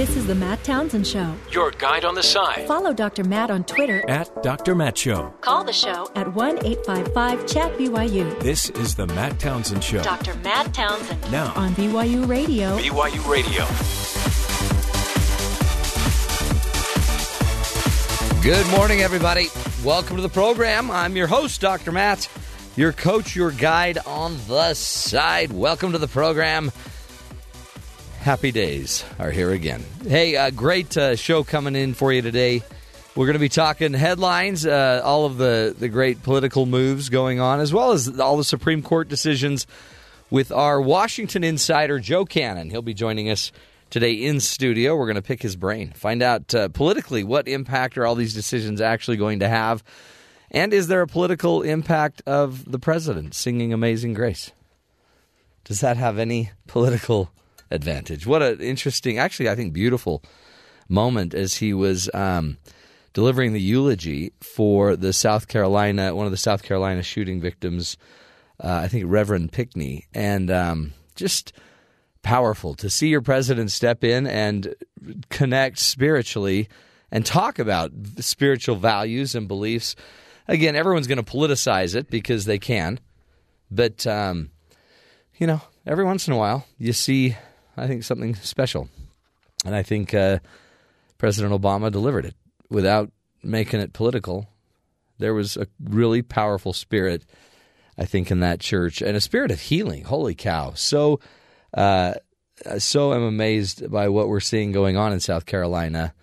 [0.00, 1.34] This is the Matt Townsend Show.
[1.50, 2.66] Your guide on the side.
[2.66, 3.22] Follow Dr.
[3.22, 4.74] Matt on Twitter at Dr.
[4.74, 5.34] Matt Show.
[5.42, 8.40] Call the show at 1 855 Chat BYU.
[8.40, 10.02] This is the Matt Townsend Show.
[10.02, 10.34] Dr.
[10.36, 11.30] Matt Townsend.
[11.30, 12.78] Now on BYU Radio.
[12.78, 13.66] BYU Radio.
[18.42, 19.48] Good morning, everybody.
[19.84, 20.90] Welcome to the program.
[20.90, 21.92] I'm your host, Dr.
[21.92, 22.26] Matt,
[22.74, 25.52] your coach, your guide on the side.
[25.52, 26.72] Welcome to the program.
[28.20, 29.82] Happy days are here again.
[30.06, 32.62] Hey, uh, great uh, show coming in for you today.
[33.16, 37.40] We're going to be talking headlines, uh, all of the, the great political moves going
[37.40, 39.66] on, as well as all the Supreme Court decisions
[40.28, 42.68] with our Washington insider, Joe Cannon.
[42.68, 43.52] He'll be joining us
[43.88, 44.96] today in studio.
[44.96, 48.34] We're going to pick his brain, find out uh, politically what impact are all these
[48.34, 49.82] decisions actually going to have,
[50.50, 54.52] and is there a political impact of the president singing Amazing Grace?
[55.64, 57.30] Does that have any political
[57.70, 58.26] advantage?
[58.26, 60.22] What an interesting, actually, I think beautiful
[60.88, 62.58] moment as he was um,
[63.12, 67.96] delivering the eulogy for the South Carolina, one of the South Carolina shooting victims,
[68.62, 71.52] uh, I think Reverend Pinckney, and um, just
[72.22, 74.74] powerful to see your president step in and
[75.30, 76.68] connect spiritually
[77.10, 79.96] and talk about spiritual values and beliefs.
[80.46, 83.00] Again, everyone's going to politicize it because they can,
[83.70, 84.50] but um,
[85.38, 87.36] you know, every once in a while you see,
[87.80, 88.88] I think, something special,
[89.64, 90.38] and I think uh,
[91.18, 92.34] President Obama delivered it
[92.68, 93.10] without
[93.42, 94.48] making it political.
[95.18, 97.24] There was a really powerful spirit,
[97.98, 100.04] I think, in that church, and a spirit of healing.
[100.04, 100.72] Holy cow!
[100.74, 101.20] So
[101.74, 102.14] uh,
[102.78, 106.14] so am amazed by what we're seeing going on in South Carolina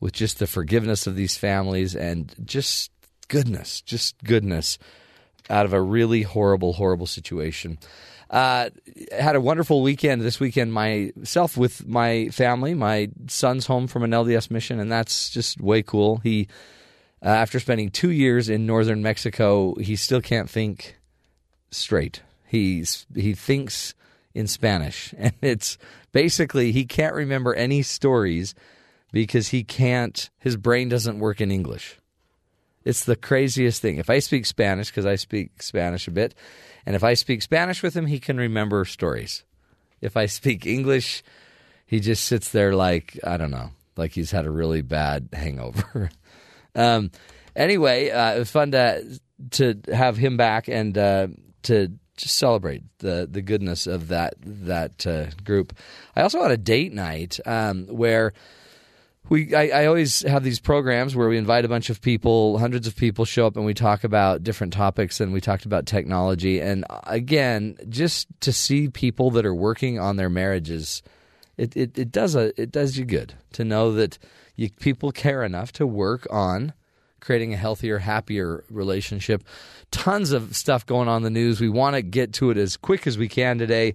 [0.00, 2.90] with just the forgiveness of these families and just
[3.28, 4.78] goodness, just goodness
[5.50, 7.78] out of a really horrible, horrible situation.
[8.32, 8.70] Uh,
[9.16, 12.72] had a wonderful weekend this weekend myself with my family.
[12.72, 16.16] My son's home from an LDS mission, and that's just way cool.
[16.18, 16.48] He,
[17.22, 20.96] uh, after spending two years in northern Mexico, he still can't think
[21.70, 22.22] straight.
[22.46, 23.94] He's he thinks
[24.34, 25.14] in Spanish.
[25.18, 25.78] And it's
[26.12, 28.54] basically he can't remember any stories
[29.12, 31.98] because he can't, his brain doesn't work in English.
[32.84, 33.98] It's the craziest thing.
[33.98, 36.34] If I speak Spanish, because I speak Spanish a bit,
[36.86, 39.44] and if I speak Spanish with him, he can remember stories.
[40.00, 41.22] If I speak English,
[41.86, 46.10] he just sits there like, I don't know, like he's had a really bad hangover.
[46.74, 47.10] um,
[47.54, 49.18] anyway, uh, it was fun to,
[49.50, 51.28] to have him back and uh,
[51.64, 55.76] to just celebrate the the goodness of that that uh, group.
[56.14, 58.32] I also had a date night um, where
[59.28, 62.86] we I, I, always have these programs where we invite a bunch of people, hundreds
[62.86, 65.20] of people show up, and we talk about different topics.
[65.20, 70.16] And we talked about technology, and again, just to see people that are working on
[70.16, 71.02] their marriages,
[71.56, 74.18] it it, it does a it does you good to know that
[74.56, 76.72] you, people care enough to work on
[77.22, 79.44] creating a healthier, happier relationship.
[79.90, 81.60] Tons of stuff going on in the news.
[81.60, 83.94] We want to get to it as quick as we can today.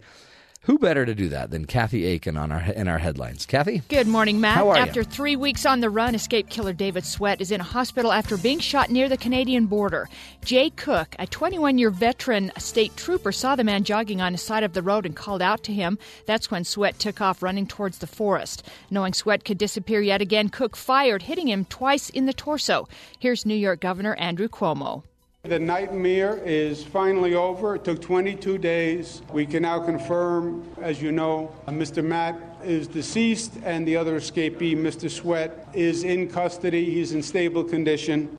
[0.62, 3.46] Who better to do that than Kathy Aiken on our in our headlines?
[3.46, 3.84] Kathy.
[3.88, 4.58] Good morning, Matt.
[4.58, 5.06] How are after you?
[5.06, 8.60] three weeks on the run, escape killer David Sweat is in a hospital after being
[8.60, 10.10] shot near the Canadian border.
[10.44, 14.74] Jay Cook, a 21-year veteran state trooper, saw the man jogging on the side of
[14.74, 15.98] the road and called out to him.
[16.26, 18.68] That's when Sweat took off running towards the forest.
[18.90, 22.90] Knowing Sweat could disappear yet again, Cook fired, hitting him twice in the torso.
[23.18, 25.04] Here's New York Governor Andrew Cuomo.
[25.44, 27.76] The nightmare is finally over.
[27.76, 29.22] It took 22 days.
[29.32, 32.04] We can now confirm, as you know, Mr.
[32.04, 35.10] Matt is deceased and the other escapee, Mr.
[35.10, 36.90] Sweat, is in custody.
[36.90, 38.38] He's in stable condition.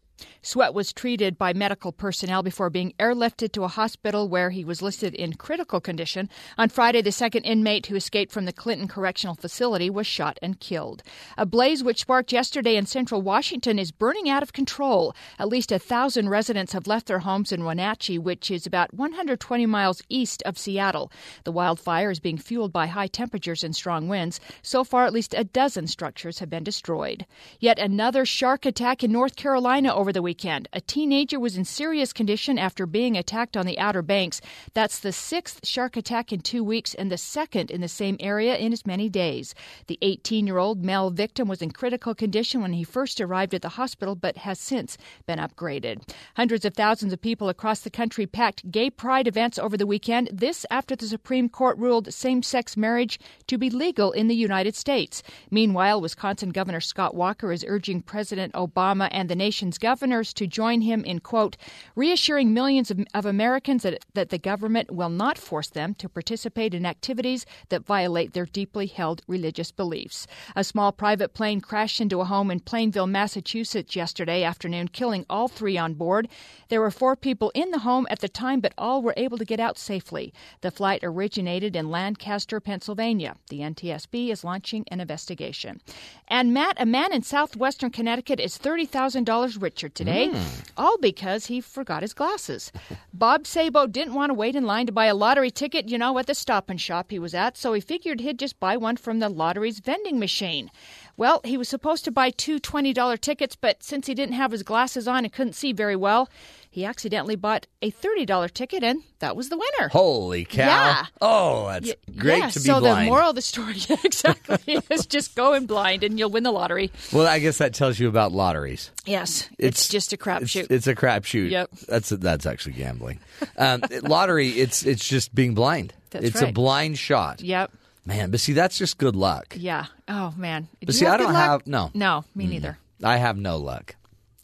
[0.49, 4.81] Sweat was treated by medical personnel before being airlifted to a hospital where he was
[4.81, 6.31] listed in critical condition.
[6.57, 10.59] On Friday, the second inmate who escaped from the Clinton Correctional Facility was shot and
[10.59, 11.03] killed.
[11.37, 15.15] A blaze which sparked yesterday in central Washington is burning out of control.
[15.39, 19.67] At least a thousand residents have left their homes in Wenatchee, which is about 120
[19.67, 21.13] miles east of Seattle.
[21.45, 24.41] The wildfire is being fueled by high temperatures and strong winds.
[24.63, 27.27] So far, at least a dozen structures have been destroyed.
[27.61, 30.38] Yet another shark attack in North Carolina over the weekend.
[30.45, 34.41] A teenager was in serious condition after being attacked on the Outer Banks.
[34.73, 38.57] That's the sixth shark attack in two weeks and the second in the same area
[38.57, 39.53] in as many days.
[39.89, 43.63] The 18 year old male victim was in critical condition when he first arrived at
[43.63, 44.97] the hospital, but has since
[45.27, 46.09] been upgraded.
[46.37, 50.31] Hundreds of thousands of people across the country packed gay pride events over the weekend.
[50.33, 53.19] This after the Supreme Court ruled same sex marriage
[53.49, 55.21] to be legal in the United States.
[55.51, 60.83] Meanwhile, Wisconsin Governor Scott Walker is urging President Obama and the nation's governor to join
[60.83, 61.57] him in, quote,
[61.95, 66.75] reassuring millions of, of Americans that, that the government will not force them to participate
[66.75, 70.27] in activities that violate their deeply held religious beliefs.
[70.57, 75.49] A small private plane crashed into a home in Plainville, Massachusetts yesterday afternoon, killing all
[75.49, 76.29] three on board.
[76.69, 79.45] There were four people in the home at the time, but all were able to
[79.45, 80.33] get out safely.
[80.61, 83.37] The flight originated in Lancaster, Pennsylvania.
[83.49, 85.81] The NTSB is launching an investigation.
[86.27, 90.71] And Matt, a man in southwestern Connecticut, is $30,000 richer today, Hmm.
[90.77, 92.73] all because he forgot his glasses.
[93.13, 96.19] Bob Sabo didn't want to wait in line to buy a lottery ticket, you know,
[96.19, 98.97] at the stop and shop he was at, so he figured he'd just buy one
[98.97, 100.71] from the lottery's vending machine.
[101.19, 104.63] Well, he was supposed to buy two $20 tickets, but since he didn't have his
[104.63, 106.31] glasses on and couldn't see very well,
[106.71, 109.89] he accidentally bought a $30 ticket, and that was the winner.
[109.89, 110.65] Holy cow!
[110.65, 111.07] Yeah.
[111.21, 112.97] Oh, that's Y- great yeah, to be so blind.
[112.99, 113.75] So the moral of the story,
[114.05, 116.93] exactly, is just go in blind and you'll win the lottery.
[117.13, 118.93] well, I guess that tells you about lotteries.
[119.05, 120.71] Yes, it's, just a It's, crapshoot.
[120.71, 121.51] it's a crapshoot.
[121.51, 121.71] Yep.
[121.89, 123.19] That's that's actually gambling.
[123.57, 124.51] Um, lottery.
[124.51, 125.95] It's it's just being blind.
[126.11, 127.41] That's it's a blind shot.
[127.43, 127.73] Yep.
[128.09, 129.55] Man, but see, that's just good luck.
[129.59, 129.87] Yeah.
[130.09, 130.69] Oh man.
[130.81, 131.91] But you see, I don't have- no.
[131.95, 132.79] No, me neither.
[133.05, 133.97] I have no luck.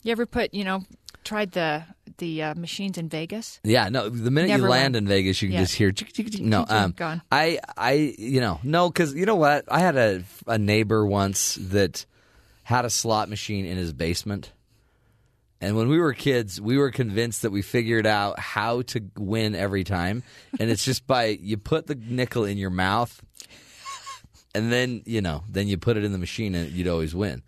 [0.02, 0.82] You ever put you know
[1.24, 1.84] tried the
[2.18, 3.58] the uh, machines in Vegas?
[3.64, 4.08] Yeah, no.
[4.10, 4.96] The minute Never you land went.
[5.04, 5.62] in Vegas, you can Yeah.
[5.62, 5.90] just hear.
[5.92, 6.42] Chick, chick, chick.
[6.42, 7.22] No, um, gone.
[7.32, 9.64] I, I, you know, no, because you know what?
[9.68, 12.04] I had a a neighbor once that
[12.64, 14.52] had a slot machine in his basement,
[15.64, 19.54] and when we were kids, we were convinced that we figured out how to win
[19.54, 20.22] every time,
[20.60, 23.20] and it's just by you put the nickel in your mouth,
[24.54, 27.42] and then you know, then you put it in the machine, and you'd always win.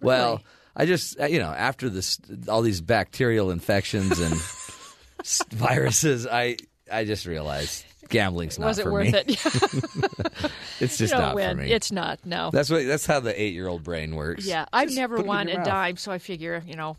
[0.00, 0.44] Well, Really?
[0.76, 2.18] I just, uh, you know, after this,
[2.48, 4.34] all these bacterial infections and
[5.52, 6.56] viruses, I
[6.90, 9.18] I just realized gambling's not Was it for worth me.
[9.26, 10.52] it?
[10.80, 11.56] It's just don't win.
[11.56, 11.70] for me.
[11.72, 12.18] It's not.
[12.26, 12.50] No.
[12.50, 14.44] that's what that's how the eight year old brain works.
[14.44, 16.96] yeah, I've Just never put it in won a dime, so I figure you know,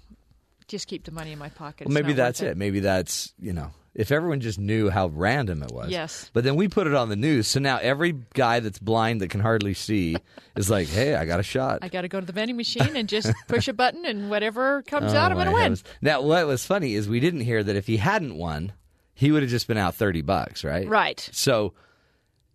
[0.68, 1.88] just keep the money in my pocket.
[1.88, 2.58] Well, maybe that's worth it.
[2.58, 5.90] Maybe that's you know, if everyone just knew how random it was.
[5.90, 6.30] Yes.
[6.34, 9.30] But then we put it on the news, so now every guy that's blind that
[9.30, 10.18] can hardly see
[10.56, 12.96] is like, "Hey, I got a shot." I got to go to the vending machine
[12.96, 15.78] and just push a button, and whatever comes Oh, out, I'm going to win.
[16.02, 18.74] Now, what was funny is we didn't hear that if he hadn't won,
[19.14, 20.88] he would have just been out thirty bucks, right?
[20.88, 21.30] Right.
[21.32, 21.74] So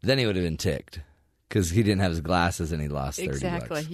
[0.02, 1.00] then he would have been ticked
[1.48, 3.68] because he didn't have his glasses and he lost thirty Exactly.
[3.82, 3.88] bucks.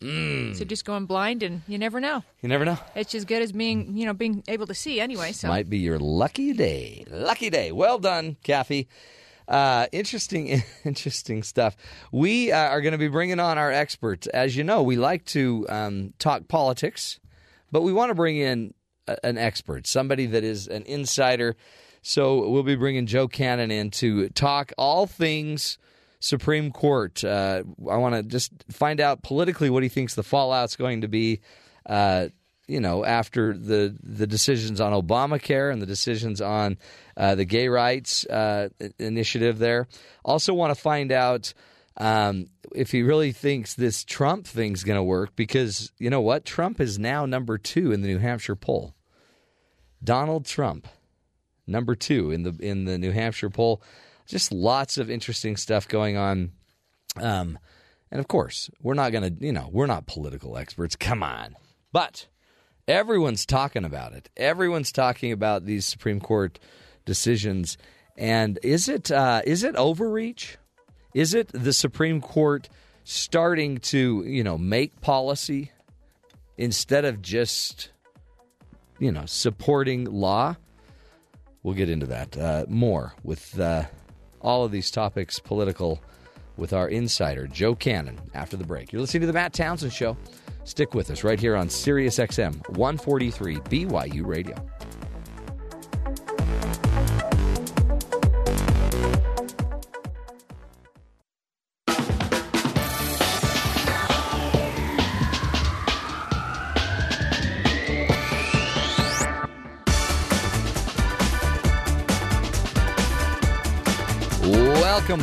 [0.00, 0.56] Mm.
[0.56, 2.22] So just going blind, and you never know.
[2.42, 2.78] You never know.
[2.94, 5.32] It's as good as being, you know, being able to see anyway.
[5.32, 7.04] So Might be your lucky day.
[7.10, 7.72] Lucky day.
[7.72, 8.88] Well done, Kathy.
[9.46, 11.76] Uh, interesting, interesting stuff.
[12.12, 14.26] We uh, are going to be bringing on our expert.
[14.28, 17.20] As you know, we like to um, talk politics,
[17.70, 18.74] but we want to bring in
[19.06, 21.56] a, an expert, somebody that is an insider.
[22.02, 25.78] So we'll be bringing Joe Cannon in to talk all things
[26.24, 27.22] Supreme Court.
[27.22, 31.08] Uh, I want to just find out politically what he thinks the fallout's going to
[31.08, 31.40] be.
[31.84, 32.28] Uh,
[32.66, 36.78] you know, after the the decisions on Obamacare and the decisions on
[37.14, 39.86] uh, the gay rights uh, initiative, there.
[40.24, 41.52] Also, want to find out
[41.98, 46.46] um, if he really thinks this Trump thing's going to work because you know what,
[46.46, 48.94] Trump is now number two in the New Hampshire poll.
[50.02, 50.88] Donald Trump,
[51.66, 53.82] number two in the in the New Hampshire poll.
[54.26, 56.52] Just lots of interesting stuff going on.
[57.16, 57.58] Um,
[58.10, 60.96] and of course, we're not going to, you know, we're not political experts.
[60.96, 61.56] Come on.
[61.92, 62.26] But
[62.88, 64.28] everyone's talking about it.
[64.36, 66.58] Everyone's talking about these Supreme Court
[67.04, 67.76] decisions.
[68.16, 70.56] And is it uh, is it overreach?
[71.14, 72.68] Is it the Supreme Court
[73.04, 75.70] starting to, you know, make policy
[76.56, 77.90] instead of just,
[78.98, 80.56] you know, supporting law?
[81.62, 83.84] We'll get into that uh, more with uh,
[84.44, 86.00] all of these topics political
[86.56, 88.92] with our insider, Joe Cannon, after the break.
[88.92, 90.16] You're listening to The Matt Townsend Show.
[90.62, 94.54] Stick with us right here on Sirius XM 143 BYU Radio.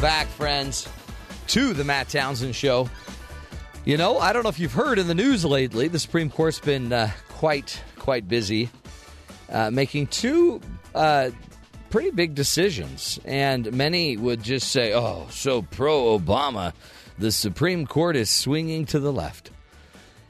[0.02, 0.90] Back, friends,
[1.46, 2.90] to the Matt Townsend Show.
[3.86, 6.60] You know, I don't know if you've heard in the news lately, the Supreme Court's
[6.60, 8.72] been uh, quite quite busy
[9.52, 10.60] uh, making two
[10.96, 11.30] uh,
[11.92, 16.74] pretty big decisions, and many would just say, "Oh, so pro Obama."
[17.20, 19.52] The Supreme Court is swinging to the left,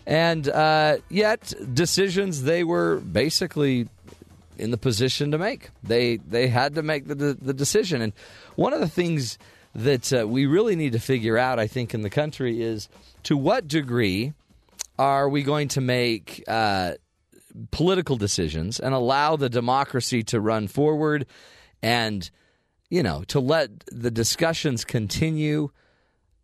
[0.05, 3.87] and uh, yet decisions they were basically
[4.57, 5.69] in the position to make.
[5.81, 8.11] They they had to make the the, the decision, and
[8.55, 9.37] one of the things
[9.73, 12.89] that uh, we really need to figure out, I think, in the country is
[13.23, 14.33] to what degree
[14.99, 16.93] are we going to make uh,
[17.71, 21.25] political decisions and allow the democracy to run forward
[21.81, 22.29] and
[22.89, 25.69] you know to let the discussions continue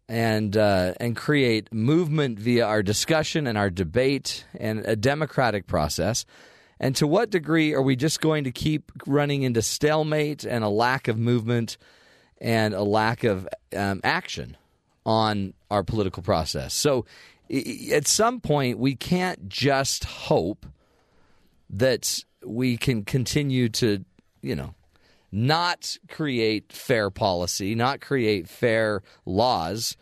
[0.09, 6.25] and uh, and create movement via our discussion and our debate and a democratic process?
[6.79, 10.69] And to what degree are we just going to keep running into stalemate and a
[10.69, 11.77] lack of movement
[12.39, 14.57] and a lack of um, action
[15.05, 17.05] on our political process so
[17.93, 20.65] at some point we can't just hope
[21.69, 24.03] that we can continue to,
[24.41, 24.73] you know,
[25.31, 29.97] not create fair policy, not create fair laws,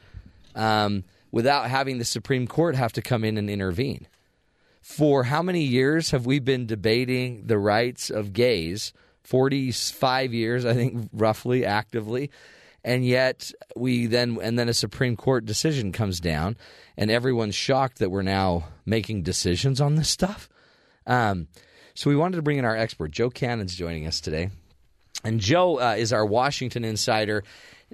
[0.54, 4.08] um, without having the Supreme Court have to come in and intervene.
[4.82, 8.94] For how many years have we been debating the rights of gays?
[9.26, 12.30] 45 years, I think, roughly, actively.
[12.84, 16.56] And yet we then, and then a Supreme Court decision comes down,
[16.96, 20.48] and everyone's shocked that we're now making decisions on this stuff.
[21.08, 21.48] Um,
[21.96, 23.10] so we wanted to bring in our expert.
[23.10, 24.52] Joe Cannon's joining us today.
[25.24, 27.44] And Joe uh, is our Washington insider.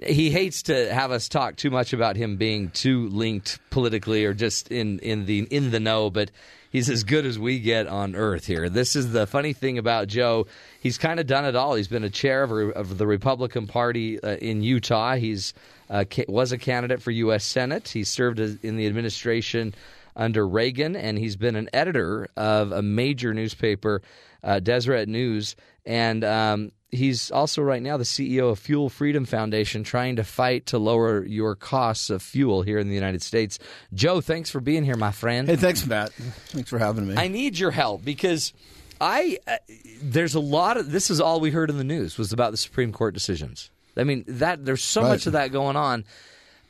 [0.05, 4.33] He hates to have us talk too much about him being too linked politically or
[4.33, 6.31] just in, in the in the know, but
[6.71, 8.69] he's as good as we get on earth here.
[8.69, 10.47] This is the funny thing about Joe.
[10.79, 11.75] He's kind of done it all.
[11.75, 15.15] He's been a chair of, of the Republican Party uh, in Utah.
[15.15, 15.53] He's
[15.89, 17.43] uh, was a candidate for U.S.
[17.43, 17.89] Senate.
[17.89, 19.75] He served as, in the administration
[20.15, 24.01] under Reagan, and he's been an editor of a major newspaper,
[24.43, 29.83] uh, Deseret News, and um, he's also right now the CEO of Fuel Freedom Foundation,
[29.83, 33.60] trying to fight to lower your costs of fuel here in the United States.
[33.93, 35.48] Joe, thanks for being here, my friend.
[35.48, 36.12] Hey, thanks, Matt.
[36.13, 37.15] Thanks for having me.
[37.17, 38.53] I need your help because
[39.00, 39.57] I uh,
[40.01, 42.57] there's a lot of this is all we heard in the news was about the
[42.57, 43.71] Supreme Court decisions.
[43.98, 45.10] I mean that there's so Right.
[45.10, 46.05] much of that going on.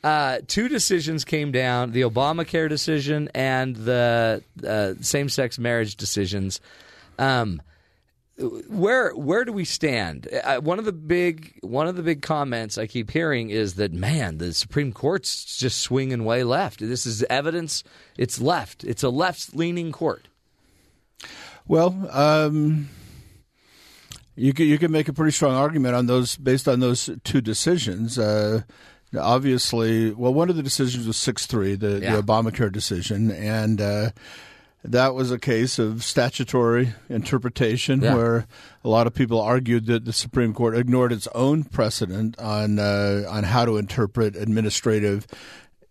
[0.02, 6.60] Uh, two decisions came down: the Obamacare decision and the uh, same-sex marriage decisions.
[7.18, 7.62] Um,
[8.38, 10.26] where where do we stand?
[10.44, 13.92] Uh, one of the big one of the big comments I keep hearing is that
[13.92, 16.80] man, the Supreme Court's just swinging way left.
[16.80, 17.84] This is evidence.
[18.16, 18.84] It's left.
[18.84, 20.28] It's a left-leaning court.
[21.68, 22.88] well, um,
[24.34, 27.40] you can you can make a pretty strong argument on those based on those two
[27.42, 28.18] decisions.
[28.18, 28.62] Uh,
[29.18, 32.16] obviously, well, one of the decisions was six three, the, Yeah.
[32.16, 34.10] the Obamacare decision, and uh,
[34.84, 38.14] that was a case of statutory interpretation Yeah.
[38.14, 38.46] where
[38.84, 43.24] a lot of people argued that the Supreme Court ignored its own precedent on uh,
[43.28, 45.26] on how to interpret administrative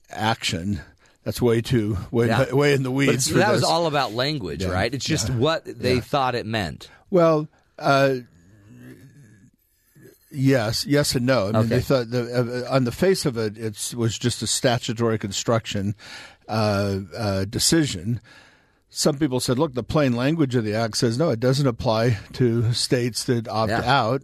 [0.10, 0.82] action.
[1.24, 2.52] That's way too way Yeah.
[2.54, 3.26] way in the weeds.
[3.28, 4.72] that was all about language, Yeah.
[4.72, 4.94] right?
[4.94, 6.90] It's just what they thought it meant.
[7.10, 7.48] Well,
[7.80, 8.16] uh,
[10.32, 11.44] yes, yes, and no.
[11.44, 11.68] I mean, Okay.
[11.68, 15.96] they thought the, uh, on the face of it, it was just a statutory construction
[16.48, 18.20] uh, uh, decision.
[18.94, 22.20] Some people said, "Look, the plain language of the act says no; it doesn't apply
[22.34, 23.82] to states that opt Yeah.
[23.86, 24.22] out."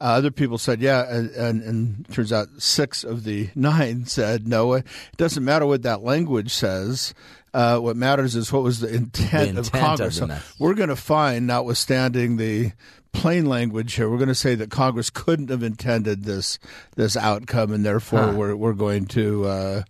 [0.00, 4.46] Uh, other people said, "Yeah," and, and, and turns out six of the nine said,
[4.48, 4.84] "No, it
[5.16, 7.14] doesn't matter what that language says.
[7.54, 10.42] Uh, what matters is what was the intent, The of intent of Congress." the So
[10.58, 12.72] we're going to find, notwithstanding the
[13.12, 16.58] plain language here, we're going to say that Congress couldn't have intended this
[16.96, 18.32] this outcome, and therefore Huh.
[18.36, 19.46] we're we're going to.
[19.46, 19.82] Uh,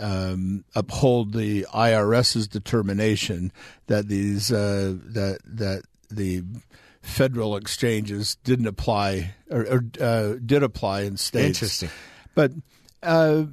[0.00, 3.52] um, uphold the IRS's determination
[3.86, 6.42] that these uh, that that the
[7.02, 11.62] federal exchanges didn't apply or, or uh, did apply in states.
[11.62, 11.90] Interesting.
[12.34, 12.52] But
[13.02, 13.44] uh,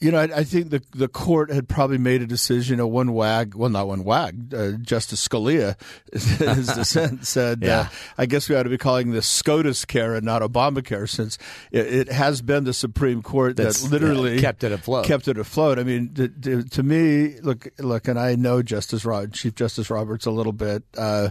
[0.00, 2.74] you know, I, I think the the court had probably made a decision.
[2.74, 4.54] You know, one wag, well, not one wag.
[4.54, 5.76] Uh, Justice Scalia,
[6.12, 7.80] his dissent said, Yeah.
[7.80, 7.86] uh,
[8.16, 11.38] "I guess we ought to be calling this SCOTUS care and not Obamacare, since
[11.72, 15.04] it, it has been the Supreme Court That's, that literally yeah, kept it afloat.
[15.06, 15.78] Kept it afloat.
[15.78, 19.90] I mean, to, to, to me, look, look, and I know Justice Rod, Chief Justice
[19.90, 20.84] Roberts a little bit.
[20.96, 21.30] Uh,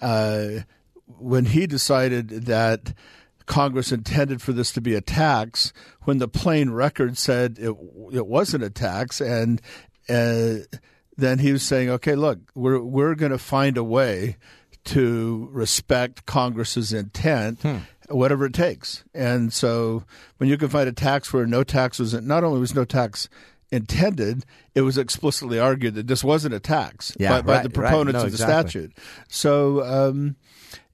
[0.00, 0.48] uh,
[1.18, 2.92] when he decided that
[3.48, 7.74] Congress intended for this to be a tax, when the plain record said it
[8.12, 9.60] it wasn't a tax, and
[10.08, 10.54] uh,
[11.16, 14.36] then he was saying, "Okay, look, we're we're going to find a way
[14.84, 17.60] to respect Congress's intent."
[18.10, 20.02] Whatever it takes, and so
[20.38, 23.28] when you can find a tax where no tax was not only was no tax
[23.70, 27.68] intended, it was explicitly argued that this wasn't a tax Yeah, by, by right, the
[27.68, 27.74] right.
[27.90, 28.70] proponents No, of the exactly.
[28.70, 28.92] statute.
[29.28, 30.36] So um,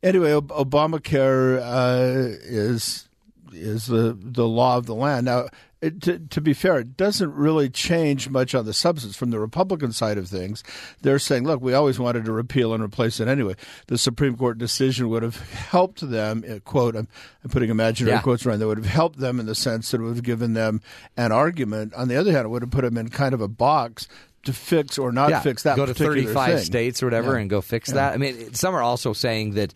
[0.05, 3.09] anyway, Ob- Obamacare uh, is
[3.53, 5.27] is the the law of the land.
[5.27, 5.47] Now,
[5.81, 9.17] it, to, to be fair, it doesn't really change much on the substance.
[9.17, 10.65] From the Republican side of things,
[11.03, 13.55] they're saying, "Look, we always wanted to repeal and replace it anyway."
[13.89, 16.43] The Supreme Court decision would have helped them.
[16.49, 17.07] uh, Quote: I'm,
[17.45, 18.23] I'm putting imaginary Yeah.
[18.23, 18.61] quotes around.
[18.61, 20.81] That would have helped them in the sense that it would have given them
[21.17, 21.93] an argument.
[21.95, 24.09] On the other hand, it would have put them in kind of a box
[24.45, 25.77] to fix or not yeah, fix that.
[25.77, 26.59] go to 35 thing.
[26.65, 27.41] states or whatever Yeah.
[27.41, 28.15] and go fix that.
[28.15, 29.75] I mean, some are also saying that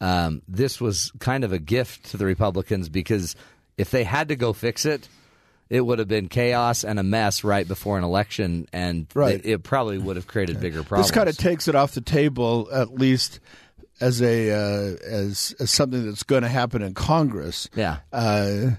[0.00, 3.34] um, this was kind of a gift to the Republicans because
[3.76, 5.08] if they had to go fix it,
[5.70, 9.34] it would have been chaos and a mess right before an election, and Right.
[9.34, 11.08] it, it probably would have created bigger problems.
[11.08, 13.38] This kind of takes it off the table, at least
[14.00, 17.68] as a uh, as as something that's going to happen in Congress.
[17.74, 17.98] Yeah.
[18.12, 18.70] uh,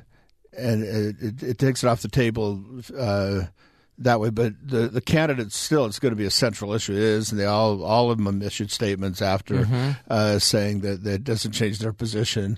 [0.57, 2.59] and it, it, it takes it off the table
[2.97, 3.41] uh,
[3.99, 4.29] that way.
[4.29, 6.93] But the the candidates still, it's going to be a central issue.
[6.93, 9.91] It is, and they all all of them issued statements after Mm-hmm.
[10.09, 12.57] uh, saying that that doesn't change their position.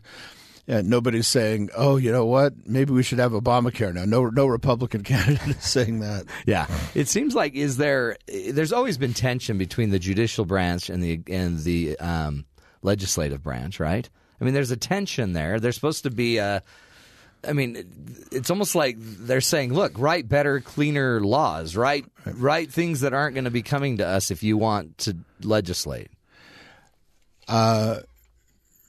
[0.68, 2.54] And nobody's saying, "Oh, you know what?
[2.68, 6.26] Maybe we should have Obamacare now." No, no Republican candidate is saying that.
[6.46, 8.16] Yeah, it seems like is there?
[8.28, 12.46] There's always been tension between the judicial branch and the and the um,
[12.84, 14.08] legislative branch, right?
[14.40, 15.60] I mean, there's a tension there.
[15.60, 16.62] There's supposed to be a.
[17.48, 21.76] I mean, it's almost like they're saying, "Look, write better, cleaner laws.
[21.76, 25.18] Write write things that aren't going to be coming to us if you want to
[25.42, 26.10] legislate."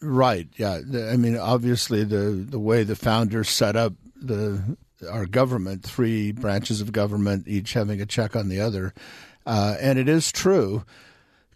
[0.02, 0.49] Right.
[0.56, 0.80] Yeah.
[1.11, 4.76] I mean, obviously, the the way the founders set up the
[5.11, 8.94] our government, three branches of government, each having a check on the other,
[9.47, 10.85] uh, and it is true.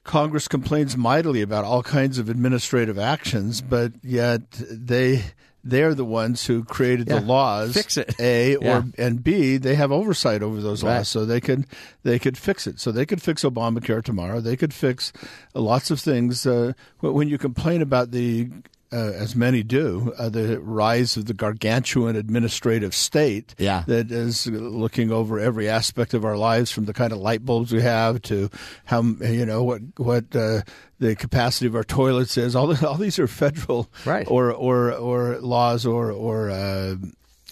[0.05, 5.25] Congress complains mightily about all kinds of administrative actions, but yet they
[5.69, 7.19] they're the ones who created Yeah.
[7.21, 7.75] the laws.
[7.75, 8.15] Fix it.
[8.21, 8.79] A Yeah.
[8.79, 10.99] or and B, they have oversight over those Right.
[10.99, 11.67] laws, so they could
[12.03, 12.79] they could fix it.
[12.81, 14.41] So they could fix Obamacare tomorrow.
[14.41, 15.13] They could fix
[15.55, 16.47] lots of things.
[16.47, 18.49] Uh, when you complain about the
[18.93, 23.83] uh, as many do, uh, the rise of the gargantuan administrative state Yeah.
[23.87, 27.73] that is looking over every aspect of our lives, from the kind of light bulbs
[27.73, 28.49] we have to
[28.85, 30.63] how you know what what uh,
[30.99, 32.55] the capacity of our toilets is.
[32.57, 34.27] All all these are federal Right.
[34.31, 36.95] or or or laws or or uh,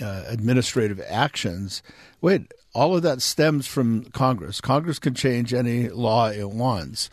[0.03, 1.83] uh, administrative actions.
[2.21, 4.61] Wait, all of that stems from Congress.
[4.61, 7.11] Congress can change any law it wants.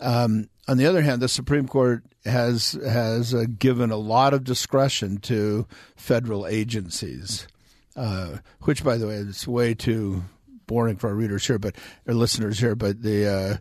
[0.00, 4.44] Um, on the other hand, the Supreme Court has has uh, given a lot of
[4.44, 7.48] discretion to federal agencies,
[7.96, 10.22] uh, which, by the way, is way too
[10.68, 11.74] boring for our readers here, but
[12.06, 12.76] our listeners here.
[12.76, 13.60] But the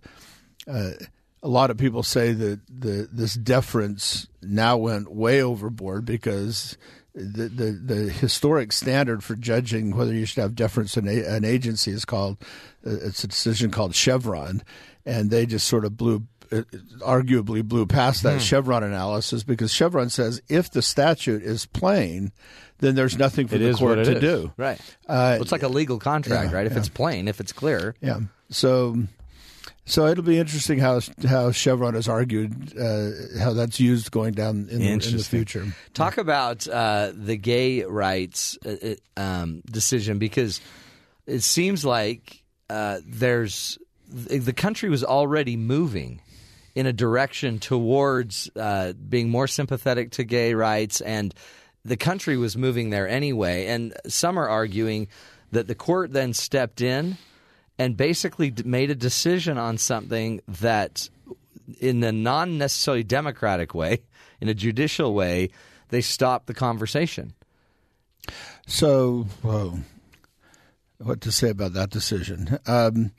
[0.67, 0.91] uh, uh,
[1.41, 6.77] a lot of people say that the this deference now went way overboard because
[7.15, 11.43] the, the the historic standard for judging whether you should have deference in a, an
[11.43, 12.37] agency is called
[12.85, 14.61] uh, it's a decision called Chevron,
[15.07, 18.27] and they just sort of blew arguably blew past Hmm.
[18.29, 22.31] that Chevron analysis because Chevron says if the statute is plain,
[22.79, 24.21] then there's nothing for It the court to is.
[24.21, 24.51] do.
[24.57, 24.79] Right.
[25.07, 26.65] Uh, it's like a legal contract, yeah, right?
[26.65, 26.79] If yeah.
[26.79, 27.95] it's plain, if it's clear.
[28.01, 28.21] Yeah.
[28.49, 28.97] So,
[29.85, 33.09] so it'll be interesting how how Chevron has argued uh,
[33.39, 35.67] how that's used going down in, the, in the future.
[35.93, 38.75] Talk about uh, the gay rights uh,
[39.17, 40.61] uh, um, decision because
[41.27, 43.77] it seems like uh, there's
[44.11, 46.21] the country was already moving
[46.79, 51.33] in a direction towards uh, being more sympathetic to gay rights, and
[51.83, 53.65] the country was moving there anyway.
[53.65, 55.09] And some are arguing
[55.51, 57.17] that the court then stepped in
[57.77, 61.09] and basically made a decision on something that
[61.81, 64.03] in a non necessarily democratic way,
[64.39, 65.49] in a judicial way,
[65.89, 67.33] they stopped the conversation.
[68.67, 69.79] So, whoa,
[70.99, 72.57] what to say about that decision?
[72.65, 73.11] Um,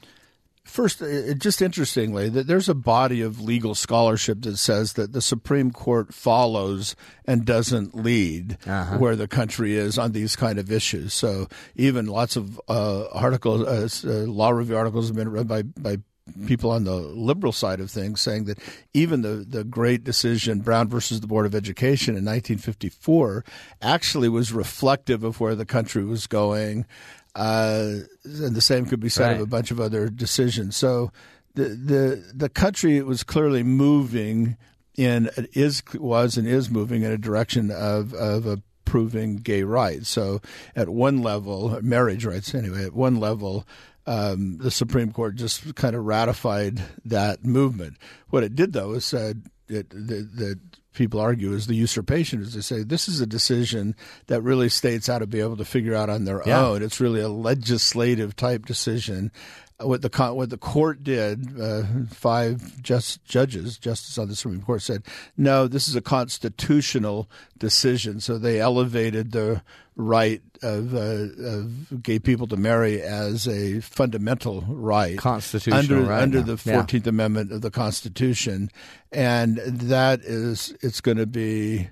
[0.71, 5.21] first, it, just interestingly, that there's a body of legal scholarship that says that the
[5.21, 8.59] Supreme Court follows and doesn't lead
[8.99, 11.13] where the country is on these kind of issues.
[11.13, 15.63] So, even lots of uh, articles, uh, uh, law review articles have been read by
[15.63, 15.99] by
[16.47, 18.59] people on the liberal side of things saying that
[18.95, 23.45] even the, the great decision Brown versus the Board of Education in 1954
[23.83, 26.87] actually was reflective of where the country was going.
[27.35, 30.77] Uh, and the same could be said of a bunch of other decisions.
[30.77, 31.13] So
[31.55, 34.57] the the the country was clearly moving
[34.97, 40.09] in is was and is moving in a direction of of approving gay rights.
[40.09, 40.41] So
[40.75, 42.85] at one level, marriage rights anyway.
[42.85, 43.67] At one level,
[44.07, 47.97] um, the Supreme Court just kind of ratified that movement.
[48.31, 50.61] What it did though is said that
[50.93, 53.95] people argue is the usurpation is to say this is a decision
[54.27, 56.67] that really states ought to be able to figure out on their Yeah.
[56.67, 56.83] own.
[56.83, 59.31] It's really a legislative type decision.
[59.81, 64.83] What the what the court did, uh, five just judges, justice on the Supreme Court
[64.83, 65.05] said,
[65.37, 68.21] no, this is a constitutional decision.
[68.21, 69.63] So they elevated the
[69.97, 76.23] right of, uh, of gay people to marry as a fundamental right, Constitutional under right
[76.23, 76.55] under now.
[76.55, 76.75] the Yeah.
[76.75, 78.71] Fourteenth Amendment of the Constitution,
[79.13, 81.89] and that is it's going to be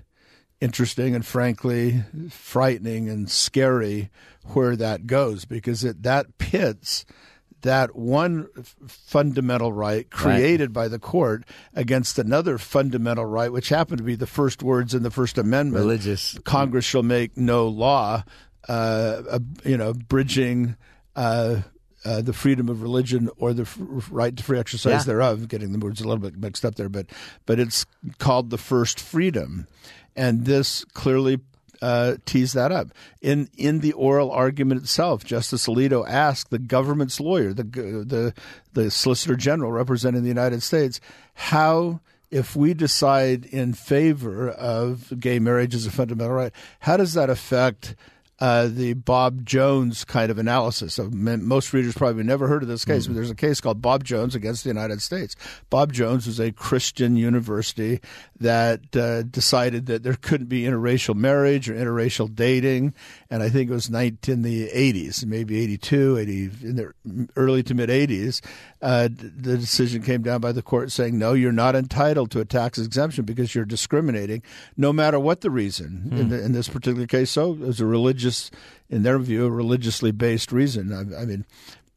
[0.61, 4.09] interesting and frankly frightening and scary
[4.53, 7.05] where that goes because it that pits
[7.61, 11.43] that one f- fundamental right created by the court
[11.73, 15.83] against another fundamental right, which happened to be the first words in the First Amendment.
[15.83, 16.37] Religious.
[16.45, 18.23] Congress shall make no law,
[18.67, 18.71] uh,
[19.29, 20.75] uh, you know, bridging.
[21.15, 21.61] Uh,
[22.05, 23.77] uh, the freedom of religion or the f-
[24.09, 25.03] right to free exercise Yeah.
[25.03, 27.07] thereof, getting the words a little bit mixed up there, but
[27.45, 27.85] but it's
[28.19, 29.67] called the first freedom,
[30.15, 31.41] and this clearly
[31.81, 32.89] uh, tees that up.
[33.21, 38.33] In in the oral argument itself, Justice Alito asked the government's lawyer, the the
[38.73, 40.99] the Solicitor General representing the United States,
[41.33, 47.13] how if we decide in favor of gay marriage as a fundamental right, how does
[47.13, 47.95] that affect
[48.39, 50.97] uh, the Bob Jones kind of analysis.
[50.97, 54.03] M- most readers probably never heard of this case, but there's a case called Bob
[54.03, 55.35] Jones against the United States.
[55.69, 57.99] Bob Jones was a Christian university
[58.39, 62.93] that uh, decided that there couldn't be interracial marriage or interracial dating,
[63.31, 67.61] and I think it was 19, in the 80s, maybe 82, 80, in the early
[67.63, 68.41] to mid 80s.
[68.81, 72.45] Uh, the decision came down by the court saying, no, you're not entitled to a
[72.45, 74.41] tax exemption because you're discriminating,
[74.77, 76.09] no matter what the reason.
[76.11, 78.49] In, the, in this particular case, so it was a religious,
[78.89, 80.91] in their view, a religiously based reason.
[80.91, 81.45] I, I mean,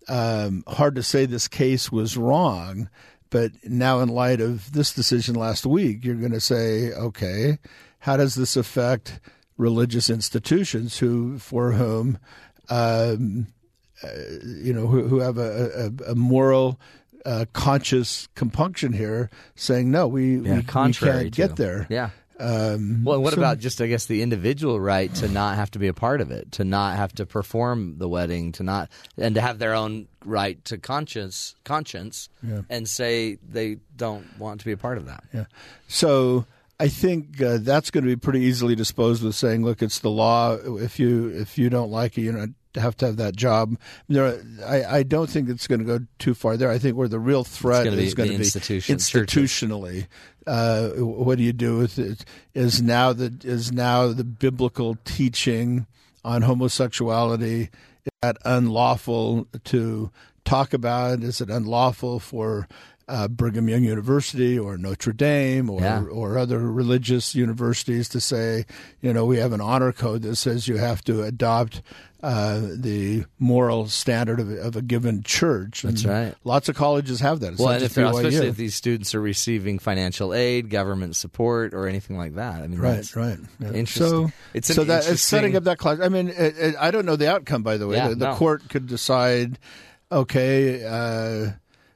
[0.08, 2.90] um, hard to say this case was wrong,
[3.30, 7.58] but now in light of this decision last week, you're going to say, okay,
[8.00, 9.20] how does this affect
[9.62, 12.18] religious institutions who, for whom,
[12.68, 13.46] um,
[14.02, 14.08] uh,
[14.44, 16.78] you know, who, who have a, a, a moral,
[17.24, 21.86] uh, conscious compunction here, saying no, we, we, we contrary can't get there.
[21.88, 22.10] Yeah.
[22.40, 25.78] Um, Well, what so- about just, I guess, the individual right to not have to
[25.78, 29.36] be a part of it, to not have to perform the wedding, to not, and
[29.36, 32.28] to have their own right to conscience, conscience,
[32.68, 35.22] and say they don't want to be a part of that.
[35.32, 35.44] Yeah.
[35.86, 36.46] So
[36.82, 40.10] I think uh, that's going to be pretty easily disposed with saying, look, it's the
[40.10, 40.54] law.
[40.54, 43.78] If you if you don't like it, you don't have to have that job.
[44.08, 46.70] There, I, I don't think it's going to go too far there.
[46.70, 50.08] I think where the real threat be is going to be institutionally.
[50.44, 52.24] Uh, what do you do with it?
[52.52, 55.86] Is now the is now the biblical teaching
[56.24, 57.70] on homosexuality
[58.04, 60.10] is that unlawful to
[60.44, 61.22] talk about?
[61.22, 62.66] Is it unlawful for
[63.08, 66.02] uh, Brigham Young University or Notre Dame or Yeah.
[66.04, 68.64] or other religious universities to say,
[69.00, 71.82] you know, we have an honor code that says you have to adopt
[72.22, 75.82] uh, the moral standard of, of a given church.
[75.82, 76.34] That's right.
[76.44, 77.54] Lots of colleges have that.
[77.54, 78.16] It's Well, and if just they're, BYU.
[78.28, 82.62] especially if these students are receiving financial aid, government support, or anything like that.
[82.62, 83.38] I mean, Right, that's right.
[83.58, 83.72] Yeah.
[83.72, 84.28] Interesting.
[84.28, 85.98] So, It's so that it's setting up that class.
[86.00, 87.64] I mean, it, it, I don't know the outcome.
[87.64, 88.34] By the way, Yeah, the, the no.
[88.36, 89.58] court could decide.
[90.12, 91.52] Okay, uh,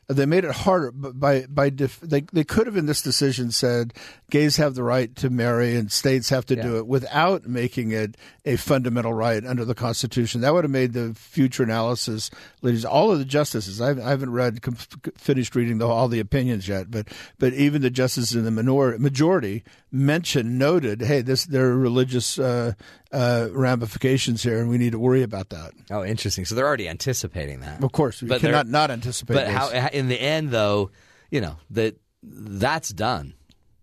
[0.08, 3.50] they made it harder but by by def, they they could have in this decision
[3.50, 3.92] said
[4.30, 8.16] gays have the right to marry and states have to do it without making it
[8.44, 10.40] a fundamental right under the Constitution.
[10.40, 12.30] That would have made the future analysis,
[12.62, 12.84] ladies.
[12.84, 14.76] All of the justices, I, I haven't read com-
[15.16, 18.98] finished reading the, all the opinions yet, but but even the justices in the minor,
[18.98, 22.74] majority mentioned noted, hey, this there are religious uh,
[23.12, 25.72] uh, ramifications here, and we need to worry about that.
[25.90, 26.44] Oh, interesting.
[26.44, 27.82] So they're already anticipating that.
[27.82, 29.34] Of course, we But cannot not anticipate.
[29.34, 29.54] But this.
[29.54, 30.90] how, in the end, though,
[31.30, 33.34] you know that that's done.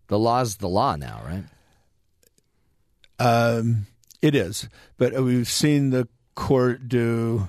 [0.08, 1.44] The law's the law now, right?
[3.20, 3.88] Um,
[4.22, 7.48] it is, but we've seen the court do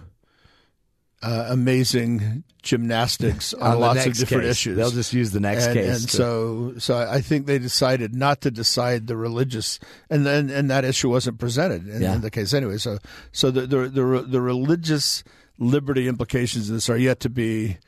[1.25, 4.51] uh, amazing gymnastics on, the lots of different case.
[4.53, 4.77] issues.
[4.77, 6.01] They'll just use the next and, case.
[6.01, 9.79] and to- so, so I think they decided not to decide the religious,
[10.11, 12.15] and then and that issue wasn't presented in, Yeah.
[12.15, 12.79] in the case anyway.
[12.79, 12.99] So,
[13.33, 15.25] so the the the, the religious
[15.59, 17.79] liberty implications of this are yet to be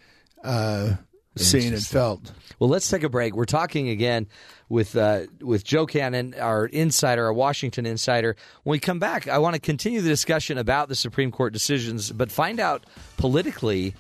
[0.45, 0.95] uh,
[1.37, 2.33] seen and felt.
[2.59, 3.37] Well, let's take a break.
[3.37, 4.27] We're talking again
[4.69, 8.37] with uh, with Joe Cannon, our insider, our Washington insider.
[8.63, 12.11] When we come back, I want to continue the discussion about the Supreme Court decisions,
[12.11, 12.85] but find out
[13.17, 13.95] politically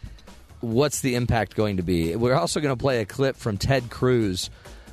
[0.61, 2.16] what's the impact going to be.
[2.16, 4.51] We're also going to play a clip from Ted Cruz,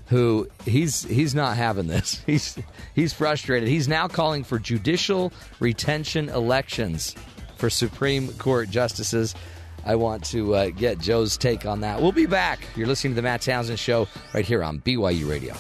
[0.08, 2.22] who he's he's not having this.
[2.26, 2.58] He's
[2.94, 3.70] he's frustrated.
[3.70, 7.16] He's now calling for judicial retention elections
[7.56, 9.36] for Supreme Court justices.
[9.86, 12.02] I want to uh, get Joe's take on that.
[12.02, 12.60] We'll be back.
[12.76, 15.54] You're listening to the Matt Townsend Show right here on BYU Radio.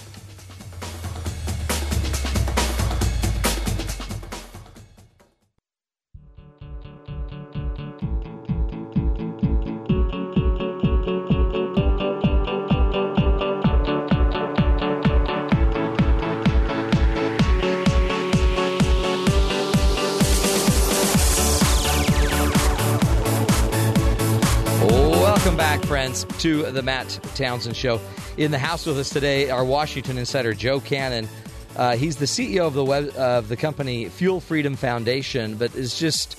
[26.43, 28.01] To the Matt Townsend Show.
[28.36, 31.29] In the house with us today, our Washington insider Joe Cannon.
[31.77, 35.97] Uh, he's the CEO of the web of the company Fuel Freedom Foundation, but is
[35.97, 36.38] just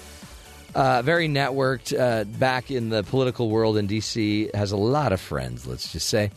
[0.75, 4.51] Uh, very networked, uh, back in the political world in D.C.
[4.53, 6.33] Has a lot of friends, let's just say.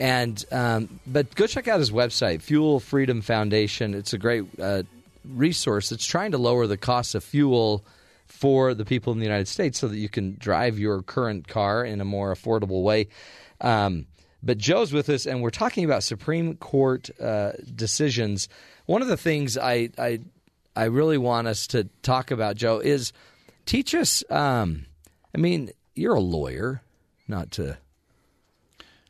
[0.00, 3.94] And um, but go check out his website, Fuel Freedom Foundation.
[3.94, 4.82] It's a great uh,
[5.24, 7.84] resource It's trying to lower the cost of fuel
[8.36, 11.84] for the people in the United States, so that you can drive your current car
[11.84, 13.08] in a more affordable way.
[13.60, 14.06] Um,
[14.42, 18.48] but Joe's with us, and we're talking about Supreme Court uh, decisions.
[18.84, 20.20] One of the things I, I
[20.76, 23.12] I really want us to talk about, Joe, is
[23.64, 24.22] teach us.
[24.30, 24.86] Um,
[25.34, 26.82] I mean, you're a lawyer,
[27.26, 27.78] not to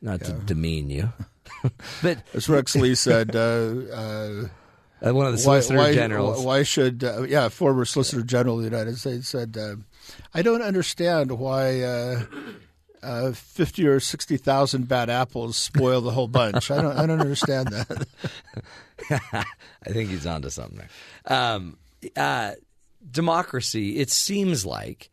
[0.01, 1.11] not to demean you,
[2.01, 4.47] but As Rex Lee said, uh, uh,
[5.05, 6.43] uh, one of the why, solicitor why, generals.
[6.43, 9.75] why should uh, yeah former solicitor general of the United States said uh,
[10.33, 12.23] I don't understand why uh,
[13.03, 16.71] uh, fifty or sixty thousand bad apples spoil the whole bunch.
[16.71, 18.07] I don't I don't understand that.
[19.09, 21.37] I think he's onto something there.
[21.37, 21.77] Um,
[22.15, 22.53] uh,
[23.09, 23.97] democracy.
[23.97, 25.09] It seems like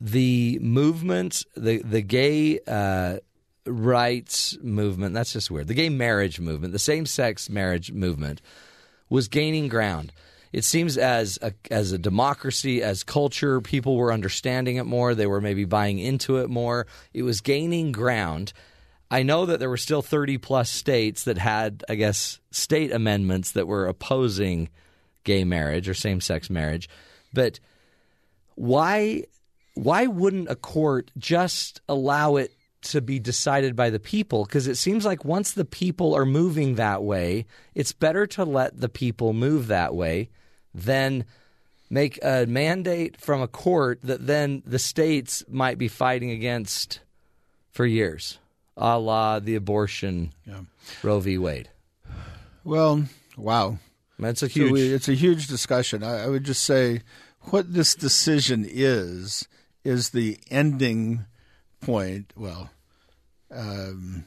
[0.00, 3.18] the movement, the the gay uh,
[3.66, 5.14] rights movement.
[5.14, 5.68] That's just weird.
[5.68, 8.40] The gay marriage movement, the same sex marriage movement,
[9.10, 10.12] was gaining ground.
[10.52, 15.14] It seems as a, as a democracy, as culture, people were understanding it more.
[15.14, 16.86] They were maybe buying into it more.
[17.12, 18.52] It was gaining ground.
[19.10, 23.52] I know that there were still 30 plus states that had, I guess, state amendments
[23.52, 24.70] that were opposing
[25.24, 26.88] gay marriage or same sex marriage.
[27.32, 27.60] But
[28.54, 29.24] why
[29.74, 34.44] why wouldn't a court just allow it to be decided by the people?
[34.44, 38.80] Because it seems like once the people are moving that way, it's better to let
[38.80, 40.30] the people move that way
[40.74, 41.24] than
[41.90, 47.00] make a mandate from a court that then the states might be fighting against
[47.72, 48.38] for years,
[48.76, 50.32] a la the abortion
[51.02, 51.36] Roe v.
[51.38, 51.68] Wade.
[52.64, 53.04] Well,
[53.36, 53.78] wow.
[54.18, 54.72] That's a So huge.
[54.72, 56.02] we, it's a huge discussion.
[56.02, 57.02] I, I would just say
[57.50, 59.48] what this decision is
[59.82, 61.24] is the ending
[61.80, 62.32] point.
[62.36, 62.70] Well,
[63.50, 64.24] um,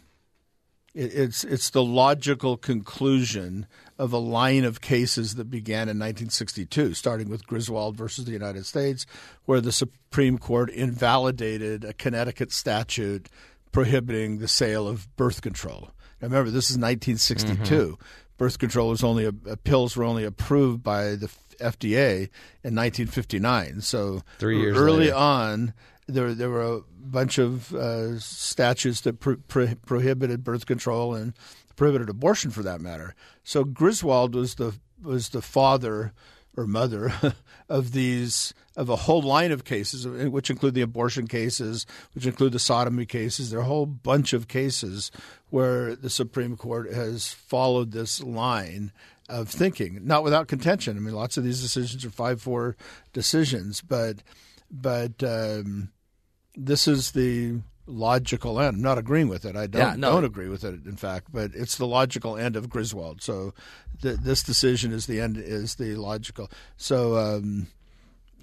[0.93, 6.93] it, it's it's the logical conclusion of a line of cases that began in 1962,
[6.93, 9.05] starting with Griswold versus the United States,
[9.45, 13.29] where the Supreme Court invalidated a Connecticut statute
[13.71, 15.91] prohibiting the sale of birth control.
[16.21, 17.97] Now, remember, this is 1962.
[18.37, 19.31] Birth control was only uh,
[19.63, 22.29] pills were only approved by the FDA
[22.63, 23.81] in 1959.
[23.81, 25.15] So Three years early later.
[25.15, 25.73] on,
[26.07, 31.33] there there were a bunch of uh, statutes that pro- pro- prohibited birth control and
[31.75, 33.15] prohibited abortion, for that matter.
[33.43, 36.13] So Griswold was the was the father
[36.55, 37.13] or mother
[37.69, 42.53] of these of a whole line of cases, which include the abortion cases, which include
[42.53, 43.49] the sodomy cases.
[43.49, 45.11] There are a whole bunch of cases
[45.49, 48.91] where the Supreme Court has followed this line
[49.29, 50.97] of thinking, not without contention.
[50.97, 52.75] I mean, lots of these decisions are five four
[53.13, 54.17] decisions, but
[54.73, 55.91] but um,
[56.55, 58.77] this is the logical end.
[58.77, 59.55] I'm not agreeing with it.
[59.55, 60.11] I don't Yeah, no.
[60.13, 60.85] don't agree with it.
[60.85, 63.21] In fact, but it's the logical end of Griswold.
[63.21, 63.53] So
[64.01, 65.37] th- this decision is the end.
[65.37, 66.49] Is the logical.
[66.75, 67.17] So.
[67.17, 67.67] Um,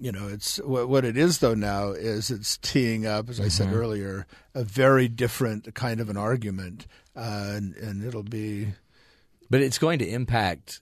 [0.02, 3.48] you know, it's what, what it is though now is it's teeing up, as I
[3.48, 8.68] said earlier, a very different kind of an argument, uh, and, and it'll be
[9.50, 10.80] But it's going to impact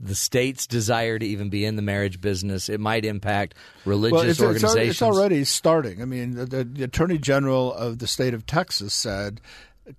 [0.00, 2.68] the state's desire to even be in the marriage business.
[2.68, 4.90] It might impact religious well, it's, organizations.
[4.90, 6.02] it's already starting.
[6.02, 9.40] I mean, the, the attorney general of the state of Texas said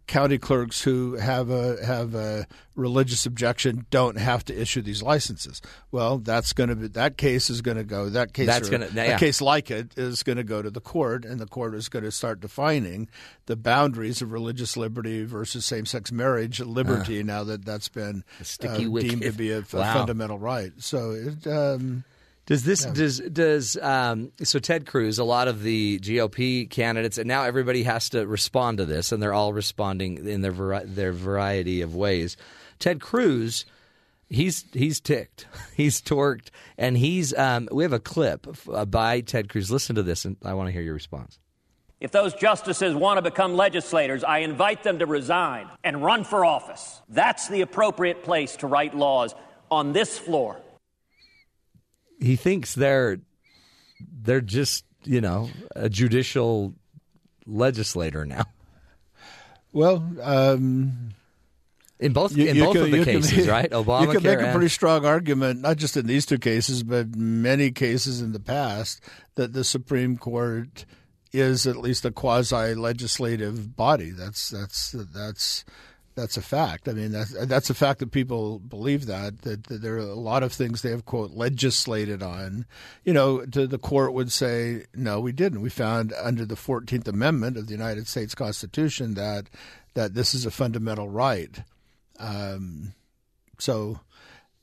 [0.07, 5.61] county clerks who have a have a religious objection don't have to issue these licenses.
[5.91, 8.87] Well, that's going to be that case is going to go that case That's gonna-
[8.93, 9.15] yeah.
[9.15, 11.89] a case like it is going to go to the court, and the court is
[11.89, 13.09] going to start defining
[13.45, 17.21] the boundaries of religious liberty versus same sex marriage liberty.
[17.21, 19.93] now that that's been sticky uh, deemed to be a, a Wow.
[19.93, 20.71] fundamental right.
[20.77, 21.45] So it.
[21.45, 22.05] Um,
[22.45, 25.17] Does this does does um, so Ted Cruz?
[25.17, 29.23] A lot of the GOP candidates, and now everybody has to respond to this, and
[29.23, 32.35] they're all responding in their vari- their variety of ways.
[32.79, 33.65] Ted Cruz,
[34.27, 37.33] he's he's ticked, he's torqued, and he's.
[37.33, 39.71] Um, we have a clip uh, by Ted Cruz.
[39.71, 41.39] Listen to this, and I want to hear your response.
[42.01, 46.43] If those justices want to become legislators, I invite them to resign and run for
[46.43, 47.01] office.
[47.07, 49.33] That's the appropriate place to write laws
[49.71, 50.61] on this floor.
[52.23, 53.19] He thinks they're
[54.21, 56.73] they're just you know a judicial
[57.45, 58.45] legislator now.
[59.71, 61.09] well, um,
[61.99, 63.69] In both You- in you both can- of the you can- cases, right?
[63.71, 64.01] Obamacare.
[64.13, 67.71] You can make a pretty strong argument, not just in these two cases, but many
[67.71, 69.01] cases in the past,
[69.35, 70.85] that the Supreme Court
[71.31, 74.09] is at least a quasi legislative body.
[74.11, 75.63] That's that's that's
[76.15, 76.87] that's a fact.
[76.87, 80.13] I mean, that's that's a fact that people believe that, that that there are a
[80.13, 82.65] lot of things they have quote legislated on.
[83.03, 85.61] You know, to, the court would say, no, we didn't.
[85.61, 89.49] We found under the Fourteenth Amendment of the United States Constitution that
[89.95, 91.61] that this is a fundamental right.
[92.19, 92.93] Um,
[93.59, 93.99] so.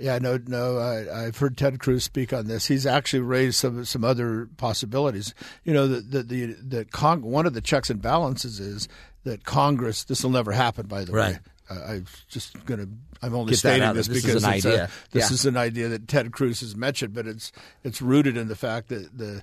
[0.02, 0.78] Yeah, no, no.
[0.78, 2.68] I, I've heard Ted Cruz speak on this.
[2.68, 5.34] He's actually raised some some other possibilities.
[5.62, 8.88] You know, the the the, the Cong- one of the checks and balances is
[9.24, 10.04] that Congress.
[10.04, 11.34] This will never happen, by the Right.
[11.34, 11.38] way.
[11.70, 12.88] Uh, I'm just going to.
[13.22, 14.84] I'm only Get stating this this is because idea.
[14.84, 15.34] A, this Yeah.
[15.34, 17.52] is an idea that Ted Cruz has mentioned, but it's
[17.84, 19.42] it's rooted in the fact that the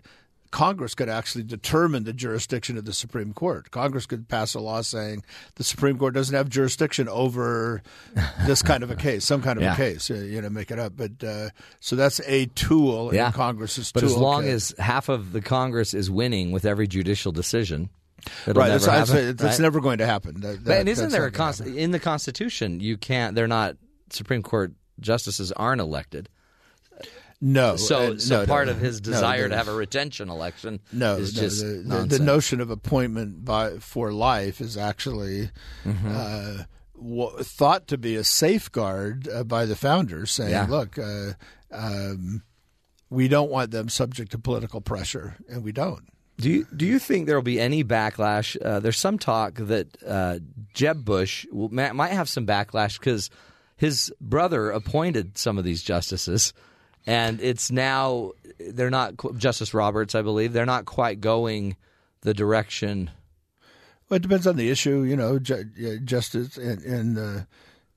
[0.50, 3.70] Congress could actually determine the jurisdiction of the Supreme Court.
[3.70, 5.24] Congress could pass a law saying
[5.56, 7.82] the Supreme Court doesn't have jurisdiction over
[8.46, 9.74] this kind of a case, some kind of Yeah.
[9.74, 10.10] a case.
[10.10, 10.94] uh, You know, make it up.
[10.96, 11.50] But uh,
[11.82, 13.28] so that's a tool Yeah.
[13.28, 14.20] in Congress's But as toolkit.
[14.22, 17.90] long as half of the Congress is winning with every judicial decision,
[18.48, 19.26] it'll right, never that's, happen.
[19.28, 19.64] that's, that's right?
[19.64, 20.42] never going to happen.
[20.42, 22.80] That, But- that- and isn't there a const- in the Constitution?
[22.80, 23.36] You can't.
[23.36, 23.78] They're not
[24.10, 26.30] Supreme Court justices aren't elected.
[27.40, 27.76] No.
[27.76, 30.80] So, uh, so no, part no, of his no, desire to have a retention election
[30.92, 35.52] No, is no, just the, the, notion of appointment by for life is actually
[35.86, 36.12] Mm-hmm.
[36.12, 36.64] uh,
[36.96, 40.66] w- thought to be a safeguard uh, by the founders, saying, Yeah.
[40.68, 41.34] "Look, uh,
[41.72, 42.42] um,
[43.12, 47.00] we don't want them subject to political pressure, and we don't." Do you do you
[47.00, 48.56] think there will be any backlash?
[48.64, 50.40] Uh, there's some talk that uh,
[50.74, 53.32] Jeb Bush will, might have some backlash because
[53.76, 56.54] his brother appointed some of these justices,
[57.08, 61.76] and it's now they're not Justice Roberts, I believe, they're not quite going
[62.22, 63.10] the direction.
[64.10, 65.40] Well, it depends on the issue, you know.
[65.40, 67.44] Ju- uh, justice and, in, uh,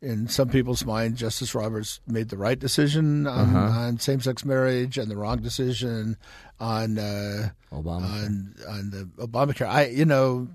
[0.02, 3.78] in some people's mind, Justice Roberts made the right decision on, Uh-huh.
[3.80, 6.16] on same-sex marriage and the wrong decision
[6.58, 9.68] on uh, on on the Obamacare.
[9.68, 10.48] I, you know,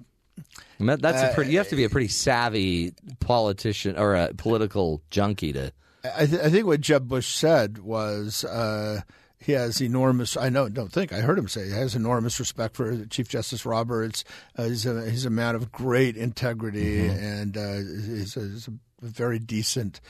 [0.80, 1.52] that's Uh, a pretty.
[1.52, 5.72] You have to be a pretty savvy politician or a political junkie to.
[6.04, 9.02] I, th- I think what Jeb Bush said was uh,
[9.40, 10.38] he has enormous.
[10.38, 13.66] I know, don't think I heard him say he has enormous respect for Chief Justice
[13.66, 14.24] Roberts.
[14.58, 18.74] Uh, he's a he's a man of great integrity and uh, he's, a, he's a
[19.08, 20.02] very decent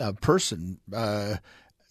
[0.00, 0.78] uh, person.
[0.92, 1.36] Uh,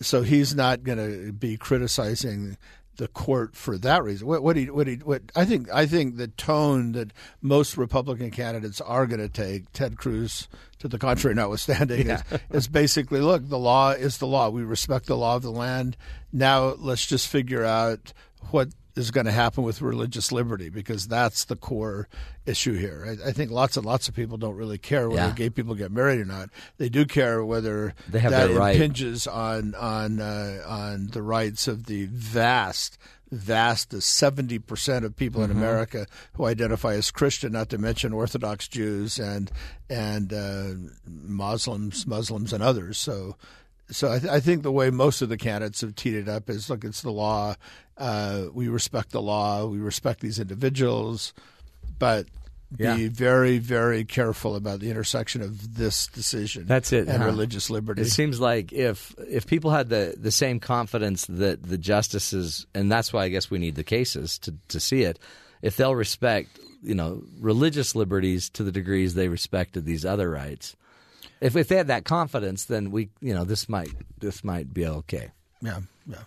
[0.01, 2.57] so he's not going to be criticizing
[2.97, 4.27] the court for that reason.
[4.27, 8.31] What, what he, what he, what I think, I think the tone that most Republican
[8.31, 10.47] candidates are going to take, Ted Cruz,
[10.79, 14.49] to the contrary notwithstanding, is, is basically, look, the law is the law.
[14.49, 15.97] We respect the law of the land.
[16.33, 18.13] Now let's just figure out
[18.51, 18.69] what
[19.01, 22.07] is going to happen with religious liberty because that's the core
[22.45, 23.17] issue here.
[23.25, 25.33] I, I think lots and lots of people don't really care whether Yeah.
[25.33, 26.49] gay people get married or not.
[26.77, 28.75] They do care whether They have that right.
[28.75, 32.97] impinges on on uh, on the rights of the vast
[33.31, 35.51] vast seventy percent of people Mm-hmm.
[35.51, 39.51] in America who identify as Christian, not to mention Orthodox Jews and
[39.89, 40.73] and uh,
[41.07, 42.97] Muslims, Muslims and others.
[42.97, 43.35] So.
[43.91, 46.49] So I, th- I think the way most of the candidates have teed it up
[46.49, 47.55] is, look, it's the law.
[47.97, 49.65] Uh, we respect the law.
[49.65, 51.33] We respect these individuals,
[51.99, 52.25] but
[52.77, 52.95] Yeah.
[52.95, 56.67] be very, very careful about the intersection of this decision.
[56.67, 57.25] That's it, and huh?
[57.25, 58.01] religious liberty.
[58.01, 62.89] It seems like if if people had the, the same confidence that the justices, and
[62.89, 65.19] that's why I guess we need the cases to, to see it,
[65.61, 70.75] if they'll respect, you know, religious liberties to the degrees they respected these other rights,
[71.41, 74.85] if if they had that confidence, then we, you know, this might this might be
[74.85, 75.31] okay.
[75.61, 76.17] yeah, yeah.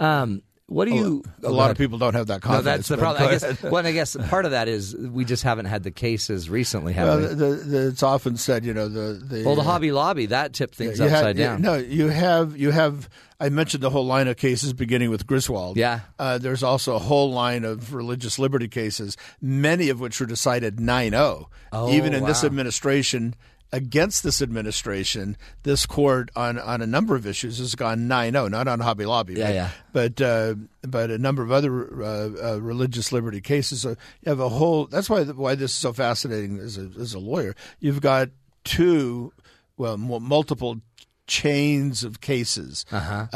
[0.00, 1.22] Um, what do you?
[1.44, 2.88] a lot of people don't have that No, confidence.
[2.88, 3.22] that's the problem.
[3.22, 3.62] I guess.
[3.62, 7.06] Well, I guess part of that is we just haven't had the cases recently, have
[7.06, 7.26] Well, we?
[7.28, 10.74] the, the, it's often said, you know, the the well, the Hobby Lobby that tipped
[10.74, 11.62] things upside have, you- down.
[11.62, 13.08] no, you have you have.
[13.38, 15.76] I mentioned the whole line of cases beginning with Griswold.
[15.76, 16.00] Yeah.
[16.18, 20.76] Uh, there's also a whole line of religious liberty cases, many of which were decided
[20.78, 21.44] 9-0.
[21.70, 23.34] Oh, Even in this administration,
[23.76, 28.66] against this administration, this court on, on a number of issues has gone 9-0, not
[28.66, 29.70] on Hobby Lobby, Yeah, but, yeah.
[29.92, 30.54] but uh,
[30.88, 33.82] but a number of other uh, uh, religious liberty cases.
[33.82, 33.96] So you
[34.30, 34.86] have a whole.
[34.86, 37.54] That's why why this is so fascinating as a, as a lawyer.
[37.78, 38.30] You've got
[38.64, 39.32] two,
[39.76, 40.80] well, multiple
[41.26, 42.86] chains of cases.
[42.90, 43.26] Uh-huh.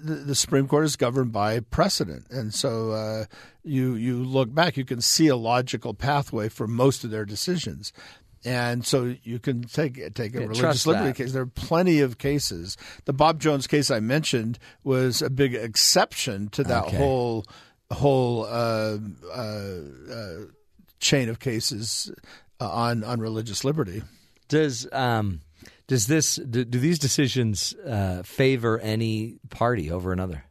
[0.00, 3.24] the, the Supreme Court is governed by precedent, and so uh,
[3.64, 7.92] you you look back, you can see a logical pathway for most of their decisions.
[8.44, 11.16] And so you can take take a Yeah, religious liberty that.
[11.16, 11.32] case.
[11.32, 12.76] There are plenty of cases.
[13.04, 16.96] The Bob Jones case I mentioned was a big exception to that Okay.
[16.96, 17.44] whole
[17.90, 18.98] whole uh,
[19.34, 19.78] uh,
[20.12, 20.34] uh,
[21.00, 22.12] chain of cases
[22.60, 24.02] uh, on on religious liberty.
[24.48, 25.40] Does um
[25.88, 30.44] does this do, do these decisions uh, favor any party over another?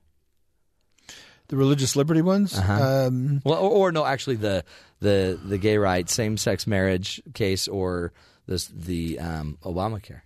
[1.50, 2.58] The religious liberty ones.
[2.58, 4.66] Um, Well, or, or no, actually the
[5.00, 8.12] the the gay rights, same sex marriage case, or
[8.48, 10.22] this the um, Obamacare.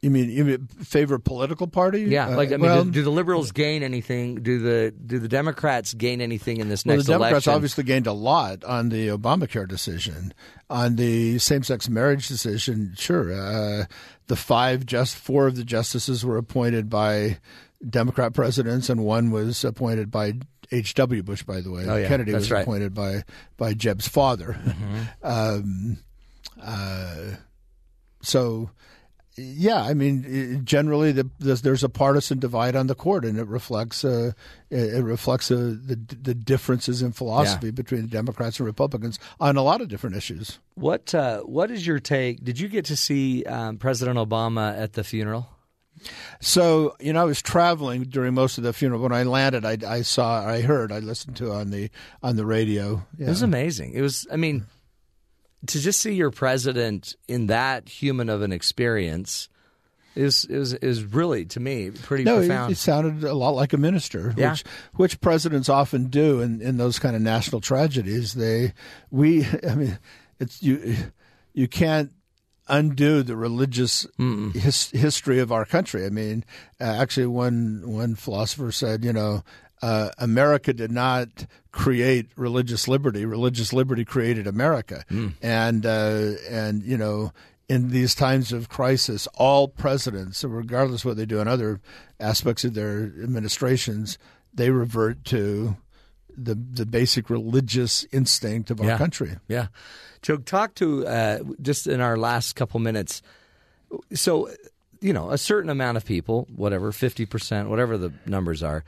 [0.00, 2.00] You mean you mean favor political party?
[2.00, 4.42] Yeah, Uh, like I mean, well, do, do the liberals gain anything?
[4.42, 7.12] Do the do the Democrats gain anything in this well, next election?
[7.12, 7.56] the Democrats election?
[7.56, 10.34] obviously gained a lot on the Obamacare decision,
[10.68, 12.94] on the same-sex marriage decision.
[12.96, 13.84] Sure, uh,
[14.26, 17.38] the five just four of the justices were appointed by
[17.88, 20.34] Democrat presidents, and one was appointed by
[20.70, 20.94] H.
[20.94, 21.22] W.
[21.22, 21.42] Bush.
[21.42, 22.60] By the way, Oh, yeah, Kennedy that's was right.
[22.60, 22.70] Mm-hmm.
[22.70, 23.24] appointed by
[23.56, 24.56] by Jeb's father.
[25.22, 25.98] um,
[26.62, 27.32] uh,
[28.22, 28.70] so.
[29.34, 33.46] Yeah, I mean, generally, the, there's, there's a partisan divide on the court, and it
[33.46, 34.32] reflects uh,
[34.68, 39.62] it, reflects uh, the the differences in philosophy between the Democrats and Republicans on a
[39.62, 40.58] lot of different issues.
[40.74, 42.44] What uh, what is your take?
[42.44, 45.48] Did you get to see um, President Obama at the funeral?
[46.40, 49.00] So, you know, I was traveling during most of the funeral.
[49.02, 51.90] When I landed, I, I saw, I heard, I listened to on the
[52.22, 53.06] on the radio.
[53.18, 53.92] It was amazing.
[53.94, 54.26] It was.
[54.32, 54.66] I mean,
[55.66, 59.48] to just see your president in that human of an experience
[60.14, 62.72] is is is really to me pretty No, it, profound.
[62.72, 64.50] it sounded a lot like a minister, Yeah.
[64.50, 68.34] which which presidents often do in, in those kind of national tragedies.
[68.34, 68.74] They
[69.10, 69.98] we I mean
[70.38, 70.96] it's you
[71.54, 72.10] you can't
[72.68, 74.06] undo the religious
[74.52, 76.06] his, history of our country.
[76.06, 76.44] I mean,
[76.80, 79.42] uh, actually, one one philosopher said, you know.
[79.84, 83.24] Uh, America did not create religious liberty.
[83.24, 85.04] Religious liberty created America,
[85.42, 87.32] and uh, and you know
[87.68, 91.80] in these times of crisis, all presidents, regardless of what they do in other
[92.20, 94.18] aspects of their administrations,
[94.52, 95.76] they revert to
[96.36, 98.98] the the basic religious instinct of our Yeah.
[98.98, 99.36] country.
[99.48, 99.66] Yeah.
[100.22, 103.22] Joe, talk to uh, just in our last couple minutes.
[104.14, 104.50] So,
[105.00, 108.84] you know, a certain amount of people, whatever, 50%, whatever the numbers are,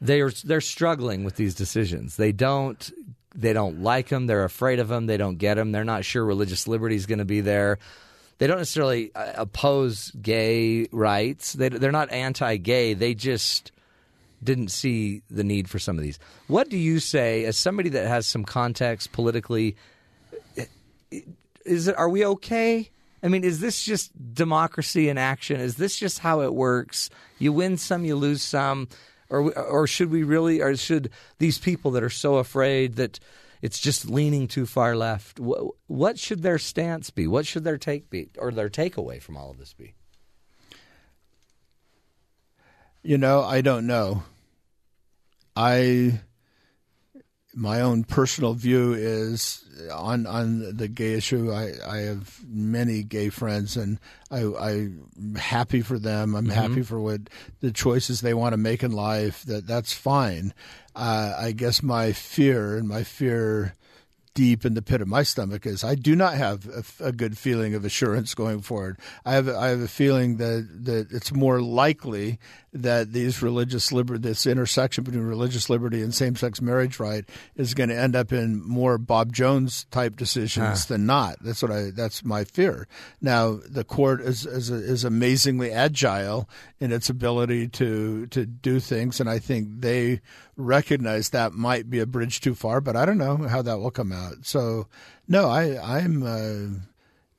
[0.00, 2.16] they are they're struggling with these decisions.
[2.16, 2.90] They don't
[3.34, 6.24] they don't like them, they're afraid of them, they don't get them, they're not sure
[6.24, 7.78] religious liberty is going to be there.
[8.38, 11.52] They don't necessarily uh, oppose gay rights.
[11.54, 12.94] They they're not anti-gay.
[12.94, 13.72] They just
[14.44, 16.18] didn't see the need for some of these.
[16.46, 19.76] What do you say as somebody that has some context politically
[21.64, 22.90] is it are we okay?
[23.22, 25.58] I mean, is this just democracy in action?
[25.58, 27.08] Is this just how it works?
[27.38, 28.88] You win some, you lose some,
[29.30, 33.18] or or should we really, or should these people that are so afraid that
[33.62, 35.40] it's just leaning too far left?
[35.40, 37.26] What, what should their stance be?
[37.26, 39.94] What should their take be, or their takeaway from all of this be?
[43.02, 44.22] You know, I don't know.
[45.56, 46.20] I
[47.56, 51.52] my own personal view is on on the gay issue.
[51.52, 53.98] I, I have many gay friends, and
[54.30, 56.34] I, I'm happy for them.
[56.34, 57.22] I'm happy for what
[57.60, 59.44] the choices they want to make in life.
[59.44, 60.52] That that's fine.
[60.96, 63.74] Uh, I guess my fear and my fear
[64.34, 67.38] deep in the pit of my stomach is I do not have a, a good
[67.38, 68.98] feeling of assurance going forward.
[69.24, 72.38] I have I have a feeling that that it's more likely
[72.72, 77.24] that these religious liberty, this intersection between religious liberty and same sex marriage right,
[77.54, 80.86] is going to end up in more Bob Jones type decisions ah.
[80.88, 81.36] than not.
[81.40, 81.90] That's what I.
[81.90, 82.88] That's my fear.
[83.20, 86.48] Now the court is is, is amazingly agile
[86.80, 90.20] in its ability to to do things, and I think they
[90.56, 92.80] recognize that might be a bridge too far.
[92.80, 94.23] But I don't know how that will come out.
[94.42, 94.88] So
[95.28, 96.22] no, I I'm.
[96.22, 96.80] Uh,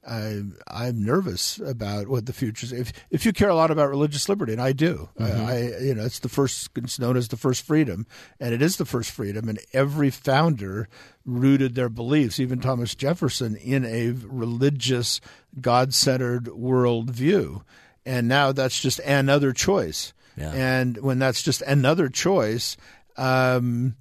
[0.08, 2.72] I, I'm nervous about what the future is.
[2.72, 5.96] If if you care a lot about religious liberty, and I do, I, I you
[5.96, 6.70] know it's the first.
[6.76, 8.06] It's known as the first freedom,
[8.40, 9.50] and it is the first freedom.
[9.50, 10.88] And every founder
[11.26, 15.22] rooted their beliefs, even Thomas Jefferson, in a religious,
[15.60, 17.64] God-centered worldview.
[18.06, 20.14] And now that's just another choice.
[20.38, 20.52] Yeah.
[20.52, 22.78] And when that's just another choice,
[23.18, 23.96] um,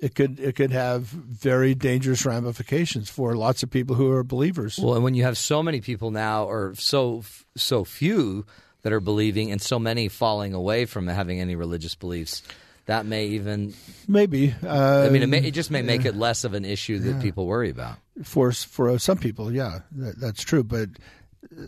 [0.00, 4.78] it could it could have very dangerous ramifications for lots of people who are believers.
[4.78, 7.24] Well, and when you have so many people now, or so
[7.56, 8.46] so few
[8.82, 12.42] that are believing, and so many falling away from having any religious beliefs,
[12.86, 13.74] that may even
[14.06, 14.54] Maybe.
[14.64, 17.20] Uh, I mean, it, may, it just may make it less of an issue that
[17.22, 17.96] people worry about.
[18.22, 20.62] for for some people, yeah, that, that's true.
[20.64, 20.90] But
[21.56, 21.66] uh,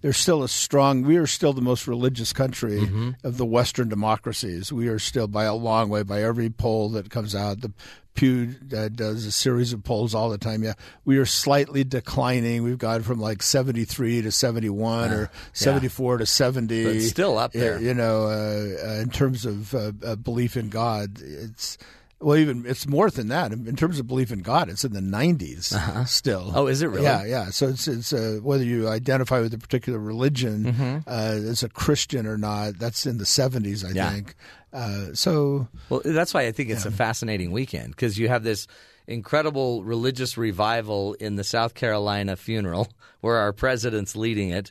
[0.00, 1.02] there's still a strong.
[1.02, 3.10] We are still the most religious country Mm-hmm.
[3.26, 4.72] of the Western democracies.
[4.72, 7.60] We are still by a long way by every poll that comes out.
[7.60, 7.72] The
[8.14, 10.64] Pew uh, does a series of polls all the time.
[10.64, 10.72] Yeah,
[11.04, 12.64] we are slightly declining.
[12.64, 16.84] We've gone from like 73 to 71 or 74 to 70.
[16.84, 17.80] But still up there.
[17.80, 21.78] You know, uh, uh, in terms of uh, uh, belief in God, it's.
[22.20, 23.52] Well, even it's more than that.
[23.52, 26.50] In terms of belief in God, it's in the 90s still.
[26.54, 27.02] Oh, is it really?
[27.04, 27.50] Yeah, yeah.
[27.50, 30.98] So it's it's uh, whether you identify with a particular religion Mm-hmm.
[31.08, 32.78] uh, as a Christian or not.
[32.78, 34.10] That's in the 70s, I Yeah.
[34.10, 34.34] think.
[34.72, 38.66] Uh, so Well, that's why I think it's a fascinating weekend because you have this
[39.06, 42.88] incredible religious revival in the South Carolina funeral
[43.20, 44.70] where our president's leading it,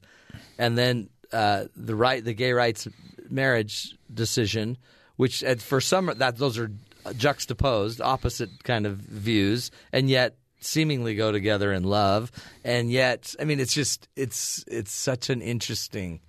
[0.60, 2.88] and then uh, the right, the gay rights
[3.30, 4.78] marriage decision,
[5.16, 6.72] which for some that those are
[7.14, 12.32] juxtaposed, opposite kind of views, and yet seemingly go together in love,
[12.64, 16.20] and yet I mean it's just it's it's such an interesting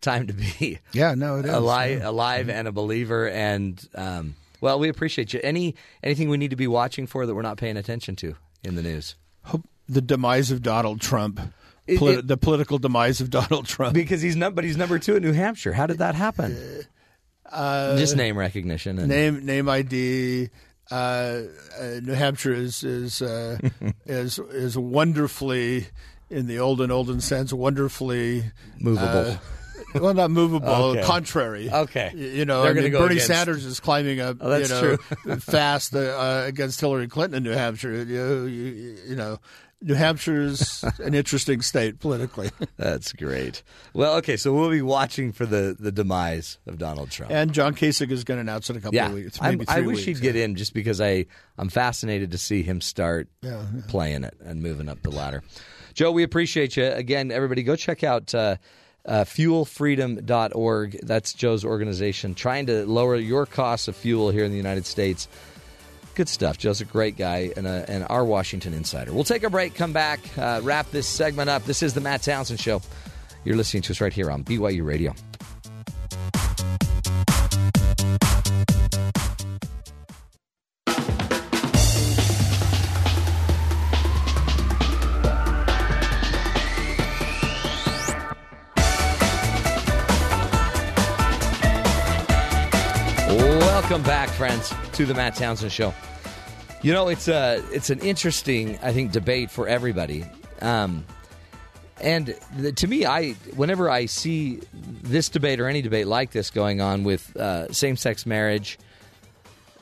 [0.00, 2.08] time to be yeah, no, it is alive, Yeah.
[2.08, 3.28] alive and a believer.
[3.28, 5.40] And um, well, we appreciate you.
[5.42, 8.74] Any anything we need to be watching for that we're not paying attention to in
[8.76, 9.16] the news?
[9.88, 11.38] The demise of Donald Trump,
[11.86, 13.94] It- Polit- it- the political demise of Donald Trump.
[13.94, 15.72] Because he's num- but he's number two in New Hampshire.
[15.72, 16.56] How did that happen?
[17.50, 18.98] Uh, Just name recognition.
[18.98, 20.50] And, name name ID.
[20.90, 23.58] Uh, uh, New Hampshire is is uh,
[24.06, 25.86] is is wonderfully,
[26.30, 28.44] in the olden olden sense, wonderfully
[28.80, 29.32] Movable.
[29.32, 29.38] uh,
[30.00, 30.68] well, not movable.
[30.96, 31.02] Okay.
[31.02, 31.70] Contrary.
[31.70, 32.12] Okay.
[32.14, 34.36] You know, They're I mean, go Bernie against- Sanders is climbing up.
[34.40, 34.96] Oh, you know,
[35.38, 37.92] fast uh, against Hillary Clinton in New Hampshire.
[38.04, 39.38] You, you, you know,
[39.82, 42.50] New Hampshire's an interesting state politically.
[42.76, 43.62] That's great.
[43.92, 47.30] Well, okay, so we'll be watching for the, the demise of Donald Trump.
[47.30, 49.40] and John Kasich is going to announce in a couple yeah, of weeks.
[49.40, 51.26] Maybe I wish weeks, he'd get in just because I
[51.58, 53.82] I'm fascinated to see him start Yeah, yeah.
[53.86, 55.42] playing it and moving up the ladder.
[55.94, 57.30] Joe, we appreciate you again.
[57.30, 58.56] Everybody, go check out uh,
[59.04, 61.00] uh, fuelfreedom.org.
[61.02, 65.28] That's Joe's organization trying to lower your costs of fuel here in the United States.
[66.16, 66.56] Good stuff.
[66.56, 69.12] Joe's a great guy and, a, and our Washington insider.
[69.12, 71.64] We'll take a break, come back, uh, wrap this segment up.
[71.64, 72.80] This is the Matt Townsend Show.
[73.44, 75.14] You're listening to us right here on BYU Radio.
[93.76, 95.92] Welcome back, friends, to the Matt Townsend Show.
[96.80, 100.24] You know, it's a it's an interesting, I think, debate for everybody.
[100.62, 101.04] Um,
[102.00, 106.48] and the, to me, I whenever I see this debate or any debate like this
[106.48, 108.78] going on with uh, same sex marriage,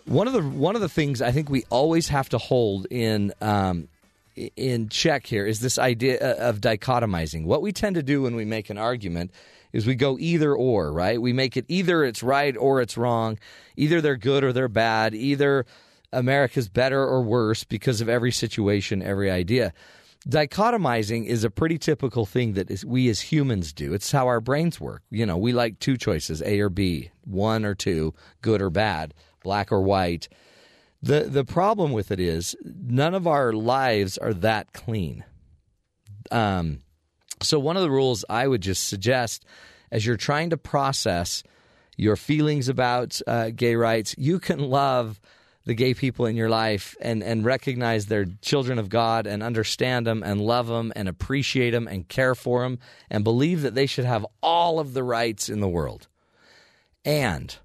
[0.07, 3.33] one of the one of the things I think we always have to hold in
[3.41, 3.87] um,
[4.35, 7.45] in check here is this idea uh, of dichotomizing.
[7.45, 9.31] What we tend to do when we make an argument
[9.75, 11.21] is we go either or, right?
[11.21, 13.41] We make it either it's right or it's wrong.
[13.77, 15.17] Either they're good or they're bad.
[15.17, 15.67] Either
[16.13, 19.75] America's better or worse because of every situation, every idea.
[20.29, 23.93] Dichotomizing is a pretty typical thing that is, we as humans do.
[23.93, 25.03] It's how our brains work.
[25.11, 29.13] You know, we like two choices, A or B, one or two, good or bad,
[29.43, 30.29] black or white.
[31.03, 35.25] The the problem with it is none of our lives are that clean.
[36.31, 36.81] Um,
[37.45, 39.45] so one of the rules I would just suggest
[39.91, 41.43] as you're trying to process
[41.97, 45.21] your feelings about uh, gay rights, you can love
[45.65, 50.07] the gay people in your life and, and recognize they're children of God and understand
[50.07, 52.79] them and love them and appreciate them and care for them
[53.11, 56.09] and believe that they should have all of the rights in the world.
[57.05, 57.57] And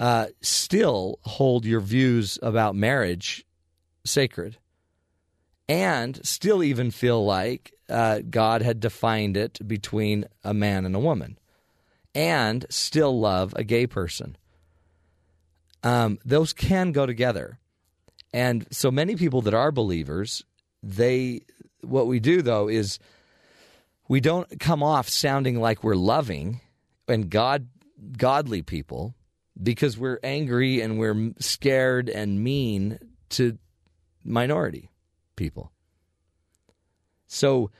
[0.00, 3.44] uh, still hold your views about marriage
[4.04, 4.58] sacred
[5.68, 11.00] and still even feel like uh, God had defined it between a man and a
[11.00, 11.38] woman,
[12.14, 14.36] and still love a gay person.
[15.82, 17.58] Um, those can go together,
[18.32, 20.44] and so many people that are believers,
[20.82, 21.42] they
[21.82, 22.98] what we do though is
[24.08, 26.60] we don't come off sounding like we're loving
[27.08, 27.68] and God
[28.16, 29.14] godly people
[29.60, 32.98] because we're angry and we're scared and mean
[33.30, 33.58] to
[34.24, 34.90] minority
[35.34, 35.72] people.
[37.26, 37.70] So,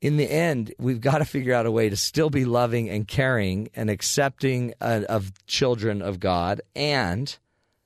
[0.00, 3.06] in the end, we've got to figure out a way to still be loving and
[3.06, 7.36] caring and accepting of children of God and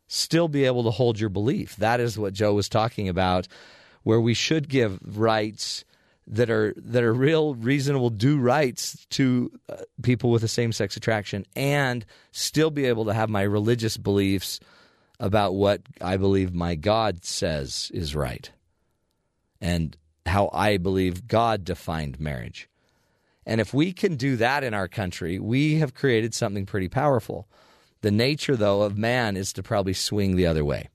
[0.09, 1.77] still be able to hold your belief.
[1.77, 3.49] That is what Joe was talking about,
[4.03, 5.85] where we should give rights
[6.27, 10.97] that are that are real, reasonable, due rights to uh, people with the same sex
[10.97, 14.59] attraction, and still be able to have my religious beliefs
[15.21, 18.51] about what I believe my God says is right,
[19.61, 19.97] and
[20.29, 22.69] how I believe God defined marriage.
[23.45, 27.47] And if we can do that in our country, we have created something pretty powerful.
[28.01, 30.89] The nature, though, of man is to probably swing the other way.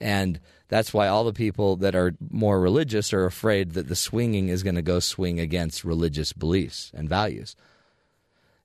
[0.00, 4.48] And that's why all the people that are more religious are afraid that the swinging
[4.48, 7.56] is going to go swing against religious beliefs and values.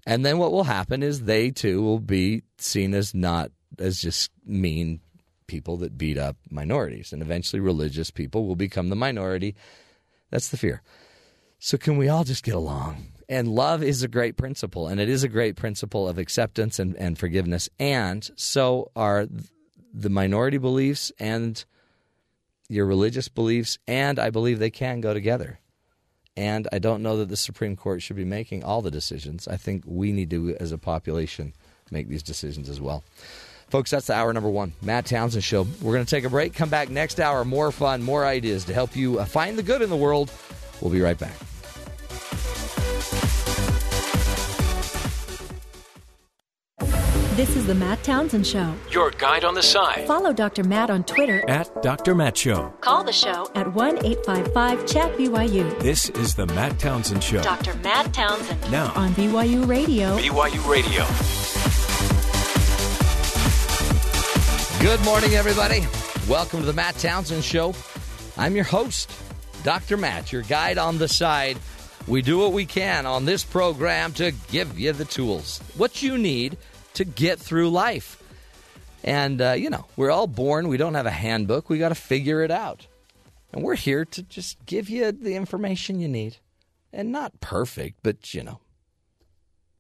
[0.06, 4.32] And then what will happen is they too will be seen as not as just
[4.46, 5.02] mean
[5.48, 7.14] people that beat up minorities.
[7.14, 9.56] And eventually religious people will become the minority.
[10.32, 10.82] That's the fear.
[11.60, 15.10] So can we all just get along And love is a great principle, and it
[15.10, 17.70] is a great principle of acceptance and, and forgiveness.
[17.80, 19.28] And so are
[19.94, 21.64] the minority beliefs and
[22.68, 25.60] your religious beliefs, and I believe they can go together.
[26.38, 29.48] And I don't know that the Supreme Court should be making all the decisions.
[29.48, 31.54] I think we need to, as a population,
[31.92, 33.04] make these decisions as well.
[33.70, 35.68] Folks, that's the hour number one, Matt Townsend Show.
[35.82, 38.74] We're going to take a break, come back next hour, more fun, more ideas to
[38.74, 40.32] help you uh, find the good in the world.
[40.82, 41.34] We'll be right back.
[47.36, 48.74] This is the Matt Townsend Show.
[48.92, 50.08] Your guide on the side.
[50.08, 50.64] Follow Dr.
[50.64, 51.44] Matt on Twitter.
[51.50, 52.16] At Dr.
[52.16, 52.70] Matt Show.
[52.80, 55.78] Call the show at 1 855 Chat BYU.
[55.82, 57.42] This is the Matt Townsend Show.
[57.42, 57.74] Dr.
[57.80, 58.72] Matt Townsend.
[58.72, 58.94] Now.
[58.96, 60.18] On BYU Radio.
[60.18, 61.65] BYU Radio.
[64.82, 65.86] Good morning, everybody.
[66.30, 67.74] Welcome to the Matt Townsend Show.
[68.38, 69.12] I'm your host,
[69.64, 69.98] Dr.
[69.98, 71.58] Matt, your guide on the side.
[72.08, 76.20] We do what we can on this program to give you the tools, what you
[76.20, 76.58] need
[76.94, 78.22] to get through life.
[79.04, 81.96] And, uh, you know, we're all born, we don't have a handbook, we got to
[81.96, 82.86] figure it out.
[83.54, 86.38] And we're here to just give you the information you need.
[86.94, 88.60] And not perfect, but, you know,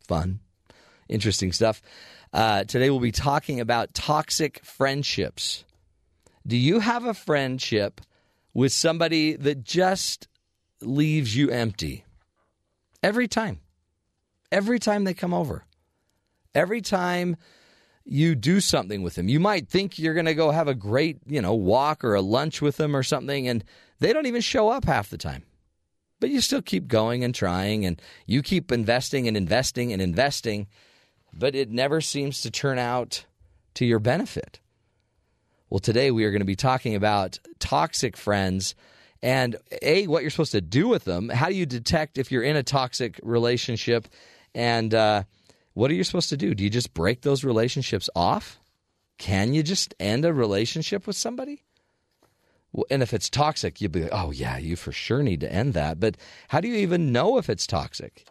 [0.08, 0.39] fun,
[1.08, 1.82] interesting stuff.
[2.36, 5.63] Uh, today we'll be talking about toxic friendships.
[6.45, 8.01] Do you have a friendship
[8.53, 10.27] with somebody that just
[10.81, 12.03] leaves you empty?
[13.01, 13.61] Every time.
[14.51, 15.63] Every time they come over.
[16.53, 17.38] Every time
[18.03, 19.29] you do something with them.
[19.29, 22.21] You might think you're going to go have a great, you know, walk or a
[22.21, 23.63] lunch with them or something and
[23.99, 25.43] they don't even show up half the time.
[26.19, 30.67] But you still keep going and trying and you keep investing and investing and investing,
[31.36, 33.25] but it never seems to turn out
[33.75, 34.59] to your benefit.
[35.69, 38.75] Well, today we are going to be talking about toxic friends
[39.21, 41.29] and A, what you're supposed to do with them.
[41.29, 44.07] How do you detect if you're in a toxic relationship?
[44.53, 45.23] And uh,
[45.73, 46.53] what are you supposed to do?
[46.53, 48.59] Do you just break those relationships off?
[49.17, 51.63] Can you just end a relationship with somebody?
[52.89, 55.73] And if it's toxic, you'd be like, oh, yeah, you for sure need to end
[55.73, 55.99] that.
[55.99, 56.17] But
[56.49, 58.25] how do you even know if it's toxic?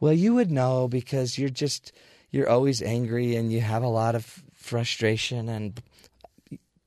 [0.00, 1.92] Well, you would know because you're just,
[2.30, 5.80] you're always angry and you have a lot of frustration and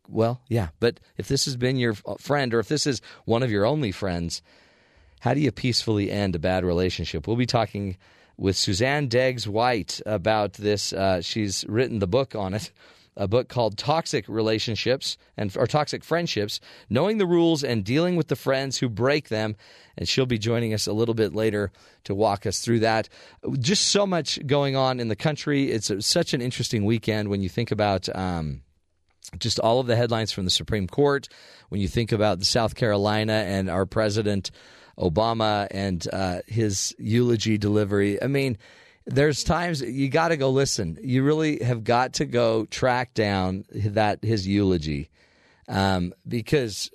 [0.09, 0.69] well, yeah.
[0.79, 3.91] But if this has been your friend or if this is one of your only
[3.91, 4.41] friends,
[5.21, 7.27] how do you peacefully end a bad relationship?
[7.27, 7.97] We'll be talking
[8.37, 10.91] with Suzanne Degges-White about this.
[10.91, 12.71] Uh, she's written the book on it,
[13.15, 16.59] a book called Toxic Relationships and or Toxic Friendships:
[16.89, 19.55] Knowing the Rules and Dealing with the Friends Who Break Them.
[19.95, 21.71] And she'll be joining us a little bit later
[22.05, 23.09] to walk us through that.
[23.59, 25.71] Just so much going on in the country.
[25.71, 28.09] It's a, such an interesting weekend when you think about.
[28.15, 28.61] Um,
[29.39, 31.27] just all of the headlines from the Supreme Court.
[31.69, 34.51] When you think about the South Carolina and our president
[34.97, 38.57] Obama and uh, his eulogy delivery, I mean,
[39.05, 40.97] there's times you got to go listen.
[41.01, 45.09] You really have got to go track down that his eulogy
[45.67, 46.89] um, because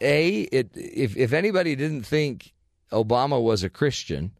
[0.00, 2.52] a it if if anybody didn't think
[2.90, 4.32] Obama was a Christian,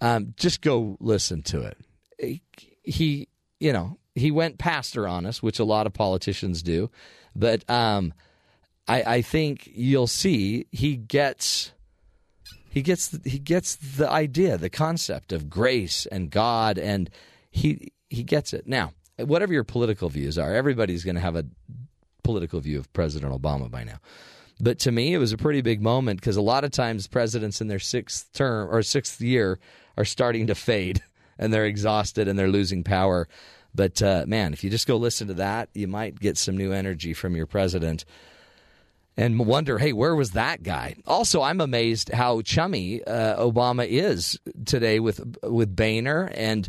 [0.00, 2.40] um, just go listen to it.
[2.82, 3.28] He,
[3.58, 6.90] you know, he went pastor on us, which a lot of politicians do.
[7.34, 8.12] But um,
[8.86, 11.72] I, I, think you'll see he gets
[12.74, 17.08] he gets he gets the idea, the concept of grace and God, and
[17.48, 18.66] he he gets it.
[18.66, 21.46] Now, whatever your political views are, everybody's going to have a
[22.24, 24.00] political view of President Obama by now.
[24.58, 27.60] But to me, it was a pretty big moment because a lot of times presidents
[27.60, 29.60] in their sixth term or sixth year
[29.96, 31.00] are starting to fade
[31.38, 33.28] and they're exhausted and they're losing power.
[33.72, 36.72] But uh, man, if you just go listen to that, you might get some new
[36.72, 38.04] energy from your president
[39.16, 40.96] and wonder, hey, where was that guy?
[41.06, 46.30] Also, I'm amazed how chummy uh, Obama is today with with Boehner.
[46.34, 46.68] And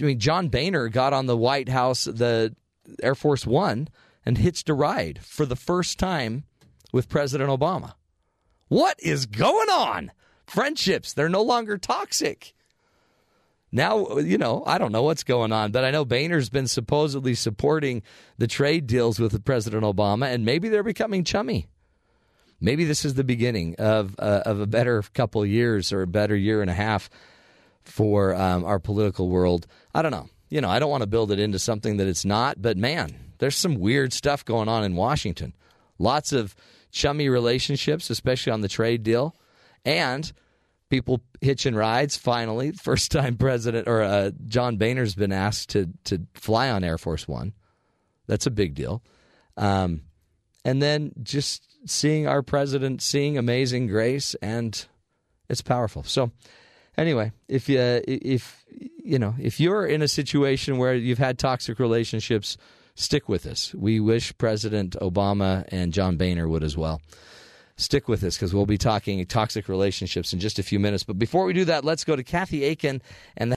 [0.00, 2.54] I mean, John Boehner got on the White House, the
[3.02, 3.88] Air Force One,
[4.26, 6.44] and hitched a ride for the first time
[6.92, 7.94] with President Obama.
[8.68, 10.10] What is going on?
[10.46, 12.54] Friendships, they're no longer toxic
[13.74, 17.34] now you know I don't know what's going on, but I know Boehner's been supposedly
[17.34, 18.02] supporting
[18.38, 21.66] the trade deals with President Obama, and maybe they're becoming chummy.
[22.60, 26.36] Maybe this is the beginning of uh, of a better couple years or a better
[26.36, 27.10] year and a half
[27.84, 29.66] for um, our political world.
[29.94, 30.28] I don't know.
[30.48, 33.14] You know, I don't want to build it into something that it's not, but man,
[33.38, 35.54] there's some weird stuff going on in Washington.
[35.98, 36.54] Lots of
[36.90, 39.34] chummy relationships, especially on the trade deal,
[39.84, 40.32] and
[40.88, 42.16] people hitching rides.
[42.16, 46.98] Finally, first time President or uh, John Boehner's been asked to to fly on Air
[46.98, 47.52] Force One.
[48.26, 49.02] That's a big deal.
[49.56, 50.02] Um,
[50.64, 54.86] and then just seeing our president, seeing Amazing Grace, and
[55.48, 56.02] it's powerful.
[56.02, 56.30] So
[56.96, 61.78] anyway, if you if you know if you're in a situation where you've had toxic
[61.78, 62.56] relationships,
[62.94, 63.74] stick with us.
[63.74, 67.00] We wish President Obama and John Boehner would as well.
[67.76, 71.02] Stick with us because we'll be talking toxic relationships in just a few minutes.
[71.02, 73.02] But before we do that, let's go to Kathy Aiken
[73.36, 73.56] and.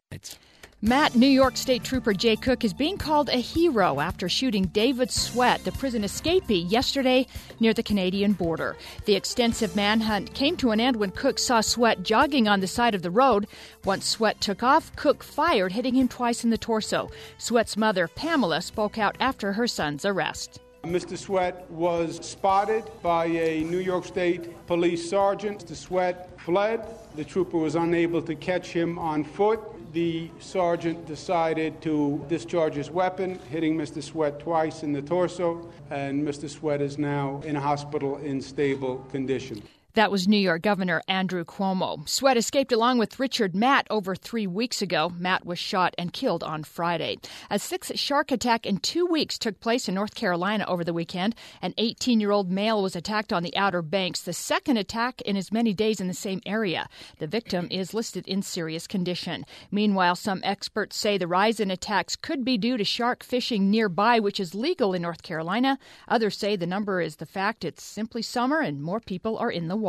[0.83, 5.09] Matt, New York State Trooper Jay Cook is being called a hero after shooting David
[5.09, 7.25] Sweat, the prison escapee, yesterday
[7.59, 8.77] near the Canadian border.
[9.05, 12.93] The extensive manhunt came to an end when Cook saw Sweat jogging on the side
[12.93, 13.47] of the road.
[13.85, 17.09] Once Sweat took off, Cook fired, hitting him twice in the torso.
[17.39, 20.59] Sweat's mother, Pamela, spoke out after her son's arrest.
[20.83, 21.17] Mr.
[21.17, 25.65] Sweat was spotted by a New York State police sergeant.
[25.65, 25.75] Mr.
[25.75, 26.85] Sweat fled.
[27.15, 29.59] The trooper was unable to catch him on foot
[29.93, 34.01] the sergeant decided to discharge his weapon, hitting Mr.
[34.01, 36.49] Sweat twice in the torso, and Mr.
[36.49, 39.61] Sweat is now in a hospital in stable condition.
[39.97, 42.07] That was New York Governor Andrew Cuomo.
[42.07, 45.11] Sweat escaped along with Richard Matt over three weeks ago.
[45.17, 47.17] Matt was shot and killed on Friday.
[47.49, 51.33] A sixth shark attack in two weeks took place in North Carolina over the weekend.
[51.63, 55.35] An 18 year old male was attacked on the Outer Banks, the second attack in
[55.35, 56.87] as many days in the same area.
[57.17, 59.47] The victim is listed in serious condition.
[59.71, 64.19] Meanwhile, some experts say the rise in attacks could be due to shark fishing nearby,
[64.19, 65.79] which is legal in North Carolina.
[66.07, 69.67] Others say the number is the fact it's simply summer and more people are in
[69.67, 69.86] the water.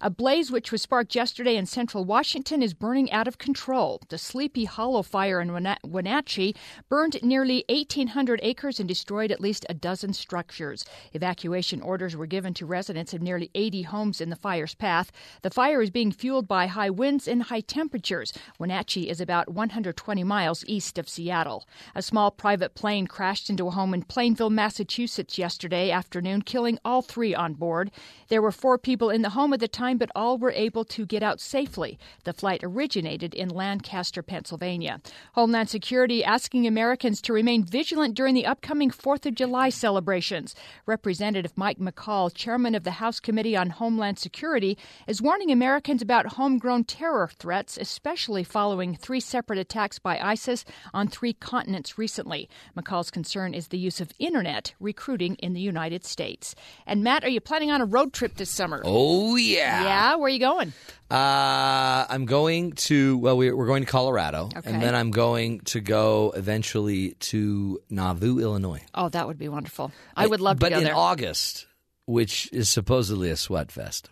[0.00, 4.00] A blaze which was sparked yesterday in central Washington is burning out of control.
[4.10, 5.52] The Sleepy Hollow fire in
[5.84, 6.54] Wenatchee
[6.88, 10.84] burned nearly 1,800 acres and destroyed at least a dozen structures.
[11.14, 15.10] Evacuation orders were given to residents of nearly 80 homes in the fire's path.
[15.42, 18.32] The fire is being fueled by high winds and high temperatures.
[18.60, 21.66] Wenatchee is about 120 miles east of Seattle.
[21.96, 27.02] A small private plane crashed into a home in Plainville, Massachusetts yesterday afternoon, killing all
[27.02, 27.90] three on board.
[28.28, 31.06] There were four people in the home at the time, but all were able to
[31.06, 31.98] get out safely.
[32.24, 35.00] The flight originated in Lancaster, Pennsylvania.
[35.32, 40.54] Homeland Security asking Americans to remain vigilant during the upcoming 4th of July celebrations.
[40.86, 46.34] Representative Mike McCaul, chairman of the House Committee on Homeland Security, is warning Americans about
[46.34, 52.48] homegrown terror threats, especially following three separate attacks by ISIS on three continents recently.
[52.76, 56.54] McCaul's concern is the use of internet recruiting in the United States.
[56.86, 58.82] And Matt, are you planning on a road trip this summer?
[58.88, 59.82] Oh, yeah.
[59.84, 60.14] Yeah?
[60.16, 60.72] Where are you going?
[61.10, 64.50] Uh, I'm going to, well, we, we're going to Colorado.
[64.54, 64.70] Okay.
[64.70, 68.82] And then I'm going to go eventually to Nauvoo, Illinois.
[68.94, 69.90] Oh, that would be wonderful.
[70.16, 70.70] I would love to go there.
[70.70, 70.96] but go in there.
[70.96, 71.66] August,
[72.06, 74.10] which is supposedly a sweat fest.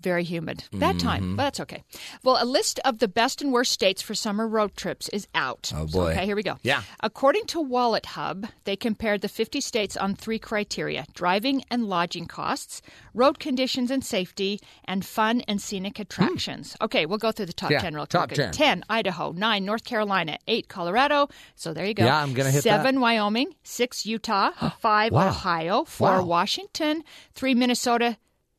[0.00, 0.64] Very humid.
[0.72, 0.98] That Mm-hmm.
[0.98, 1.82] time, but that's okay.
[2.24, 5.72] Well, a list of the best and worst states for summer road trips is out.
[5.76, 6.12] Oh, boy.
[6.12, 6.56] okay, here we go.
[6.62, 6.82] Yeah.
[7.00, 12.80] According to WalletHub, they compared the 50 states on three criteria driving and lodging costs,
[13.14, 16.76] road conditions and safety, and fun and scenic attractions.
[16.80, 17.74] Okay, we'll go through the top Hmm.
[17.74, 18.36] Yeah, 10 real top quick.
[18.36, 18.52] 10.
[18.52, 19.32] 10, Idaho.
[19.32, 20.38] 9, North Carolina.
[20.48, 21.28] 8, Colorado.
[21.56, 22.04] So there you go.
[22.04, 23.54] Yeah, I'm gonna hit 7, Wyoming.
[23.64, 24.50] 6, Utah.
[24.80, 25.28] 5, Wow.
[25.28, 25.84] Ohio.
[25.84, 26.24] 4, Wow.
[26.24, 27.04] Washington.
[27.34, 28.16] 3, Minnesota.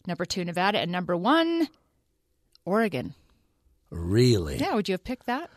[0.07, 0.79] Number 2, Nevada.
[0.79, 1.67] And number 1,
[2.65, 3.13] Oregon.
[3.89, 4.57] Really?
[4.57, 5.49] Yeah, would you have picked that?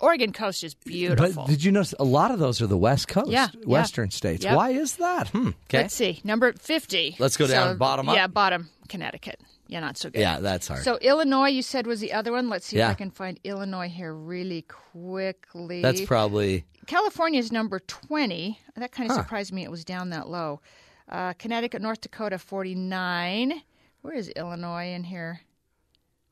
[0.00, 1.44] Oregon coast is beautiful.
[1.44, 3.60] But did you notice a lot of those are the West Coast, Yeah, yeah.
[3.66, 4.44] Western states?
[4.44, 4.56] Yep.
[4.56, 5.28] Why is that?
[5.28, 5.48] Hmm.
[5.66, 5.82] Okay.
[5.82, 6.20] Let's see.
[6.24, 7.16] Number 50.
[7.18, 8.16] Let's go down, bottom up.
[8.16, 8.70] Yeah, bottom.
[8.88, 9.40] Connecticut.
[9.68, 10.18] Yeah, not so good.
[10.20, 10.82] Yeah, that's hard.
[10.82, 12.48] So Illinois, you said was the other one.
[12.50, 12.88] Let's see Yeah.
[12.88, 15.80] if I can find Illinois here really quickly.
[15.80, 18.58] that's probably California is number 20.
[18.76, 19.22] That kind of Huh.
[19.22, 20.60] surprised me it was down that low.
[21.08, 23.62] Uh, Connecticut, North Dakota, 49.
[24.04, 25.40] Where is Illinois in here?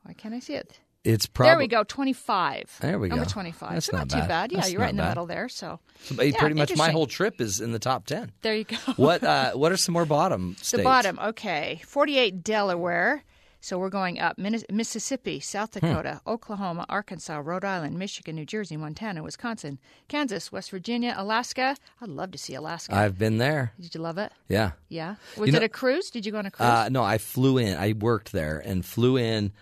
[0.03, 0.79] Why can't I see it?
[1.05, 2.77] it's probably there we go, 25.
[2.83, 3.17] There we go.
[3.17, 3.73] Number 25.
[3.73, 4.29] That's so not not, too bad.
[4.29, 4.53] bad.
[4.53, 5.09] Yeah, That's you're right in the bad.
[5.09, 5.49] middle there.
[5.49, 8.31] So pretty Yeah, much my whole trip is in the top ten.
[8.43, 8.77] there you go.
[8.97, 10.73] What uh, what are some more bottom states?
[10.73, 11.81] The bottom, okay.
[11.87, 13.25] 48 Delaware.
[13.65, 15.87] So we're going up Mississippi, South Hmm.
[15.87, 21.77] Dakota, Oklahoma, Arkansas, Rhode Island, Michigan, New Jersey, Montana, Wisconsin, Kansas, West Virginia, Alaska.
[22.01, 22.93] I'd love to see Alaska.
[22.93, 23.73] I've been there.
[23.81, 24.33] Did you love it?
[24.49, 24.73] Yeah.
[24.89, 25.15] Yeah.
[25.37, 26.11] Was You it know- a cruise?
[26.11, 26.69] Did you go on a cruise?
[26.69, 27.77] Uh, no, I flew in.
[27.79, 29.53] I worked there and flew in.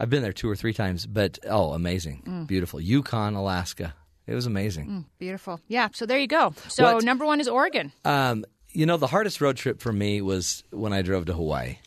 [0.00, 2.46] I've been there two or three times, but oh, amazing, Mm.
[2.48, 2.80] beautiful.
[2.80, 3.94] Yukon, Alaska.
[4.26, 5.06] It was amazing.
[5.18, 5.60] Beautiful.
[5.68, 5.88] Yeah.
[5.94, 6.54] So there you go.
[6.66, 7.92] So What- number one is Oregon.
[8.04, 11.78] Um, you know, the hardest road trip for me was when I drove to Hawaii.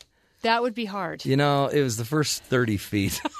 [0.42, 1.24] That would be hard.
[1.24, 3.20] You know, it was the first thirty feet.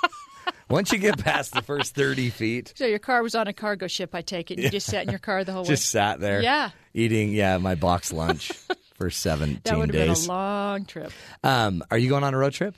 [0.71, 3.87] Once you get past the first thirty feet, So your car was on a cargo
[3.89, 4.59] ship, I take it.
[4.59, 6.01] You just sat in your car the whole just way.
[6.01, 6.71] sat there, Yeah.
[6.95, 8.53] eating yeah my box lunch
[9.03, 10.21] for seventeen That would have days.
[10.23, 11.11] been a long trip.
[11.43, 12.75] um, are you going on a road trip?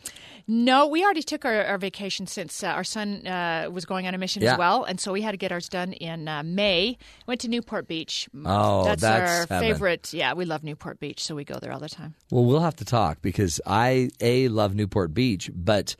[0.47, 4.15] No, we already took our, our vacation since uh, our son uh, was going on
[4.15, 4.53] a mission Yeah.
[4.53, 6.99] as well, and so we had to get ours done in uh, May.
[7.27, 8.29] Went to Newport Beach.
[8.45, 9.73] Oh, that's, that's our heaven.
[9.73, 10.13] favorite.
[10.13, 12.15] Yeah, we love Newport Beach, so we go there all the time.
[12.31, 15.97] Well, we'll have to talk because I a love Newport Beach, but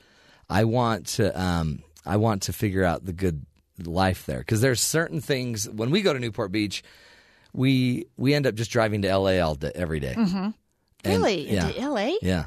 [0.51, 1.39] I want to.
[1.41, 3.47] Um, I want to figure out the good
[3.83, 6.83] life there because there's certain things when we go to Newport Beach,
[7.55, 10.15] we we end up just driving to LA all day, every day.
[10.15, 10.49] Mm-hmm.
[11.09, 11.51] Really?
[11.51, 11.69] yeah.
[11.69, 12.13] Into LA?
[12.21, 12.47] Yeah.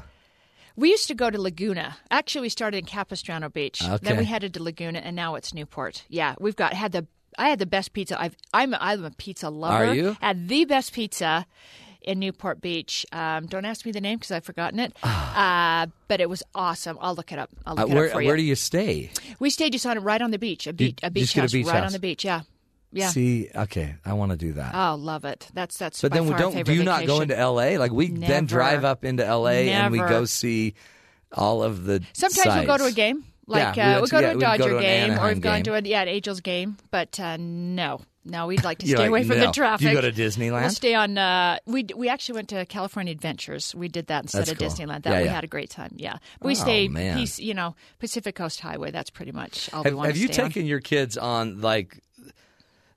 [0.76, 1.96] We used to go to Laguna.
[2.10, 3.82] Actually, we started in Capistrano Beach.
[3.82, 3.98] Okay.
[4.00, 6.04] Then we headed to Laguna, and now it's Newport.
[6.08, 7.06] Yeah, we've got had the.
[7.36, 8.20] I had the best pizza.
[8.20, 8.36] I've.
[8.54, 8.74] I'm.
[8.74, 9.86] I'm a pizza lover.
[9.86, 10.16] Are you?
[10.20, 11.46] Had the best pizza
[12.02, 13.04] in Newport Beach.
[13.10, 14.92] Um, don't ask me the name because I've forgotten it.
[15.02, 16.96] uh, but it was awesome.
[17.00, 17.50] I'll look it up.
[17.66, 18.28] I'll Uh, look it where up for you.
[18.28, 19.10] where do you stay?
[19.40, 20.66] we stayed just on it right on the beach.
[20.68, 20.98] A beach.
[21.02, 21.86] A beach get a house beach right house.
[21.86, 22.24] on the beach.
[22.24, 22.42] Yeah.
[22.92, 23.08] Yeah.
[23.08, 24.74] See, okay, I want to do that.
[24.74, 25.48] Oh, love it.
[25.52, 26.00] That's that's.
[26.00, 26.64] but then we don't.
[26.64, 27.78] Do you not go into LA?
[27.78, 30.74] Like we then drive up into LA and we go see
[31.32, 32.02] all of the.
[32.12, 33.24] Sometimes we'll go to a game.
[33.46, 35.40] Like Yeah, we uh, went we'll go yeah, to a go Dodger game, or we've
[35.40, 36.76] gone to a yeah an Angels game.
[36.90, 39.46] But uh, no, no, we'd like to stay like, away from no.
[39.46, 39.86] the traffic.
[39.86, 40.60] Do you go to Disneyland?
[40.60, 41.16] We'll stay on.
[41.16, 43.74] Uh, we we actually went to California Adventures.
[43.74, 44.68] We did that instead That's of cool.
[44.68, 45.04] Disneyland.
[45.04, 45.32] That Yeah, we yeah.
[45.32, 45.92] had a great time.
[45.96, 47.16] Yeah, we Oh, stay man.
[47.16, 48.90] piece, you know Pacific Coast Highway.
[48.90, 50.48] That's pretty much all we Have, want have to you stay on.
[50.50, 52.02] taken your kids on like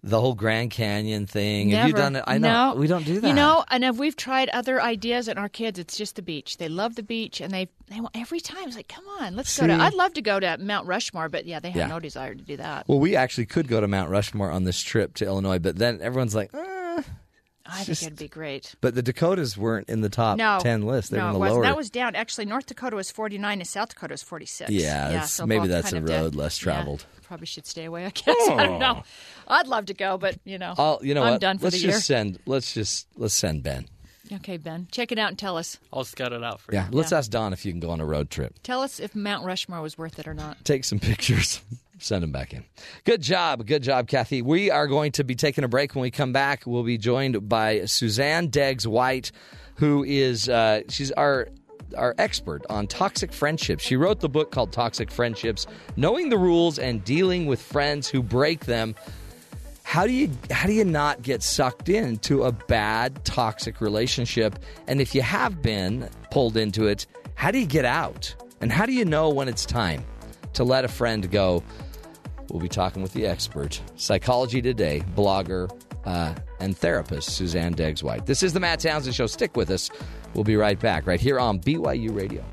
[0.04, 1.70] the whole Grand Canyon thing?
[1.72, 2.24] Have you done it?
[2.28, 2.76] I know No.
[2.80, 3.28] we don't do that.
[3.28, 6.58] You know, and if we've tried other ideas, and our kids, it's just the beach.
[6.58, 8.68] They love the beach, and they they want every time.
[8.68, 9.74] It's like, come on, let's go to.
[9.74, 11.88] I'd love to go to Mount Rushmore, but yeah, they have Yeah.
[11.88, 12.88] no desire to do that.
[12.88, 15.99] Well, we actually could go to Mount Rushmore on this trip to Illinois, but then
[16.02, 16.78] everyone's like, eh.
[17.72, 18.76] I think it'd be great.
[18.82, 21.11] but the Dakotas weren't in the top No, ten list.
[21.11, 21.55] They're no, in the wasn't.
[21.55, 21.63] lower.
[21.63, 22.15] That was down.
[22.15, 24.69] Actually, North Dakota was forty nine, and South Dakota was forty six.
[24.72, 27.05] Yeah, that's- so maybe that's a road did- less yeah, traveled.
[27.24, 28.05] probably should stay away.
[28.05, 29.01] I guess I don't know.
[29.03, 29.03] Oh.
[29.47, 31.41] I'd love to go, but you know, I'll, you know I'm what?
[31.41, 32.17] done for let's the just year.
[32.17, 32.39] send.
[32.45, 33.88] Let's just let's send Ben.
[34.34, 35.78] Okay, Ben, check it out and tell us.
[35.91, 36.91] I'll scout it out for Yeah, you.
[36.93, 38.59] Yeah, let's ask Don if you can go on a road trip.
[38.63, 40.63] Tell us if Mount Rushmore was worth it or not.
[40.63, 41.61] take some pictures,
[42.02, 42.66] send them back in.
[43.04, 43.66] Good job.
[43.66, 44.41] Good job, Kathy.
[44.41, 45.95] We are going to be taking a break.
[45.95, 49.32] When we come back, we'll be joined by Suzanne Degges-White,
[49.76, 51.47] who is uh, she's our
[51.97, 53.84] our expert on toxic friendships.
[53.84, 58.24] She wrote the book called Toxic Friendships: Knowing the Rules and Dealing with Friends Who
[58.24, 58.95] Break Them.
[59.84, 64.58] How do you how do you not get sucked into a bad toxic relationship?
[64.88, 68.34] And if you have been pulled into it, how do you get out?
[68.62, 70.06] And how do you know when it's time
[70.54, 71.62] to let a friend go?
[72.52, 75.72] We'll be talking with the expert, Psychology Today blogger
[76.04, 78.26] uh, and therapist Suzanne Degges-White.
[78.26, 79.28] This is the Matt Townsend Show.
[79.28, 79.89] Stick with us.
[80.34, 82.43] We'll be right back right here on BYU Radio.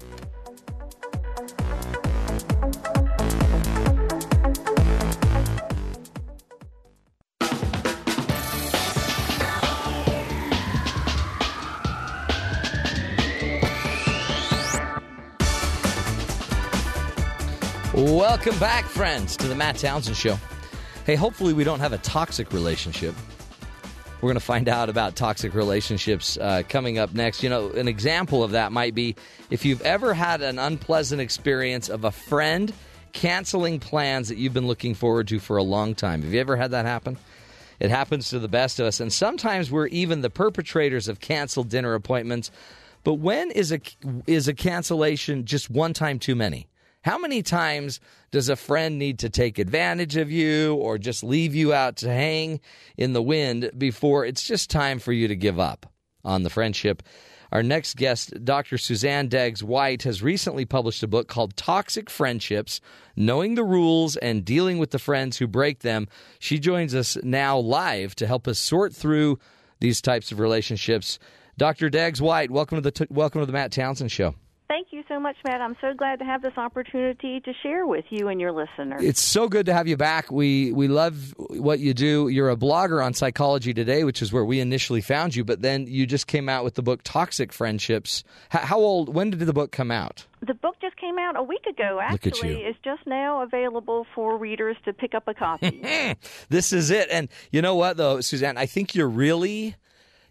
[17.99, 20.38] Welcome back, friends, to the Matt Townsend Show.
[21.05, 23.12] Hey, hopefully, we don't have a toxic relationship.
[24.20, 27.42] We're going to find out about toxic relationships uh, coming up next.
[27.42, 29.16] You know, an example of that might be
[29.51, 32.72] if you've ever had an unpleasant experience of a friend
[33.14, 36.22] canceling plans that you've been looking forward to for a long time.
[36.22, 37.18] Have you ever had that happen?
[37.80, 41.68] It happens to the best of us, and sometimes we're even the perpetrators of canceled
[41.68, 42.53] dinner appointments.
[43.03, 43.80] But when is a
[44.28, 46.68] is a cancellation just one time too many?
[47.09, 48.00] How many times
[48.32, 52.11] does a friend need to take advantage of you or just leave you out to
[52.11, 52.61] hang
[52.98, 55.90] in the wind before it's just time for you to give up
[56.22, 57.02] on the friendship?
[57.50, 58.76] Our next guest, Dr.
[58.76, 62.78] Suzanne Degges-White, has recently published a book called Toxic Friendships
[63.16, 66.09] Knowing the Rules and Dealing with the Friends Who Break Them.
[66.40, 69.38] She joins us now live to help us sort through
[69.80, 71.18] these types of relationships.
[71.56, 71.88] Dr.
[71.88, 74.34] Degges-White, welcome to the welcome to the Matt Townsend Show.
[74.68, 75.62] Thank you so much, Matt.
[75.62, 79.02] I'm so glad to have this opportunity to share with you and your listeners.
[79.02, 80.30] It's so good to have you back.
[80.30, 82.28] We we love what you do.
[82.28, 85.42] You're a blogger on Psychology Today, which is where we initially found you.
[85.42, 88.24] But then you just came out with the book Toxic Friendships.
[88.50, 89.14] How, how old?
[89.14, 90.26] When did the book come out?
[90.46, 91.98] the book just came out a week ago.
[92.00, 95.82] Actually, it's just now available for readers to pick up a copy.
[96.48, 97.08] This is it.
[97.10, 98.56] And you know what, though, Suzanne?
[98.56, 99.76] I think you're really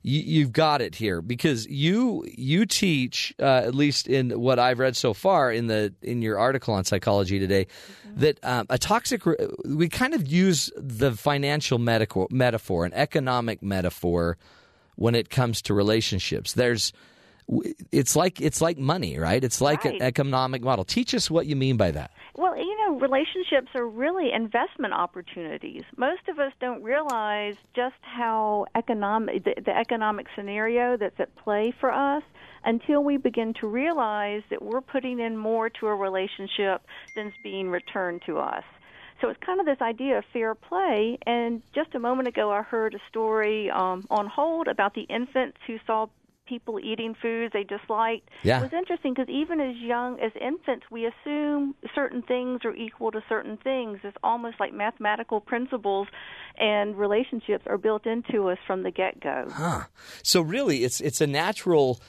[0.02, 4.80] you, you've got it here because you you teach uh, at least in what I've
[4.80, 7.68] read so far in the in your article on Psychology Today
[8.16, 9.36] that um, a toxic re-
[9.66, 14.38] we kind of use the financial metaphor, metaphor an economic metaphor
[14.96, 16.54] when it comes to relationships.
[16.54, 16.94] There's
[17.92, 19.44] it's like it's like money, right?
[19.44, 20.84] It's like an economic model.
[20.84, 22.12] Teach us what you mean by that.
[22.36, 25.84] Well, you know, relationships are really investment opportunities.
[25.96, 31.74] Most of us don't realize just how economic the, the economic scenario that's at play
[31.80, 32.24] for us
[32.66, 36.82] until we begin to realize that we're putting in more to a relationship
[37.16, 38.64] than's being returned to us.
[39.22, 41.18] So it's kind of this idea of fair play.
[41.26, 45.58] And just a moment ago, I heard a story um, on hold about the infants
[45.66, 46.08] who saw
[46.48, 48.30] people eating foods they disliked.
[48.44, 48.60] Yeah.
[48.60, 53.12] It was interesting because even as young as infants, we assume certain things are equal
[53.12, 54.00] to certain things.
[54.04, 56.08] It's almost like mathematical principles
[56.58, 59.48] and relationships are built into us from the get go.
[59.52, 59.84] Huh.
[60.24, 62.02] So really, it's it's a natural.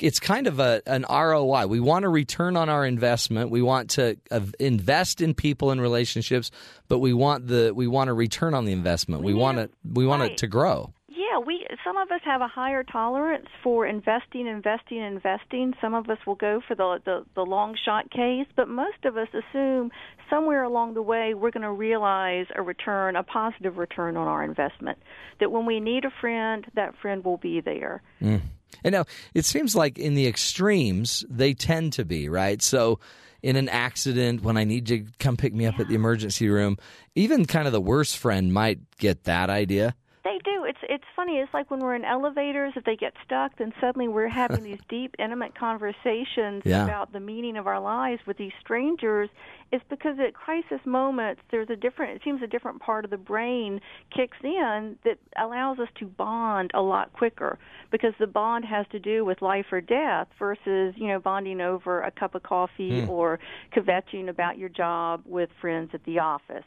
[0.00, 1.66] It's kind of a an ROI.
[1.66, 3.50] We want a return on our investment.
[3.50, 6.50] We want to uh, invest in people and relationships,
[6.88, 9.22] but we want the we want a return on the investment.
[9.22, 10.32] We, want it we want right.
[10.32, 10.92] it to grow.
[11.32, 15.72] Yeah, we some of us have a higher tolerance for investing, investing, investing.
[15.80, 19.16] Some of us will go for the the, the long shot case, but most of
[19.16, 19.90] us assume
[20.28, 24.44] somewhere along the way we're going to realize a return, a positive return on our
[24.44, 24.98] investment.
[25.40, 28.02] That when we need a friend, that friend will be there.
[28.20, 28.42] Mm.
[28.84, 32.60] And now it seems like in the extremes they tend to be right.
[32.60, 33.00] So
[33.42, 36.48] in an accident, when I need you to come pick me up at the emergency
[36.48, 36.76] room,
[37.14, 39.94] even kind of the worst friend might get that idea.
[40.24, 40.64] They do.
[40.64, 41.38] It's it's funny.
[41.38, 44.78] It's like when we're in elevators, if they get stuck, then suddenly we're having these
[44.88, 46.84] deep, intimate conversations Yeah.
[46.84, 49.30] about the meaning of our lives with these strangers.
[49.72, 52.14] It's because at crisis moments, there's a different.
[52.16, 53.80] It seems a different part of the brain
[54.14, 57.58] kicks in that allows us to bond a lot quicker
[57.90, 62.00] because the bond has to do with life or death versus you know bonding over
[62.02, 63.10] a cup of coffee hmm.
[63.10, 63.40] or
[63.74, 66.64] kvetching about your job with friends at the office.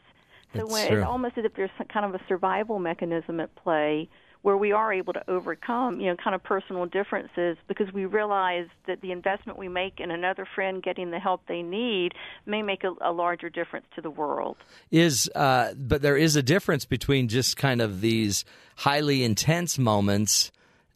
[0.58, 3.54] So That's when it's almost as if there's some kind of a survival mechanism at
[3.56, 4.08] play
[4.46, 8.68] where we are able to overcome, you know, kind of personal differences because we realize
[8.86, 12.12] that the investment we make in another friend getting the help they need
[12.46, 14.56] may make a, a larger difference to the world.
[14.92, 18.44] is uh, but there is a difference between just kind of these
[18.76, 20.52] highly intense moments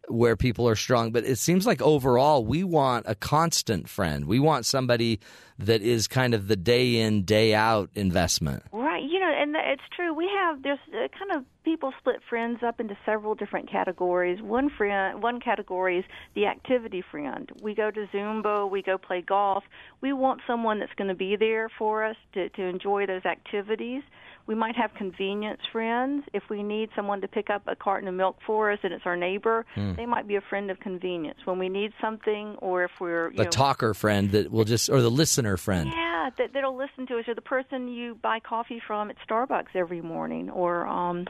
[0.09, 4.27] where people are strong but it seems like overall we want a constant friend.
[4.27, 5.19] We want somebody
[5.59, 8.63] that is kind of the day in day out investment.
[8.73, 10.13] Right, you and it's true.
[10.13, 14.41] We have there's uh, kind of people split friends up into several different categories.
[14.43, 17.51] One friend, one category is the activity friend.
[17.63, 19.65] We go to Zumba, we go play golf.
[20.03, 24.03] We want someone that's going to be there for us to to enjoy those activities.
[24.51, 26.25] We might have convenience friends.
[26.33, 29.07] If we need someone to pick up a carton of milk for us and it's
[29.07, 31.39] our neighbor, they might be a friend of convenience.
[31.45, 34.91] When we need something, or if we're you the know, talker friend that will just
[34.91, 38.41] or the listener friend yeah, that that'll listen to us, or the person you buy
[38.41, 41.29] coffee from at Starbucks every morning, or um,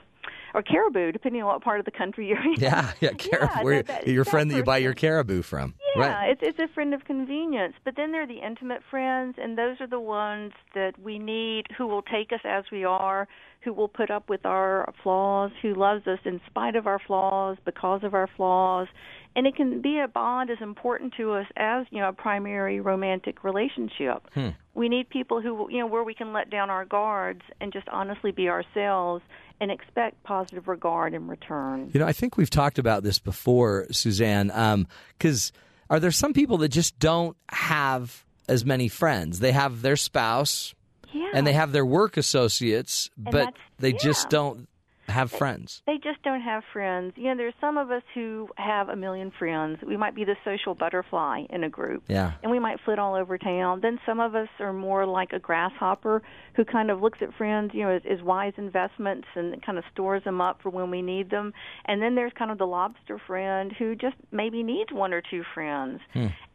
[0.54, 2.54] or Caribou, depending on what part of the country you're in.
[2.58, 3.70] yeah yeah, caribou.
[3.70, 6.40] Yeah, that- that- your that friend that you buy your caribou from Yeah, right it's
[6.42, 7.74] it's a friend of convenience.
[7.84, 11.66] But then there are the intimate friends, and those are the ones that we need,
[11.76, 13.28] who will take us as we are,
[13.62, 17.58] who will put up with our flaws, who loves us in spite of our flaws,
[17.64, 18.88] because of our flaws.
[19.36, 22.80] And it can be a bond as important to us as you know a primary
[22.80, 24.22] romantic relationship.
[24.34, 24.48] Hmm.
[24.74, 27.88] We need people who you know where we can let down our guards and just
[27.88, 29.22] honestly be ourselves
[29.60, 31.90] and expect positive regard in return.
[31.92, 34.50] You know, I think we've talked about this before, Suzanne.
[34.52, 34.88] Um,
[35.18, 35.52] because
[35.90, 39.38] are there some people that just don't have as many friends?
[39.38, 40.74] They have their spouse
[41.12, 41.30] Yeah.
[41.34, 44.68] and they have their work associates, but they just don't
[45.10, 45.82] have friends.
[45.86, 47.12] They just don't have friends.
[47.16, 49.78] You know, there's some of us who have a million friends.
[49.86, 52.04] We might be the social butterfly in a group.
[52.08, 52.32] Yeah.
[52.42, 53.80] And we might flit all over town.
[53.80, 56.22] Then some of us are more like a grasshopper
[56.54, 59.84] who kind of looks at friends, you know, as, as wise investments and kind of
[59.92, 61.52] stores them up for when we need them.
[61.84, 65.42] And then there's kind of the lobster friend who just maybe needs one or two
[65.54, 66.00] friends.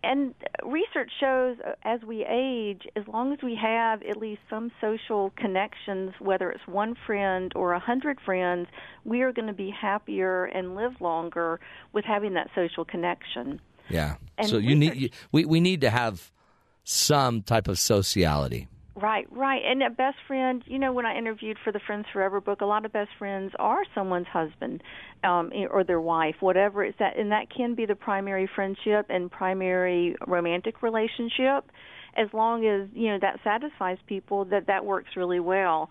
[0.04, 4.72] And research shows uh, as we age, as long as we have at least some
[4.80, 8.45] social connections, whether it's one friend or a hundred friends,
[9.04, 11.60] we are going to be happier and live longer
[11.94, 13.60] with having that social connection.
[13.90, 14.16] Yeah.
[14.38, 16.32] And so you need you, we we need to have
[16.84, 18.68] some type of sociality.
[18.96, 19.62] Right, right.
[19.66, 22.66] And a best friend, you know, when I interviewed for the Friends Forever book, a
[22.66, 24.82] lot of best friends are someone's husband
[25.22, 29.30] um, or their wife, whatever it's that, and that can be the primary friendship and
[29.30, 31.70] primary romantic relationship.
[32.16, 35.90] As long as you know that satisfies people, that that works really well.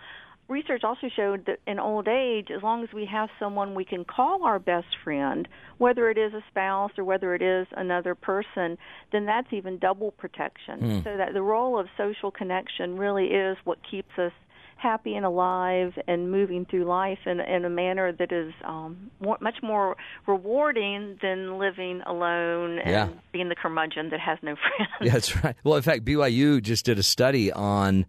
[0.49, 4.05] Research also showed that in old age, as long as we have someone we can
[4.05, 8.77] call our best friend, whether it is a spouse or whether it is another person,
[9.11, 11.03] then that's even double protection.
[11.03, 14.33] So that the role of social connection really is what keeps us
[14.77, 19.39] happy and alive and moving through life in, in a manner that is um, more,
[19.41, 23.09] much more rewarding than living alone and Yeah.
[23.33, 24.91] being the curmudgeon that has no friends.
[25.01, 25.57] Yeah, that's right.
[25.65, 28.05] Well, in fact, BYU just did a study on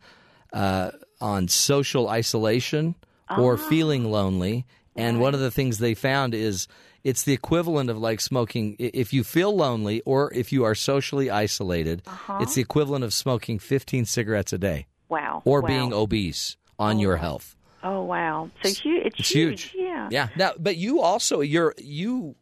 [0.56, 0.92] uh,
[1.22, 2.96] on social isolation
[3.38, 6.68] or feeling lonely, and one of the things they found is
[7.04, 8.76] it's the equivalent of like smoking.
[8.80, 12.02] If you feel lonely or if you are socially isolated,
[12.40, 15.42] it's the equivalent of smoking 15 cigarettes a day Wow.
[15.46, 15.68] or wow.
[15.68, 17.56] being obese on your health.
[17.84, 18.50] Oh wow!
[18.64, 19.06] So huge.
[19.06, 19.76] It's, It's huge.
[19.78, 20.08] Yeah.
[20.10, 20.30] Yeah.
[20.36, 22.36] Now, but you also you're you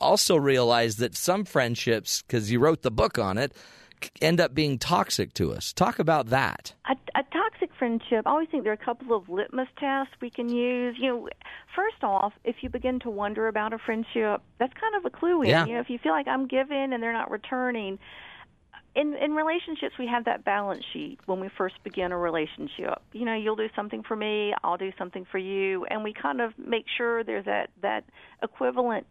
[0.00, 3.52] also realize that some friendships, because you wrote the book on it,
[4.20, 5.72] end up being toxic to us.
[5.72, 6.74] Talk about that.
[6.86, 7.31] A toxic
[7.82, 10.94] friendship, I always think there are a couple of litmus tests we can use.
[11.00, 11.28] You know,
[11.74, 15.42] first off, if you begin to wonder about a friendship, that's kind of a clue
[15.42, 15.48] in.
[15.48, 15.66] Yeah.
[15.66, 17.98] You know, if you feel like I'm giving and they're not returning,
[18.94, 23.00] in in relationships we have that balance sheet when we first begin a relationship.
[23.12, 26.40] You know, you'll do something for me, I'll do something for you, and we kind
[26.40, 28.04] of make sure there's that that
[28.42, 29.06] equivalent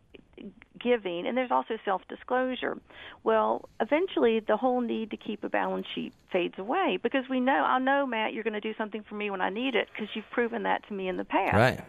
[0.80, 2.78] giving and there's also self-disclosure.
[3.24, 7.54] Well, eventually the whole need to keep a balance sheet fades away because we know
[7.54, 10.10] I know Matt you're going to do something for me when I need it because
[10.16, 11.56] you've proven that to me in the past.
[11.56, 11.80] Right.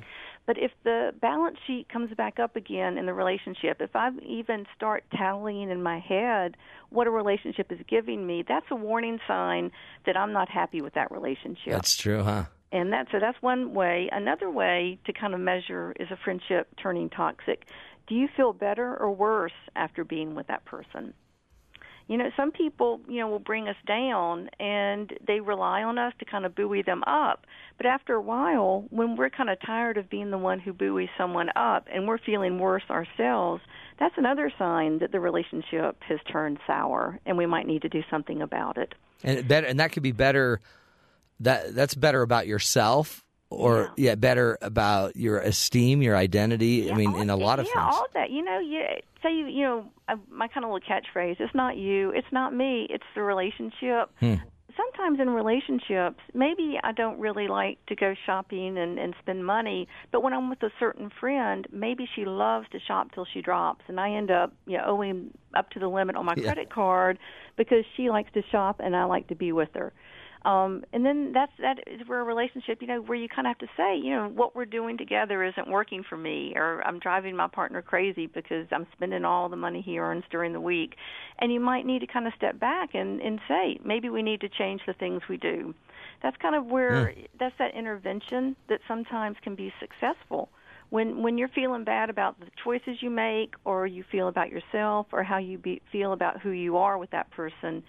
[0.47, 4.67] But if the balance sheet comes back up again in the relationship, if I even
[4.77, 6.57] start tallying in my head
[6.91, 9.71] what a relationship is giving me, that's a warning sign
[10.05, 11.73] that I'm not happy with that relationship.
[11.73, 12.45] That's true, huh?
[12.73, 14.09] And that's so that's one way.
[14.11, 17.67] Another way to kind of measure is a friendship turning toxic.
[18.09, 21.15] Do you feel better or worse after being with that person?
[22.09, 26.13] You know, some people, you know, will bring us down and they rely on us
[26.19, 27.47] to kind of buoy them up.
[27.77, 31.09] But after a while, when we're kind of tired of being the one who buoys
[31.17, 33.63] someone up and we're feeling worse ourselves,
[33.99, 38.03] that's another sign that the relationship has turned sour and we might need to do
[38.11, 38.95] something about it.
[39.25, 40.61] And better, and that could be better.
[41.41, 43.22] That that's better about yourself,
[43.53, 46.91] or yeah, better about your esteem, your identity.
[46.91, 47.97] I mean, in a lot of yeah, fronts.
[47.97, 48.31] all that.
[48.31, 48.83] You know, you
[49.23, 51.37] say you you know uh, my kind of little catchphrase.
[51.41, 52.11] It's not you.
[52.11, 52.87] It's not me.
[52.91, 54.11] It's the relationship.
[54.21, 54.35] Hmm.
[54.75, 59.87] Sometimes in relationships, maybe I don't really like to go shopping and, and spend money,
[60.13, 63.83] but when I'm with a certain friend, maybe she loves to shop till she drops,
[63.89, 66.45] and I end up you know owing up to the limit on my Yeah.
[66.45, 67.19] credit card
[67.59, 69.93] because she likes to shop and I like to be with her.
[70.45, 73.51] Um, and then that's that is where a relationship, you know, where you kind of
[73.51, 76.99] have to say, you know, what we're doing together isn't working for me, or I'm
[76.99, 80.97] driving my partner crazy because I'm spending all the money he earns during the week.
[81.39, 84.41] And you might need to kind of step back and, and say, maybe we need
[84.41, 85.75] to change the things we do.
[86.23, 90.49] That's kind of where that's that intervention that sometimes can be successful.
[90.91, 95.07] When when you're feeling bad about the choices you make, or you feel about yourself,
[95.13, 97.83] or how you be, feel about who you are with that person,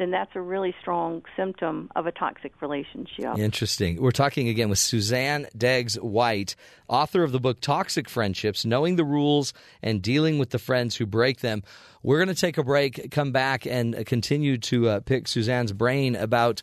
[0.00, 3.36] then that's a really strong symptom of a toxic relationship.
[3.36, 4.00] Interesting.
[4.00, 6.56] We're talking again with Suzanne Degges-White,
[6.88, 11.04] author of the book Toxic Friendships Knowing the Rules and Dealing with the Friends Who
[11.04, 11.62] Break Them.
[12.02, 15.74] We're going to take a break, come back, and uh, continue to uh, pick Suzanne's
[15.74, 16.62] brain about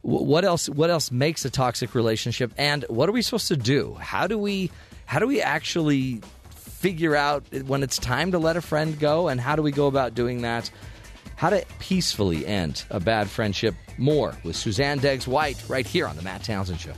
[0.00, 3.94] what else what else makes a toxic relationship and what are we supposed to do
[4.00, 4.68] how do we
[5.06, 6.20] how do we actually
[6.50, 9.86] figure out when it's time to let a friend go and how do we go
[9.86, 10.68] about doing that
[11.42, 13.74] how to peacefully end a bad friendship.
[13.98, 16.92] More with Suzanne Degges-White right here on The Matt Townsend Show.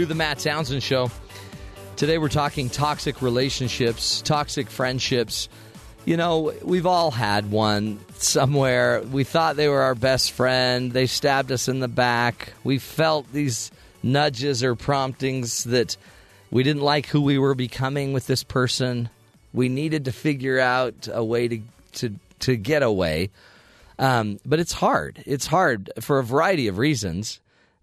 [0.00, 1.10] To the Matt Townsend Show.
[1.96, 5.50] Today we're talking toxic relationships, toxic friendships.
[6.06, 9.02] You know, we've all had one somewhere.
[9.02, 10.90] We thought they were our best friend.
[10.90, 12.54] They stabbed us in the back.
[12.64, 13.70] We felt these
[14.02, 15.98] nudges or promptings that
[16.50, 19.10] we didn't like who we were becoming with this person.
[19.52, 21.60] We needed to figure out a way to
[21.92, 23.28] to to get away.
[23.98, 25.22] Um, but it's hard.
[25.26, 27.38] It's hard for a variety of reasons.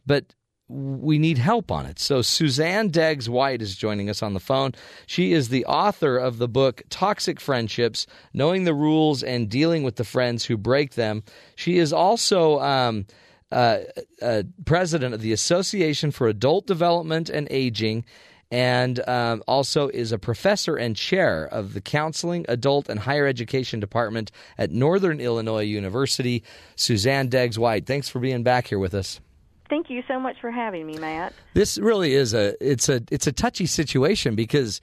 [0.07, 0.25] But
[0.69, 1.97] we need help on it.
[1.97, 4.73] So Suzanne Degges-White is joining us on the phone.
[5.05, 9.95] She is the author of the book Toxic Friendships: Knowing the Rules and Dealing with
[9.95, 11.23] the Friends Who Break Them.
[11.55, 13.05] She is also um,
[13.51, 13.79] uh,
[14.21, 18.03] uh, president of the Association for Adult Development and Aging.
[18.49, 23.81] And um, also is a professor and chair of the Counseling, Adult, and Higher Education
[23.81, 26.43] Department at Northern Illinois University.
[26.77, 29.19] Suzanne Degges-White, thanks for being back here with us.
[29.69, 31.33] Thank you so much for having me, Matt.
[31.53, 34.81] This really is a it's a it's a touchy situation because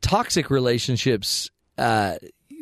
[0.00, 2.16] toxic relationships uh,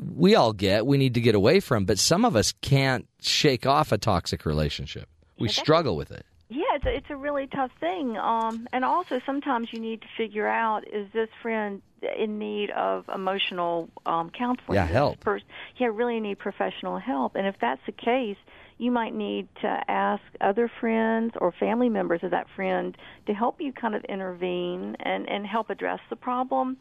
[0.04, 3.66] we all get we need to get away from, but some of us can't shake
[3.66, 5.08] off a toxic relationship.
[5.38, 6.24] We struggle with it.
[6.48, 8.16] Yeah, it's a, it's a really tough thing.
[8.16, 11.82] Um, and also, sometimes you need to figure out is this friend
[12.16, 14.76] in need of emotional um, counseling?
[14.76, 15.18] Yeah, help.
[15.76, 17.34] yeah, really need professional help.
[17.34, 18.36] And if that's the case,
[18.78, 22.96] you might need to ask other friends or family members of that friend
[23.26, 26.76] to help you kind of intervene and, and help address the problem.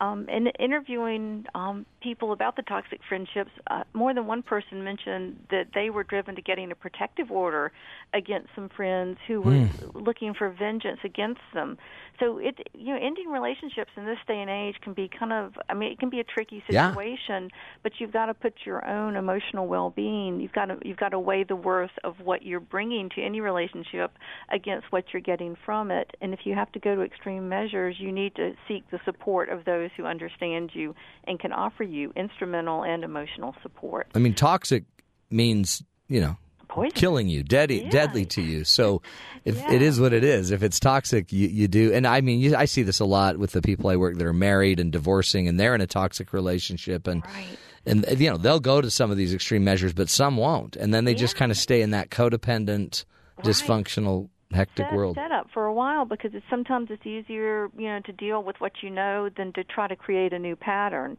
[0.00, 5.36] Um, and interviewing um, people about the toxic friendships, uh, more than one person mentioned
[5.50, 7.72] that they were driven to getting a protective order
[8.14, 9.98] against some friends who were Hmm.
[10.08, 11.76] looking for vengeance against them.
[12.20, 15.58] So it, you know, ending relationships in this day and age can be kind of,
[15.68, 17.58] I mean, it can be a tricky situation, Yeah.
[17.82, 20.40] But you've got to put your own emotional well-being.
[20.42, 23.40] You've got to you've got to weigh the worth of what you're bringing to any
[23.52, 24.10] relationship
[24.58, 26.08] against what you're getting from it.
[26.20, 29.46] And if you have to go to extreme measures, you need to seek the support
[29.54, 30.94] of those who understand you
[31.28, 34.08] and can offer you instrumental and emotional support.
[34.14, 34.84] I mean, toxic
[35.30, 36.36] means you know
[36.68, 36.92] Poison.
[36.94, 37.90] killing you, deadly, Yeah.
[37.90, 38.64] deadly to you.
[38.64, 39.00] So
[39.44, 39.72] if Yeah.
[39.74, 41.92] it is what it is, if it's toxic, you, you do.
[41.92, 44.26] And I mean, you, I see this a lot with the people I work that
[44.26, 47.56] are married and divorcing, and they're in a toxic relationship, and Right.
[47.86, 50.92] and you know they'll go to some of these extreme measures, but some won't, and
[50.92, 53.04] then they just kind of stay in that codependent,
[53.42, 55.16] dysfunctional, hectic set, world.
[55.16, 58.56] set up for a while because it's sometimes it's easier, you know, to deal with
[58.60, 61.16] what you know than to try to create a new pattern.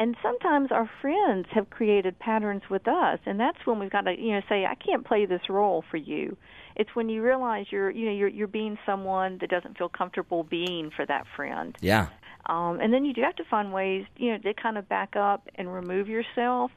[0.00, 4.18] And sometimes our friends have created patterns with us, and that's when we've got to,
[4.18, 6.38] you know, say, I can't play this role for you.
[6.74, 10.42] It's when you realize you're, you know, you're you're being someone that doesn't feel comfortable
[10.42, 11.76] being for that friend.
[11.82, 12.06] Yeah,
[12.46, 15.16] Um, and then you do have to find ways, you know, to kind of back
[15.16, 16.70] up and remove yourself.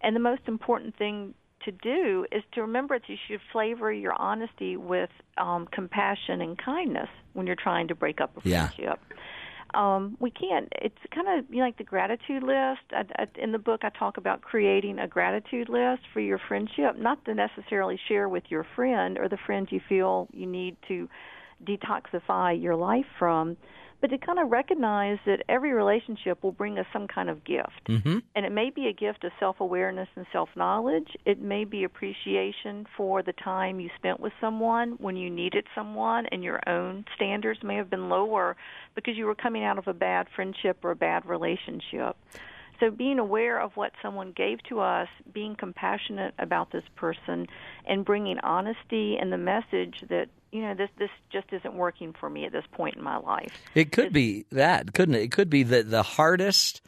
[0.00, 1.34] And the most important thing
[1.66, 6.56] to do is to remember that you should flavor your honesty with um, compassion and
[6.56, 8.68] kindness when you're trying to break up a Yeah.
[8.68, 9.00] friendship.
[9.74, 10.68] Um, we can't.
[10.82, 12.80] It's kind of you know, like the gratitude list.
[12.92, 16.98] I, I, in the book, I talk about creating a gratitude list for your friendship,
[16.98, 21.08] not to necessarily share with your friend or the friends you feel you need to
[21.64, 23.56] detoxify your life from,
[24.00, 27.80] but to kind of recognize that every relationship will bring us some kind of gift.
[27.86, 31.08] hmm And it may be a gift of self awareness and self knowledge.
[31.26, 36.26] It may be appreciation for the time you spent with someone when you needed someone
[36.26, 38.56] and your own standards may have been lower
[38.94, 42.16] because you were coming out of a bad friendship or a bad relationship.
[42.80, 47.46] So being aware of what someone gave to us, being compassionate about this person,
[47.86, 52.28] and bringing honesty and the message that you know this this just isn't working for
[52.30, 53.52] me at this point in my life.
[53.74, 55.22] It could be that, couldn't it?
[55.22, 56.80] It could be that the hardest,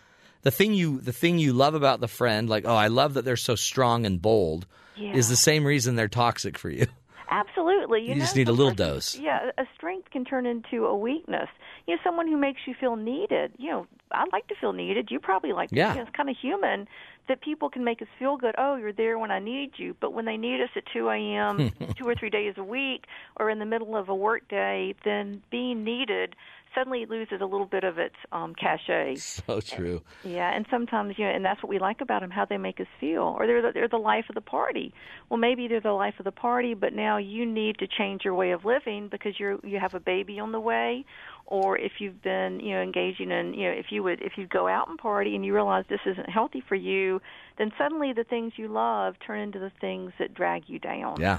[0.43, 3.25] the thing you, the thing you love about the friend, like, oh, I love that
[3.25, 4.67] they're so strong and bold,
[4.97, 6.87] is the same reason they're toxic for you.
[7.31, 8.03] Absolutely.
[8.03, 9.19] You, You just need a little sometimes- dose.
[9.19, 11.49] Yeah, a strength can turn into a weakness.
[11.87, 13.53] You know, someone who makes you feel needed.
[13.59, 15.09] You know, I like to feel needed.
[15.11, 15.71] You probably like.
[15.73, 15.93] Yeah.
[15.93, 16.87] You know, it's kind of human
[17.29, 18.55] that people can make us feel good.
[18.59, 19.95] Oh, you're there when I need you.
[20.01, 21.73] But when they need us at 2 a.m.
[21.97, 23.05] two or three days a week,
[23.37, 26.35] or in the middle of a work day, then being needed
[26.75, 29.17] suddenly loses a little bit of its um, cachet.
[29.43, 30.03] So true.
[30.25, 32.81] Yeah, and sometimes you know, and that's what we like about them, how they make
[32.81, 33.23] us feel.
[33.23, 34.93] Or they're the, they're the life of the party.
[35.29, 38.35] Well, maybe they're the life of the party, but now you need to change your
[38.35, 41.05] way of living because you're you have a baby on the way,
[41.47, 44.47] or if you've been you know engaging in you know if you would if you
[44.47, 47.21] go out and party and you realize this isn't healthy for you,
[47.59, 51.21] then suddenly the things you love turn into the things that drag you down.
[51.21, 51.39] Yeah.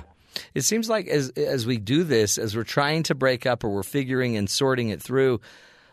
[0.53, 3.69] It seems like as as we do this, as we're trying to break up or
[3.69, 5.41] we're figuring and sorting it through,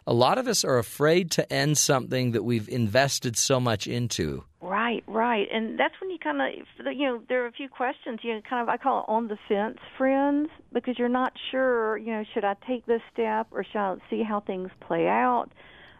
[0.07, 4.45] a lot of us are afraid to end something that we've invested so much into.
[4.61, 8.21] Right, right, and that's when you kind of, you know, there are a few questions.
[8.23, 11.97] You know, kind of, I call it on the fence friends because you're not sure.
[11.97, 15.49] You know, should I take this step or should I see how things play out?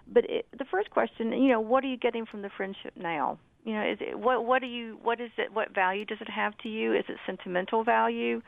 [0.07, 3.39] But it, the first question, you know, what are you getting from the friendship now?
[3.65, 6.31] You know, is it what what do you what is it what value does it
[6.31, 6.95] have to you?
[6.95, 8.41] Is it sentimental value?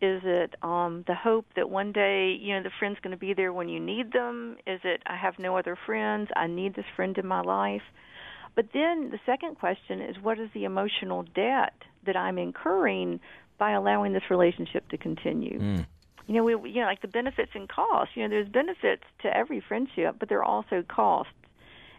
[0.00, 3.34] Is it um, the hope that one day you know the friend's going to be
[3.34, 4.56] there when you need them?
[4.66, 6.30] Is it I have no other friends?
[6.36, 7.82] I need this friend in my life.
[8.54, 11.74] But then the second question is what is the emotional debt
[12.04, 13.20] that I'm incurring
[13.58, 15.58] by allowing this relationship to continue?
[16.26, 18.16] You know, we you know like the benefits and costs.
[18.16, 21.32] You know, there's benefits to every friendship, but there are also costs.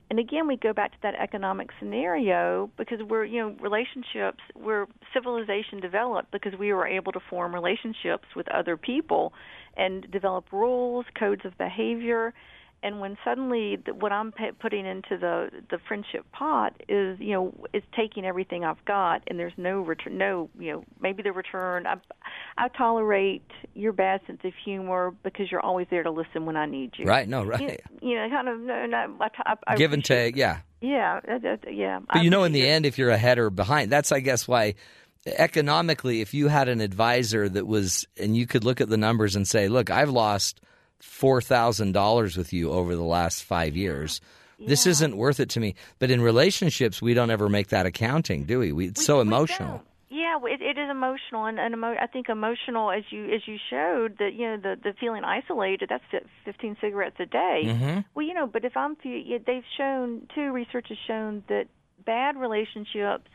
[0.10, 4.88] And again, we go back to that economic scenario because we're, you know, relationships, where
[5.14, 9.34] civilization developed because we were able to form relationships with other people
[9.76, 12.34] and develop rules, codes of behavior.
[12.84, 17.54] And when suddenly what I'm p- putting into the the friendship pot is, you know,
[17.74, 21.88] is taking everything I've got, and there's no return, no, you know, maybe the return.
[21.88, 21.96] I,
[22.58, 26.66] I tolerate your bad sense of humor because you're always there to listen when I
[26.66, 27.06] need you.
[27.06, 27.28] Right?
[27.28, 27.82] No, right.
[28.02, 30.60] you know, kind of, no, no, I, I, I Give and take, yeah.
[30.82, 31.22] Yeah,
[31.72, 32.00] yeah.
[32.12, 34.76] But you know, in the end, if you're ahead or behind, that's, I guess, why
[35.26, 39.38] economically, if you had an advisor that was, and you could look at the numbers
[39.38, 40.60] and say, look, I've lost
[41.04, 44.22] $4,000 with you over the last five years.
[44.60, 45.76] This isn't worth it to me.
[46.00, 48.72] But in relationships, we don't ever make that accounting, do we?
[48.72, 49.84] we it's so emotional.
[50.10, 53.58] Yeah, it, it is emotional, and, and emo- I think emotional, as you as you
[53.70, 55.90] showed, that you know the the feeling isolated.
[55.90, 57.64] That's fi- 15 cigarettes a day.
[57.66, 58.00] Mm-hmm.
[58.14, 60.52] Well, you know, but if I'm, they've shown too.
[60.52, 61.66] Research has shown that
[62.06, 63.28] bad relationships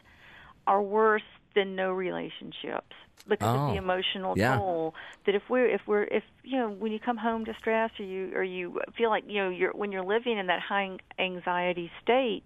[0.68, 1.22] are worse
[1.54, 2.94] than no relationships
[3.28, 4.56] because of Oh, the emotional yeah.
[4.56, 4.94] toll
[5.26, 8.32] that if we're if we're if you know when you come home distressed or you
[8.34, 12.44] or you feel like you know you're when you're living in that high anxiety state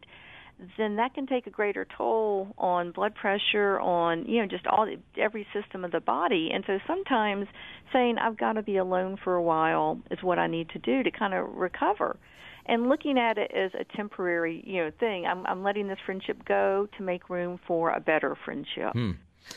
[0.76, 4.86] then that can take a greater toll on blood pressure on you know just all
[5.16, 7.46] every system of the body and so sometimes
[7.92, 11.02] saying i've got to be alone for a while is what i need to do
[11.02, 12.16] to kind of recover
[12.66, 16.44] and looking at it as a temporary you know thing i'm i'm letting this friendship
[16.44, 18.94] go to make room for a better friendship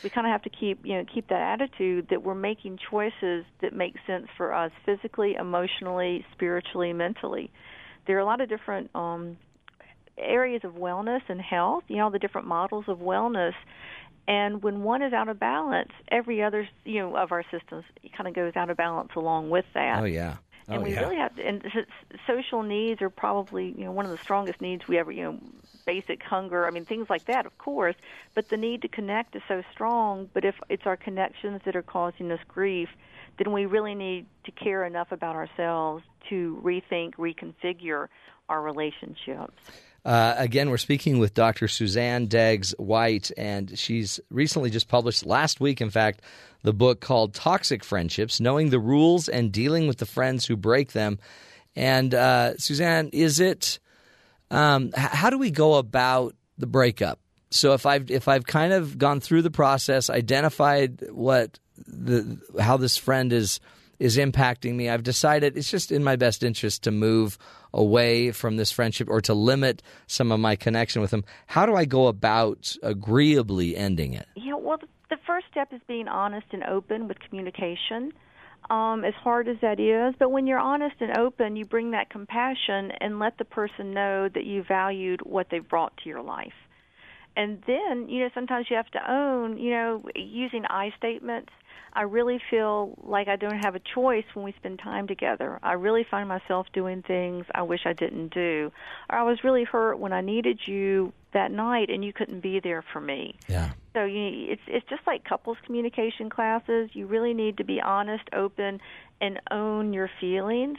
[0.02, 3.44] we kind of have to keep you know keep that attitude that we're making choices
[3.60, 7.50] that make sense for us physically emotionally spiritually mentally
[8.06, 9.36] there are a lot of different um
[10.18, 13.52] areas of wellness and health, you know, the different models of wellness.
[14.28, 17.84] And when one is out of balance, every other, you know, of our systems
[18.16, 20.00] kind of goes out of balance along with that.
[20.00, 20.36] Oh yeah.
[20.68, 21.00] And oh we yeah.
[21.00, 21.62] really have to, and
[22.26, 25.38] social needs are probably, you know, one of the strongest needs we ever, you know,
[25.84, 27.94] basic hunger, I mean, things like that, of course.
[28.34, 30.28] But the need to connect is so strong.
[30.32, 32.88] But if it's our connections that are causing us grief,
[33.38, 38.08] then we really need to care enough about ourselves to rethink, reconfigure
[38.48, 39.54] our relationships.
[40.04, 41.66] Uh, again, we're speaking with Dr.
[41.66, 46.22] Suzanne Degges-White, and she's recently just published, last week, in fact,
[46.66, 50.90] the book called Toxic Friendships Knowing the Rules and Dealing with the Friends Who Break
[50.90, 51.20] Them.
[51.76, 53.78] And, uh, Suzanne, is it,
[54.50, 57.20] um, how do we go about the breakup?
[57.50, 62.76] So if I've if I've kind of gone through the process, identified what the how
[62.76, 63.60] this friend is
[64.00, 67.38] is impacting me, I've decided it's just in my best interest to move
[67.72, 71.24] away from this friendship or to limit some of my connection with them.
[71.46, 74.26] How do I go about agreeably ending it?
[74.34, 78.12] Yeah, well, the, the first step is being honest and open with communication.
[78.68, 82.10] Um, as hard as that is, but when you're honest and open, you bring that
[82.10, 86.54] compassion and let the person know that you valued what they brought to your life.
[87.36, 91.50] And then, you know, sometimes you have to own, you know, using I statements.
[91.92, 95.58] I really feel like I don't have a choice when we spend time together.
[95.62, 98.70] I really find myself doing things I wish I didn't do.
[99.10, 102.60] Or I was really hurt when I needed you that night and you couldn't be
[102.60, 103.36] there for me.
[103.48, 103.70] Yeah.
[103.94, 106.90] So you, it's it's just like couples communication classes.
[106.92, 108.80] You really need to be honest, open,
[109.20, 110.78] and own your feelings.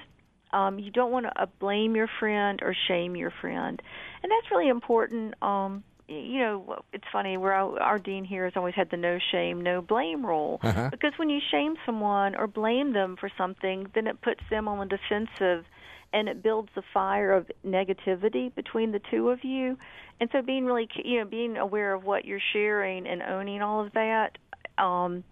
[0.54, 3.82] Um, you don't want to uh, blame your friend or shame your friend,
[4.24, 5.34] and that's really important.
[5.42, 7.38] Um, you know, it's funny.
[7.38, 10.60] Where our, our dean here has always had the no shame, no blame rule,
[10.92, 14.80] because when you shame someone or blame them for something, then it puts them on
[14.80, 15.66] the defensive,
[16.14, 19.78] and it builds the fire of negativity between the two of you.
[20.20, 23.86] And so, being really, you know, being aware of what you're sharing and owning all
[23.86, 24.38] of that,
[24.78, 25.24] um,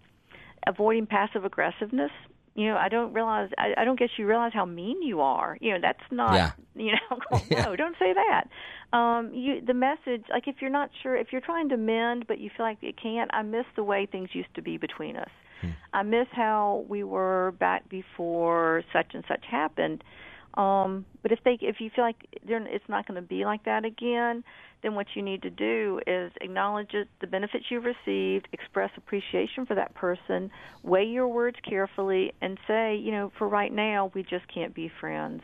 [0.66, 2.12] avoiding passive aggressiveness.
[2.56, 3.50] You know, I don't realize.
[3.58, 5.58] I, I don't guess you realize how mean you are.
[5.60, 6.34] You know, that's not.
[6.34, 6.52] Yeah.
[6.76, 8.48] You know, no, don't say that.
[8.94, 12.38] Um, you the message, like if you're not sure, if you're trying to mend but
[12.38, 15.30] you feel like you can't, I miss the way things used to be between us.
[15.94, 20.04] I miss how we were back before such and such happened.
[20.56, 22.16] Um, but if they, if you feel like
[22.46, 24.42] they're, it's not going to be like that again,
[24.82, 29.66] then what you need to do is acknowledge it, the benefits you've received, express appreciation
[29.66, 30.50] for that person,
[30.82, 34.90] weigh your words carefully, and say, you know, for right now, we just can't be
[35.00, 35.42] friends.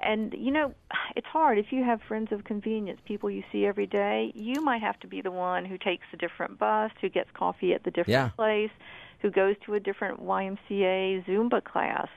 [0.00, 0.72] And you know,
[1.16, 4.30] it's hard if you have friends of convenience, people you see every day.
[4.34, 7.74] You might have to be the one who takes a different bus, who gets coffee
[7.74, 8.28] at the different Yeah.
[8.36, 8.70] place,
[9.20, 12.08] who goes to a different YMCA Zumba class.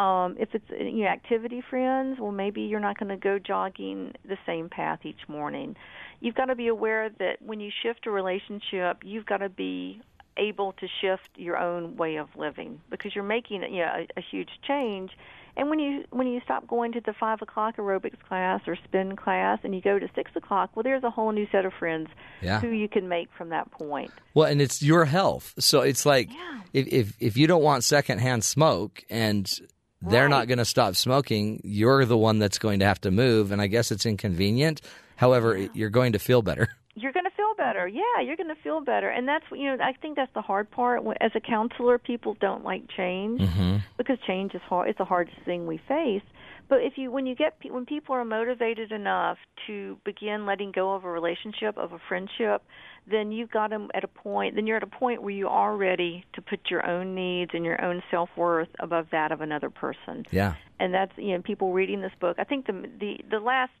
[0.00, 4.14] Um, if it's you know activity friends, well maybe you're not going to go jogging
[4.24, 5.76] the same path each morning.
[6.20, 10.00] You've got to be aware that when you shift a relationship, you've got to be
[10.36, 14.22] able to shift your own way of living because you're making you know, a, a
[14.30, 15.10] huge change.
[15.56, 19.16] And when you when you stop going to the five o'clock aerobics class or spin
[19.16, 22.08] class and you go to six o'clock, well, there's a whole new set of friends
[22.40, 22.60] Yeah.
[22.60, 24.12] who you can make from that point.
[24.32, 25.52] Well, and it's your health.
[25.58, 26.60] So it's like Yeah.
[26.72, 29.46] if, if if you don't want secondhand smoke and
[30.02, 33.52] they're not going to stop smoking, you're the one that's going to have to move.
[33.52, 34.80] And I guess it's inconvenient.
[35.16, 36.68] However, it- you're going to feel better.
[36.94, 37.86] you're going to feel better.
[37.86, 40.70] Yeah, you're going to feel better, and that's you know I think that's the hard
[40.70, 41.02] part.
[41.20, 43.76] As a counselor, people don't like change mm-hmm.
[43.96, 44.88] because change is hard.
[44.88, 46.22] It's the hardest thing we face.
[46.70, 50.94] But if you when you get when people are motivated enough to begin letting go
[50.94, 52.62] of a relationship of a friendship,
[53.10, 54.54] then you've got them at a point.
[54.54, 57.64] Then you're at a point where you are ready to put your own needs and
[57.64, 60.54] your own self worth above that of another person Yeah.
[60.78, 62.36] and that's you know people reading this book.
[62.38, 63.72] I think the the the last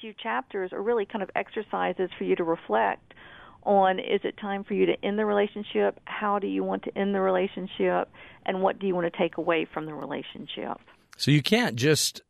[0.00, 3.12] few chapters are really kind of exercises for you to reflect
[3.64, 6.00] on is it time for you to end the relationship?
[6.06, 8.08] How do you want to end the relationship?
[8.46, 10.78] And what do you want to take away from the relationship?
[11.18, 12.22] So you can't just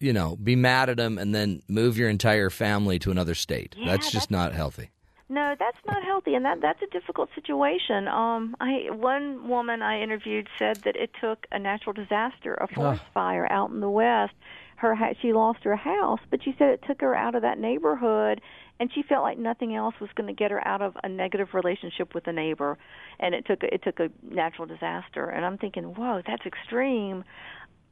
[0.00, 3.74] you know, be mad at them and then move your entire family to another state.
[3.78, 4.90] Yeah, that's just that's- not healthy.
[5.32, 8.08] No, that's not healthy, and that that's a difficult situation.
[8.08, 13.02] Um, I one woman I interviewed said that it took a natural disaster, a forest
[13.14, 14.32] fire out in the west.
[14.74, 17.60] Her ha- she lost her house, but she said it took her out of that
[17.60, 18.40] neighborhood,
[18.80, 21.54] and she felt like nothing else was going to get her out of a negative
[21.54, 22.76] relationship with a neighbor,
[23.20, 25.26] and it took it took a natural disaster.
[25.26, 27.22] And I'm thinking, whoa, that's extreme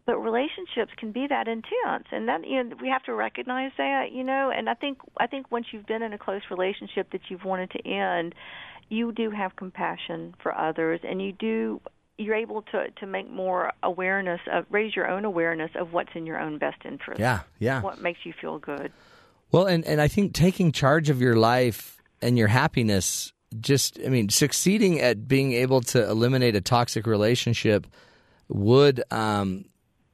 [0.08, 4.10] but relationships can be that intense and that you know we have to recognize that
[4.10, 7.20] you know and i think i think once you've been in a close relationship that
[7.28, 8.34] you've wanted to end
[8.88, 11.78] you do have compassion for others and you do
[12.16, 16.24] you're able to to make more awareness of raise your own awareness of what's in
[16.24, 17.82] your own best interest Yeah, yeah.
[17.82, 18.90] what makes you feel good
[19.52, 24.08] Well, and, and I think taking charge of your life and your happiness, just, I
[24.08, 27.86] mean, succeeding at being able to eliminate a toxic relationship
[28.48, 29.64] would, um,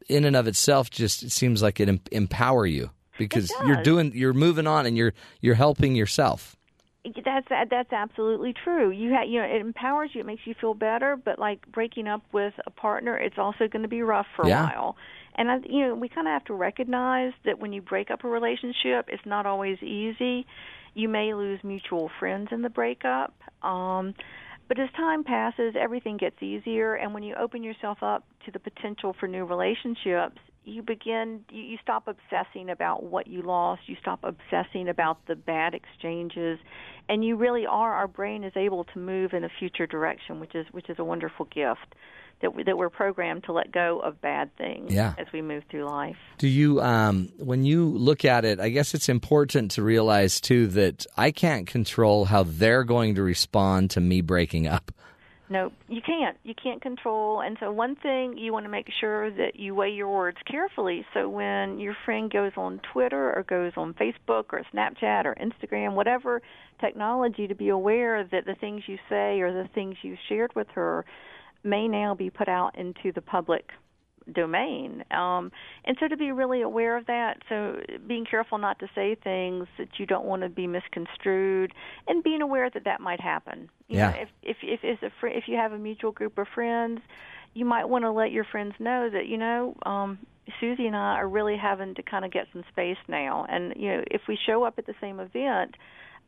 [0.08, 4.12] in and of itself, just it seems like it em- empower you because you're doing,
[4.14, 6.56] you're moving on and you're you're helping yourself.
[7.24, 8.90] That's that's absolutely true.
[8.90, 10.20] You ha- you know it empowers you.
[10.20, 11.16] It makes you feel better.
[11.16, 14.62] But like breaking up with a partner, it's also going to be rough for Yeah.
[14.62, 14.96] a while.
[15.36, 18.24] And I, you know we kind of have to recognize that when you break up
[18.24, 20.46] a relationship, it's not always easy.
[20.94, 23.34] You may lose mutual friends in the breakup.
[23.62, 24.14] Um,
[24.68, 28.58] but as time passes, everything gets easier, and when you open yourself up to the
[28.58, 33.82] potential for new relationships, you begin you, you stop obsessing about what you lost.
[33.86, 36.58] You stop obsessing about the bad exchanges,
[37.08, 37.94] and you really are.
[37.94, 41.04] Our brain is able to move in a future direction, which is which is a
[41.04, 41.94] wonderful gift
[42.40, 45.14] that we, that we're programmed to let go of bad things Yeah.
[45.18, 46.16] as we move through life.
[46.38, 50.66] Do you, um, when you look at it, I guess it's important to realize too
[50.68, 54.90] that I can't control how they're going to respond to me breaking up.
[55.50, 56.38] No, you can't.
[56.42, 57.42] You can't control.
[57.42, 61.04] And so, one thing you want to make sure that you weigh your words carefully.
[61.12, 65.92] So, when your friend goes on Twitter or goes on Facebook or Snapchat or Instagram,
[65.94, 66.40] whatever
[66.80, 70.68] technology, to be aware that the things you say or the things you shared with
[70.74, 71.04] her
[71.64, 73.70] may now be put out into the public
[74.32, 75.04] domain.
[75.10, 75.52] Um,
[75.84, 77.76] and so to be really aware of that, so
[78.06, 81.72] being careful not to say things that you don't want to be misconstrued,
[82.08, 83.68] and being aware that that might happen.
[83.88, 84.10] You Yeah.
[84.10, 87.00] know, if if if if, a fr- if you have a mutual group of friends,
[87.54, 89.76] you might want to let your friends know that you know.
[89.84, 90.18] Um,
[90.60, 93.88] Susie and I are really having to kind of get some space now, and you
[93.88, 95.74] know, if we show up at the same event,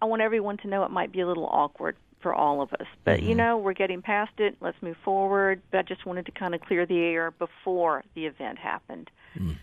[0.00, 2.86] I want everyone to know it might be a little awkward for all of us.
[3.04, 3.38] But you mm-hmm.
[3.38, 4.56] know, we're getting past it.
[4.60, 5.62] Let's move forward.
[5.70, 9.10] But I just wanted to kind of clear the air before the event happened.
[9.38, 9.56] Mm.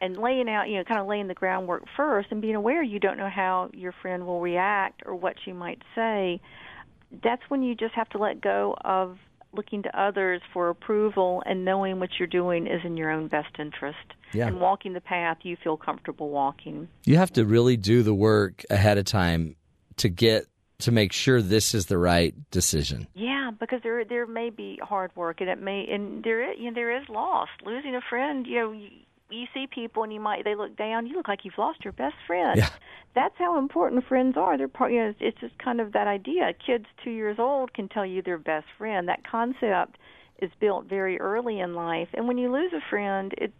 [0.00, 2.98] And laying out, you know, kind of laying the groundwork first and being aware you
[2.98, 6.40] don't know how your friend will react or what she might say.
[7.22, 9.18] That's when you just have to let go of
[9.52, 13.58] looking to others for approval and knowing what you're doing is in your own best
[13.58, 13.98] interest.
[14.32, 14.46] Yeah.
[14.46, 16.88] And walking the path you feel comfortable walking.
[17.04, 19.56] You have to really do the work ahead of time
[19.96, 20.46] to get
[20.82, 23.06] to make sure this is the right decision.
[23.14, 26.66] Yeah, because there there may be hard work, and it may and there is, you
[26.66, 27.48] know, there is loss.
[27.64, 28.88] Losing a friend, you know, you,
[29.30, 31.06] you see people and you might they look down.
[31.06, 32.58] You look like you've lost your best friend.
[32.58, 32.70] Yeah.
[33.14, 34.56] That's how important friends are.
[34.56, 34.92] They're part.
[34.92, 36.52] You know, it's, it's just kind of that idea.
[36.64, 39.08] Kids two years old can tell you their best friend.
[39.08, 39.98] That concept
[40.42, 43.52] is built very early in life, and when you lose a friend, it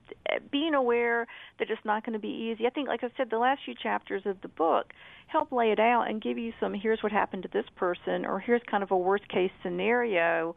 [0.50, 1.26] being aware
[1.58, 2.66] that it's not going to be easy.
[2.66, 4.92] I think, like I said, the last few chapters of the book
[5.26, 6.72] help lay it out and give you some.
[6.74, 10.54] Here's what happened to this person, or here's kind of a worst case scenario.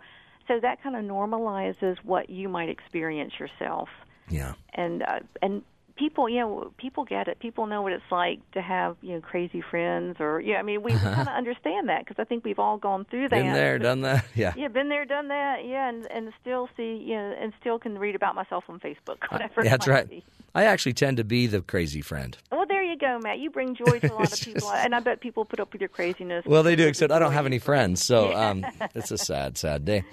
[0.47, 3.87] So that kind of normalizes what you might experience yourself
[4.29, 4.53] Yeah.
[4.73, 5.61] and uh, and
[5.95, 9.21] people you know people get it people know what it's like to have you know
[9.21, 12.43] crazy friends or yeah i mean we, we kind of understand that because i think
[12.43, 14.25] we've all gone through that Been there, done that.
[14.35, 14.53] Yeah.
[14.57, 17.97] yeah been there done that yeah and and still see you know and still can
[17.99, 20.09] read about myself on facebook whatever it That's right.
[20.09, 20.23] be.
[20.55, 22.37] I actually tend to be the crazy friend.
[22.51, 24.99] well there you go matt you bring joy to a lot of people and i
[24.99, 27.59] bet people put up with your craziness Well, they do, except I don't have any
[27.59, 28.65] friends, so um,
[28.95, 30.03] it's a sad, sad day.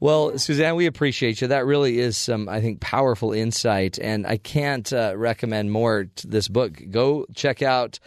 [0.00, 1.48] Well, Suzanne, we appreciate you.
[1.48, 6.26] That really is some, I think, powerful insight, and I can't uh, recommend more to
[6.26, 6.72] this book.
[6.90, 7.98] Go check out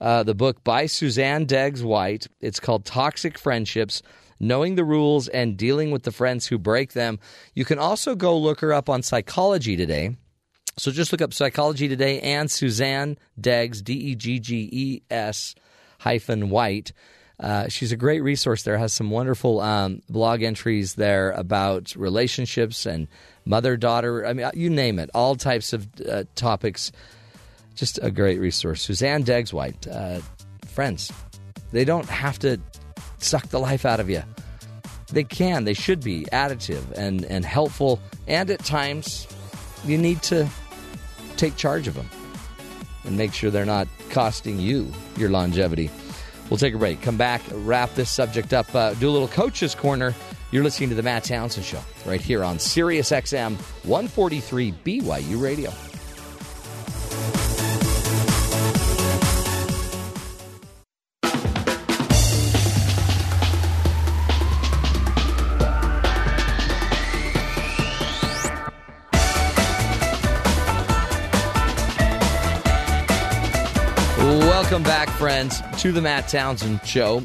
[0.00, 2.28] uh, the book by Suzanne Degges-White.
[2.40, 4.02] It's called Toxic Friendships.
[4.38, 7.18] Knowing the rules and dealing with the friends who break them.
[7.54, 10.14] You can also go look her up on Psychology Today.
[10.76, 15.54] So just look up Psychology Today and Suzanne Degges, D E G G E S
[16.00, 16.92] hyphen White.
[17.38, 18.78] Uh, she's a great resource there.
[18.78, 23.08] Has some wonderful um, blog entries there about relationships and
[23.44, 24.26] mother daughter.
[24.26, 26.92] I mean, you name it, all types of uh, topics.
[27.74, 28.80] Just a great resource.
[28.80, 29.86] Suzanne Degges-White.
[29.86, 30.20] Uh,
[30.66, 31.12] friends,
[31.72, 32.58] they don't have to
[33.18, 34.22] suck the life out of you.
[35.12, 35.64] They can.
[35.64, 38.00] They should be additive and, and helpful.
[38.26, 39.28] And at times,
[39.84, 40.48] you need to
[41.36, 42.08] take charge of them
[43.04, 45.90] and make sure they're not costing you your longevity.
[46.50, 49.74] We'll take a break, come back, wrap this subject up, uh, do a little coach's
[49.74, 50.14] corner.
[50.52, 55.72] You're listening to the Matt Townsend Show right here on Sirius XM 143 BYU Radio.
[74.76, 77.22] Welcome back, friends, to the Matt Townsend Show.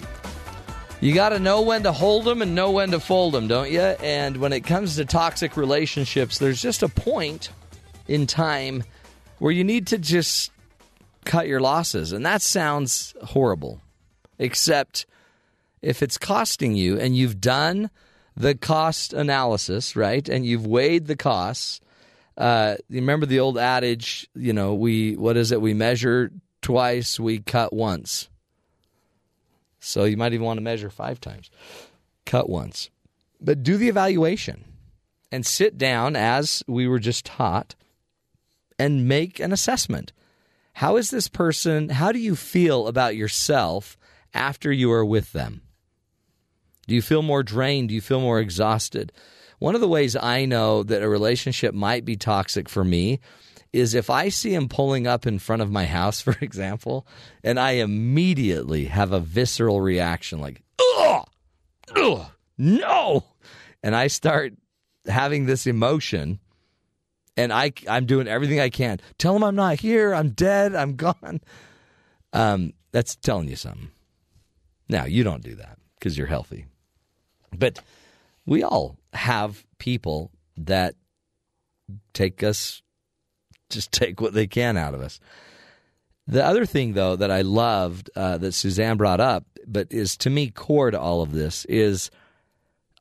[1.01, 3.69] You got to know when to hold them and know when to fold them, don't
[3.69, 3.81] you?
[3.81, 7.49] And when it comes to toxic relationships, there's just a point
[8.07, 8.85] in time
[9.39, 10.49] where you need to just
[11.25, 12.13] cut your losses.
[12.13, 13.81] And that sounds horrible,
[14.39, 15.05] except
[15.81, 17.89] if it's costing you and you've done
[18.33, 20.29] the cost analysis, right?
[20.29, 21.81] And you've weighed the costs.
[22.37, 25.59] Uh, you remember the old adage, you know, we, what is it?
[25.59, 28.29] We measure twice, we cut once.
[29.79, 31.49] So you might even want to measure five times.
[32.25, 32.89] Cut once.
[33.39, 34.65] But do the evaluation
[35.31, 37.75] and sit down as we were just taught
[38.77, 40.13] and make an assessment.
[40.73, 43.97] How is this person, how do you feel about yourself
[44.33, 45.61] after you are with them?
[46.87, 47.89] Do you feel more drained?
[47.89, 49.11] Do you feel more exhausted?
[49.59, 53.19] One of the ways I know that a relationship might be toxic for me
[53.73, 57.07] is if I see him pulling up in front of my house, for example,
[57.43, 61.27] and I immediately have a visceral reaction like, ugh,
[61.95, 62.25] ugh,
[62.57, 63.23] no.
[63.83, 64.53] And I start
[65.07, 66.39] having this emotion
[67.37, 68.99] and I, I'm doing everything I can.
[69.17, 70.13] Tell him I'm not here.
[70.13, 70.75] I'm dead.
[70.75, 71.39] I'm gone.
[72.33, 73.89] Um, that's telling you something.
[74.89, 76.65] Now, you don't do that because you're healthy.
[77.57, 77.79] But
[78.45, 80.95] we all have people that
[82.13, 82.81] take us
[83.71, 85.19] just take what they can out of us.
[86.27, 90.29] The other thing, though, that I loved uh, that Suzanne brought up, but is to
[90.29, 92.11] me core to all of this, is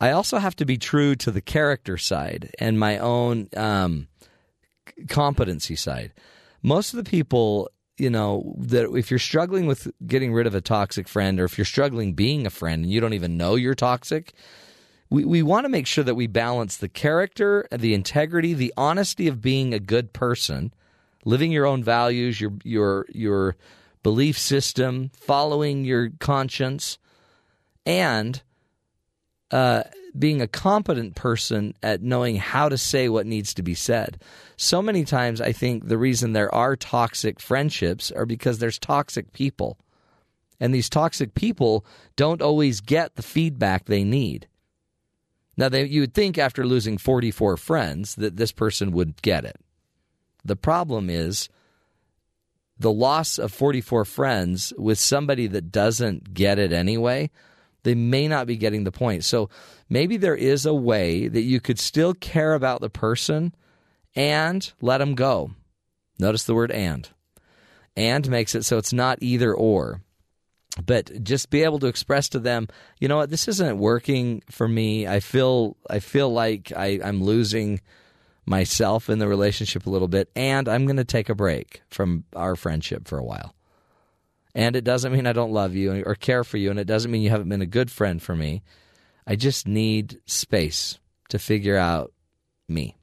[0.01, 4.09] I also have to be true to the character side and my own um,
[5.09, 6.13] competency side.
[6.63, 10.61] Most of the people, you know, that if you're struggling with getting rid of a
[10.61, 13.75] toxic friend or if you're struggling being a friend and you don't even know you're
[13.75, 14.33] toxic,
[15.11, 19.27] we, we want to make sure that we balance the character, the integrity, the honesty
[19.27, 20.73] of being a good person,
[21.24, 23.57] living your own values, your your your
[24.03, 26.99] belief system, following your conscience,
[27.85, 28.41] and
[29.51, 29.82] uh,
[30.16, 34.20] being a competent person at knowing how to say what needs to be said.
[34.57, 39.32] So many times, I think the reason there are toxic friendships are because there's toxic
[39.32, 39.78] people.
[40.59, 44.47] And these toxic people don't always get the feedback they need.
[45.61, 49.57] Now, they, you would think after losing 44 friends that this person would get it.
[50.43, 51.51] The problem is
[52.78, 57.28] the loss of 44 friends with somebody that doesn't get it anyway,
[57.82, 59.23] they may not be getting the point.
[59.23, 59.51] So
[59.91, 63.55] maybe there is a way that you could still care about the person
[64.16, 65.51] and let them go.
[66.19, 67.07] Notice the word and.
[67.95, 70.01] And makes it so it's not either or
[70.85, 72.69] but just be able to express to them,
[73.01, 75.07] you know what, this isn't working for me.
[75.07, 77.81] I feel I feel like I, I'm losing
[78.47, 82.25] myself in the relationship a little bit, and I'm going to take a break from
[82.35, 83.55] our friendship for a while.
[84.55, 87.11] And it doesn't mean I don't love you or care for you, and it doesn't
[87.11, 88.63] mean you haven't been a good friend for me.
[89.27, 90.99] I just need space
[91.29, 92.13] to figure out
[92.69, 92.97] me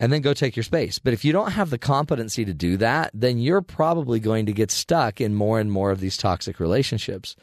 [0.00, 0.98] and then go take your space.
[0.98, 4.52] But if you don't have the competency to do that, then you're probably going to
[4.52, 7.36] get stuck in more and more of these toxic relationships.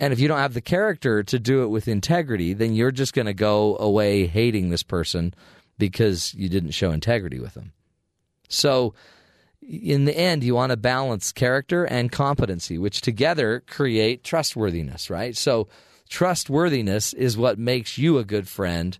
[0.00, 3.14] And if you don't have the character to do it with integrity, then you're just
[3.14, 5.34] going to go away hating this person
[5.78, 7.72] because you didn't show integrity with them.
[8.48, 8.94] So,
[9.62, 15.34] in the end, you want to balance character and competency, which together create trustworthiness, right?
[15.34, 15.68] So,
[16.08, 18.98] trustworthiness is what makes you a good friend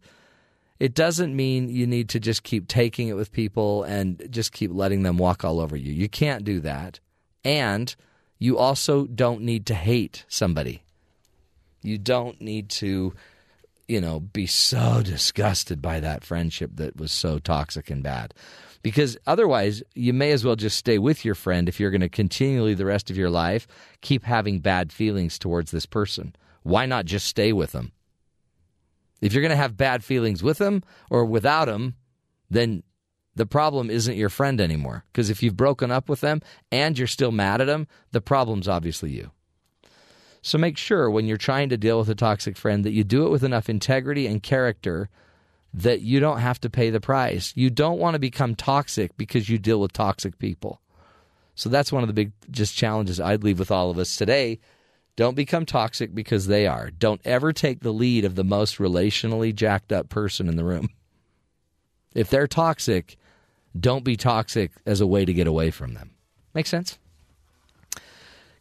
[0.80, 4.72] it doesn't mean you need to just keep taking it with people and just keep
[4.72, 5.92] letting them walk all over you.
[5.92, 7.00] You can't do that.
[7.44, 7.94] And
[8.38, 10.82] you also don't need to hate somebody.
[11.82, 13.14] You don't need to,
[13.86, 18.34] you know, be so disgusted by that friendship that was so toxic and bad.
[18.82, 22.08] Because otherwise, you may as well just stay with your friend if you're going to
[22.08, 23.66] continually the rest of your life
[24.00, 26.34] keep having bad feelings towards this person.
[26.64, 27.92] Why not just stay with them?
[29.20, 31.94] If you're going to have bad feelings with them or without them,
[32.50, 32.82] then
[33.34, 35.04] the problem isn't your friend anymore.
[35.12, 38.68] Because if you've broken up with them and you're still mad at them, the problem's
[38.68, 39.30] obviously you.
[40.42, 43.26] So make sure when you're trying to deal with a toxic friend that you do
[43.26, 45.08] it with enough integrity and character
[45.72, 47.52] that you don't have to pay the price.
[47.56, 50.80] You don't want to become toxic because you deal with toxic people.
[51.56, 54.60] So that's one of the big just challenges I'd leave with all of us today.
[55.16, 56.90] Don't become toxic because they are.
[56.90, 60.88] Don't ever take the lead of the most relationally jacked up person in the room.
[62.14, 63.16] If they're toxic,
[63.76, 66.12] don't be toxic as a way to get away from them.
[66.54, 66.96] Make sense?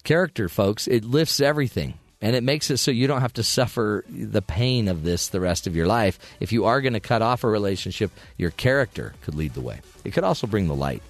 [0.03, 4.05] Character, folks, it lifts everything and it makes it so you don't have to suffer
[4.09, 6.17] the pain of this the rest of your life.
[6.39, 9.81] If you are going to cut off a relationship, your character could lead the way.
[10.03, 11.03] It could also bring the light.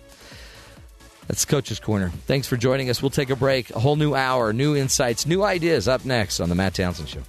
[1.33, 2.09] That's Coach's Corner.
[2.27, 3.01] Thanks for joining us.
[3.01, 3.71] We'll take a break.
[3.71, 7.21] A whole new hour, new insights, new ideas up next on The Matt Townsend Show.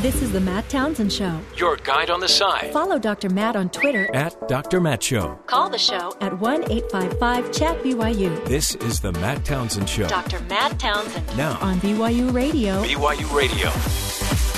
[0.00, 1.38] This is the Matt Townsend Show.
[1.58, 3.28] Your guide on the side Follow Dr.
[3.28, 4.08] Matt on Twitter.
[4.14, 4.80] at Dr.
[4.80, 5.38] Matt Show.
[5.46, 10.08] Call the show at 1 855 Chat BYU This is the Matt Townsend Show.
[10.08, 10.40] Dr.
[10.44, 12.82] Matt Townsend Now, on BYU Radio.
[12.82, 14.53] BYU Radio.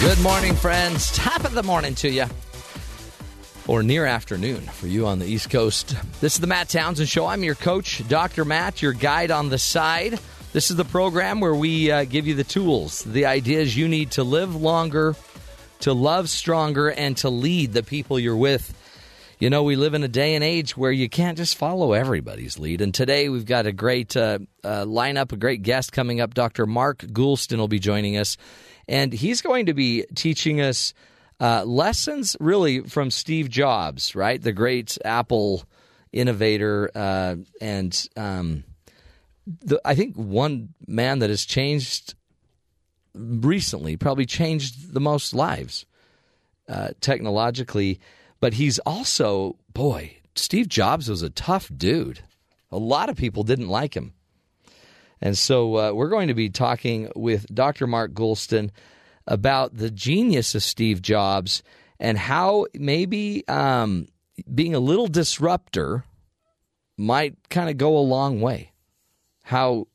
[0.00, 1.10] Good morning, friends.
[1.10, 2.24] Top of the morning to you.
[3.66, 5.96] Or near afternoon for you on the East Coast.
[6.20, 7.26] This is the Matt Townsend Show.
[7.26, 8.44] I'm your coach, Dr.
[8.44, 10.20] Matt, your guide on the side.
[10.52, 14.12] This is the program where we uh, give you the tools, the ideas you need
[14.12, 15.16] to live longer,
[15.80, 18.72] to love stronger, and to lead the people you're with.
[19.40, 22.56] You know, we live in a day and age where you can't just follow everybody's
[22.58, 22.80] lead.
[22.80, 26.34] And today we've got a great uh, uh, lineup, a great guest coming up.
[26.34, 26.66] Dr.
[26.66, 28.36] Mark Goulston will be joining us.
[28.88, 30.94] And he's going to be teaching us
[31.40, 34.40] uh, lessons really from Steve Jobs, right?
[34.40, 35.64] The great Apple
[36.12, 36.90] innovator.
[36.94, 38.64] Uh, and um,
[39.46, 42.14] the, I think one man that has changed
[43.14, 45.86] recently, probably changed the most lives
[46.68, 48.00] uh, technologically.
[48.40, 52.20] But he's also, boy, Steve Jobs was a tough dude.
[52.70, 54.12] A lot of people didn't like him.
[55.20, 57.86] And so uh, we're going to be talking with Dr.
[57.86, 58.70] Mark Goulston
[59.26, 61.62] about the genius of Steve Jobs
[61.98, 64.08] and how maybe um,
[64.54, 66.04] being a little disruptor
[66.96, 68.72] might kind of go a long way.
[69.44, 69.86] How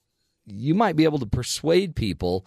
[0.45, 2.45] you might be able to persuade people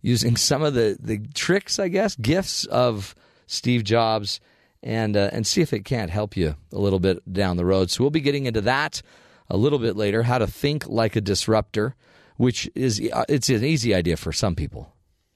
[0.00, 3.14] using some of the, the tricks, I guess, gifts of
[3.46, 4.40] Steve Jobs,
[4.82, 7.90] and uh, and see if it can't help you a little bit down the road.
[7.90, 9.00] So we'll be getting into that
[9.48, 10.22] a little bit later.
[10.22, 11.94] How to think like a disruptor,
[12.36, 14.92] which is uh, it's an easy idea for some people.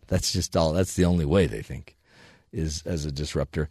[0.09, 0.73] That's just all.
[0.73, 1.97] That's the only way they think
[2.53, 3.69] is as a disruptor.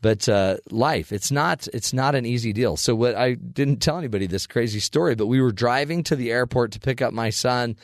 [0.00, 2.76] But uh, life, it's not it's not an easy deal.
[2.76, 6.30] So what I didn't tell anybody this crazy story, but we were driving to the
[6.30, 7.76] airport to pick up my son,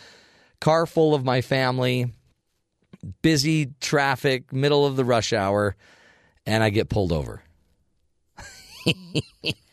[0.61, 2.13] car full of my family,
[3.23, 5.75] busy traffic, middle of the rush hour,
[6.47, 7.43] and I get pulled over.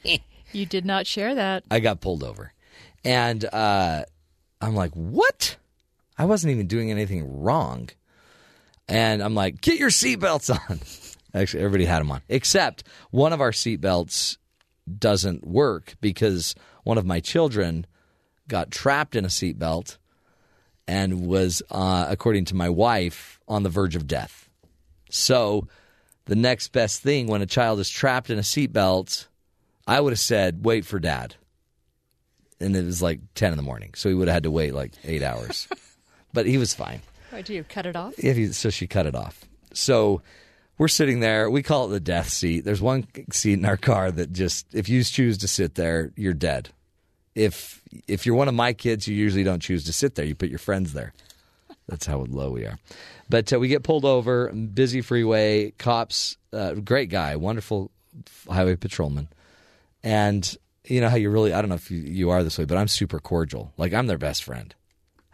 [0.54, 1.64] You did not share that.
[1.72, 2.54] I got pulled over.
[3.04, 4.04] And uh,
[4.60, 5.58] I'm like, what?
[6.18, 7.90] I wasn't even doing anything wrong.
[8.88, 10.80] And I'm like, get your seatbelts on.
[11.34, 14.38] Actually, everybody had them on, except one of our seatbelts
[14.98, 17.86] doesn't work because one of my children
[18.50, 19.98] got trapped in a seatbelt
[20.88, 24.50] and was, uh, according to my wife, on the verge of death.
[25.10, 25.68] So,
[26.26, 29.28] the next best thing when a child is trapped in a seatbelt,
[29.88, 31.36] I would have said, wait for dad.
[32.60, 33.94] And it was like 10 in the morning.
[33.96, 35.68] So he would have had to wait like eight hours.
[36.34, 37.02] but he was fine.
[37.32, 38.16] Why do you cut it off?
[38.16, 39.46] He, so she cut it off.
[39.74, 40.22] So
[40.78, 41.50] we're sitting there.
[41.50, 42.62] We call it the death seat.
[42.66, 46.34] There's one seat in our car that just, if you choose to sit there, you're
[46.34, 46.70] dead.
[47.34, 50.26] If if you're one of my kids, you usually don't choose to sit there.
[50.26, 51.14] You put your friends there.
[51.88, 52.78] That's how low we are.
[53.30, 57.92] But uh, we get pulled over, busy freeway, cops, uh, great guy, wonderful
[58.50, 59.30] highway patrolman.
[60.04, 60.56] And
[60.86, 62.78] you know how you really, I don't know if you, you are this way, but
[62.78, 63.74] I'm super cordial.
[63.78, 64.74] Like I'm their best friend.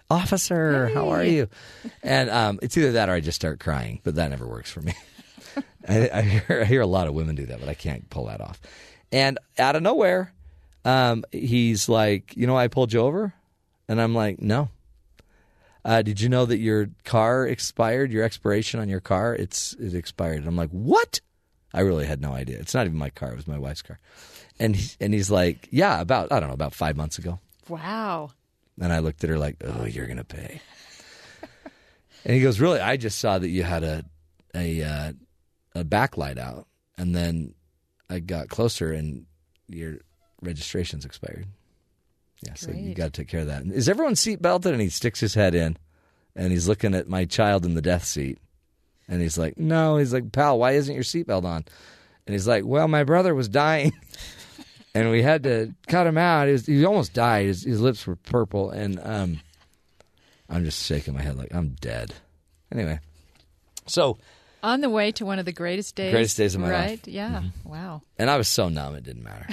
[0.09, 1.49] Officer, how are you?
[2.03, 4.81] And um, it's either that or I just start crying, but that never works for
[4.81, 4.93] me.
[5.87, 8.27] I, I, hear, I hear a lot of women do that, but I can't pull
[8.27, 8.61] that off.
[9.11, 10.33] And out of nowhere,
[10.85, 13.33] um, he's like, you know, I pulled you over,
[13.89, 14.69] and I'm like, no.
[15.83, 18.11] Uh, did you know that your car expired?
[18.11, 20.39] Your expiration on your car it's it expired.
[20.39, 21.21] And I'm like, what?
[21.73, 22.59] I really had no idea.
[22.59, 23.99] It's not even my car; it was my wife's car.
[24.59, 27.39] And he, and he's like, yeah, about I don't know, about five months ago.
[27.69, 28.31] Wow.
[28.81, 30.61] And I looked at her like, oh, you're gonna pay.
[32.25, 32.79] and he goes, really?
[32.79, 34.03] I just saw that you had a
[34.55, 35.13] a uh,
[35.75, 36.67] a backlight out,
[36.97, 37.53] and then
[38.09, 39.25] I got closer, and
[39.67, 39.97] your
[40.41, 41.47] registration's expired.
[42.45, 42.97] Yeah, so you Great.
[42.97, 43.65] got to take care of that.
[43.65, 44.73] Is everyone seat belted?
[44.73, 45.77] And he sticks his head in,
[46.35, 48.37] and he's looking at my child in the death seat,
[49.07, 51.65] and he's like, "No." He's like, "Pal, why isn't your seatbelt on?"
[52.25, 53.93] And he's like, "Well, my brother was dying."
[54.95, 56.47] and we had to cut him out.
[56.47, 57.45] He, was, he almost died.
[57.47, 59.39] His, his lips were purple, and um,
[60.49, 62.13] I'm just shaking my head like I'm dead.
[62.71, 62.99] Anyway,
[63.85, 64.17] so
[64.63, 66.11] On the way to one of the greatest days.
[66.11, 67.01] Greatest days of my life.
[67.03, 67.11] Mm-hmm.
[67.11, 67.41] Yeah.
[67.63, 68.01] Wow.
[68.17, 69.47] and I was so numb it didn't matter.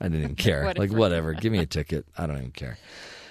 [0.00, 0.64] I didn't even care.
[0.64, 0.86] Whatever.
[0.88, 2.06] Like whatever, give me a ticket.
[2.16, 2.78] I don't even care.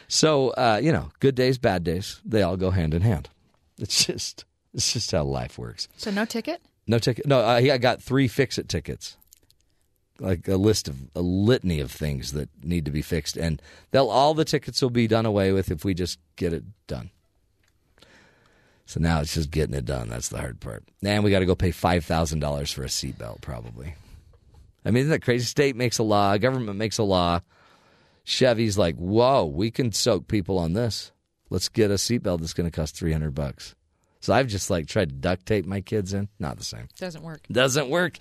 [0.08, 3.30] So uh, you know, good days, bad days, they all go hand in hand.
[3.78, 5.88] It's just it's just how life works.
[5.98, 6.62] So no ticket?
[6.88, 7.28] No ticket.
[7.28, 9.16] No, I, I got three fix it tickets.
[10.20, 14.10] Like a list of a litany of things that need to be fixed, and they'll
[14.10, 17.10] all the tickets will be done away with if we just get it done.
[18.86, 20.10] So now it's just getting it done.
[20.10, 20.84] That's the hard part.
[21.04, 23.96] And we got to go pay five thousand dollars for a seatbelt, probably.
[24.84, 25.46] I mean, isn't that crazy?
[25.46, 27.42] State makes a law, government makes a law.
[28.24, 31.12] Chevy's like, whoa, we can soak people on this.
[31.50, 33.76] Let's get a seatbelt that's going to cost three hundred bucks.
[34.22, 36.28] So I've just like tried to duct tape my kids in.
[36.40, 36.88] Not the same.
[36.98, 37.42] Doesn't work.
[37.52, 38.18] Doesn't work.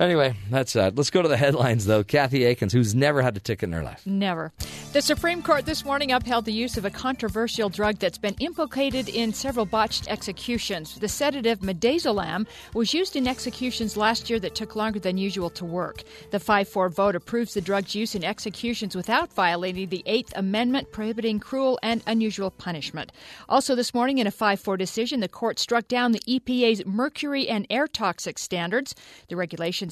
[0.00, 0.74] Anyway, that's.
[0.74, 2.02] Let's go to the headlines, though.
[2.02, 4.06] Kathy Akins, who's never had a ticket in her life.
[4.06, 4.52] Never.
[4.92, 9.08] The Supreme Court this morning upheld the use of a controversial drug that's been implicated
[9.08, 10.96] in several botched executions.
[10.96, 15.64] The sedative midazolam was used in executions last year that took longer than usual to
[15.64, 16.02] work.
[16.30, 20.92] The 5 4 vote approves the drug's use in executions without violating the Eighth Amendment
[20.92, 23.12] prohibiting cruel and unusual punishment.
[23.48, 27.48] Also, this morning, in a 5 4 decision, the court struck down the EPA's mercury
[27.48, 28.94] and air toxic standards.
[29.28, 29.36] The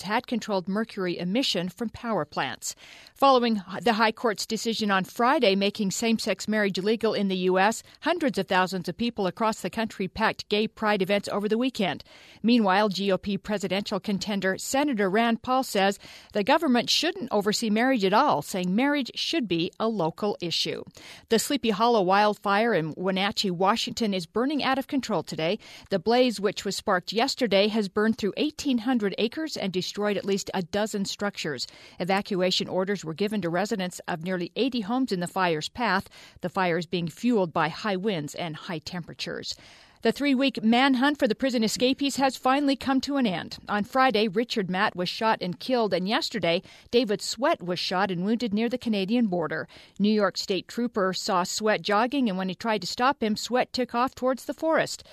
[0.01, 2.75] had controlled mercury emission from power plants.
[3.23, 7.85] Following the High Court's decision on Friday making same sex marriage legal in the U.S.,
[8.01, 12.03] hundreds of thousands of people across the country packed gay pride events over the weekend.
[12.43, 16.01] Meanwhile, GOP presidential contender Senator Rand Paul says
[16.33, 20.83] the government shouldn't oversee marriage at all, saying marriage should be a local issue.
[21.29, 25.61] The Sleepy Hollow wildfire in Wenatchee, Washington is burning out of control today.
[25.91, 30.51] The blaze, which was sparked yesterday, has burned through 1,800 acres and destroyed at least
[30.53, 31.69] a dozen structures.
[32.01, 36.09] Evacuation orders were given to residents of nearly 80 homes in the fire's path.
[36.41, 39.55] The fire is being fueled by high winds and high temperatures.
[40.03, 43.59] The three week manhunt for the prison escapees has finally come to an end.
[43.69, 46.61] On Friday, Richard Matt was shot and killed, and yesterday,
[46.91, 49.69] David Sweat was shot and wounded near the Canadian border.
[50.01, 53.73] New York State Trooper saw Sweat jogging, and when he tried to stop him, Sweat
[53.73, 55.05] took off towards the forest.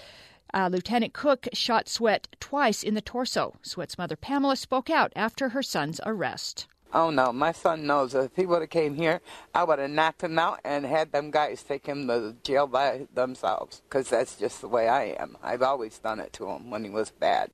[0.55, 3.53] Uh, Lieutenant Cook shot Sweat twice in the torso.
[3.61, 6.65] Sweat's mother, Pamela, spoke out after her son's arrest.
[6.91, 9.22] Oh no, my son knows if he would have came here,
[9.53, 13.07] I would have knocked him out and had them guys take him to jail by
[13.14, 13.82] themselves.
[13.88, 15.38] Because that's just the way I am.
[15.44, 17.52] I've always done it to him when he was bad.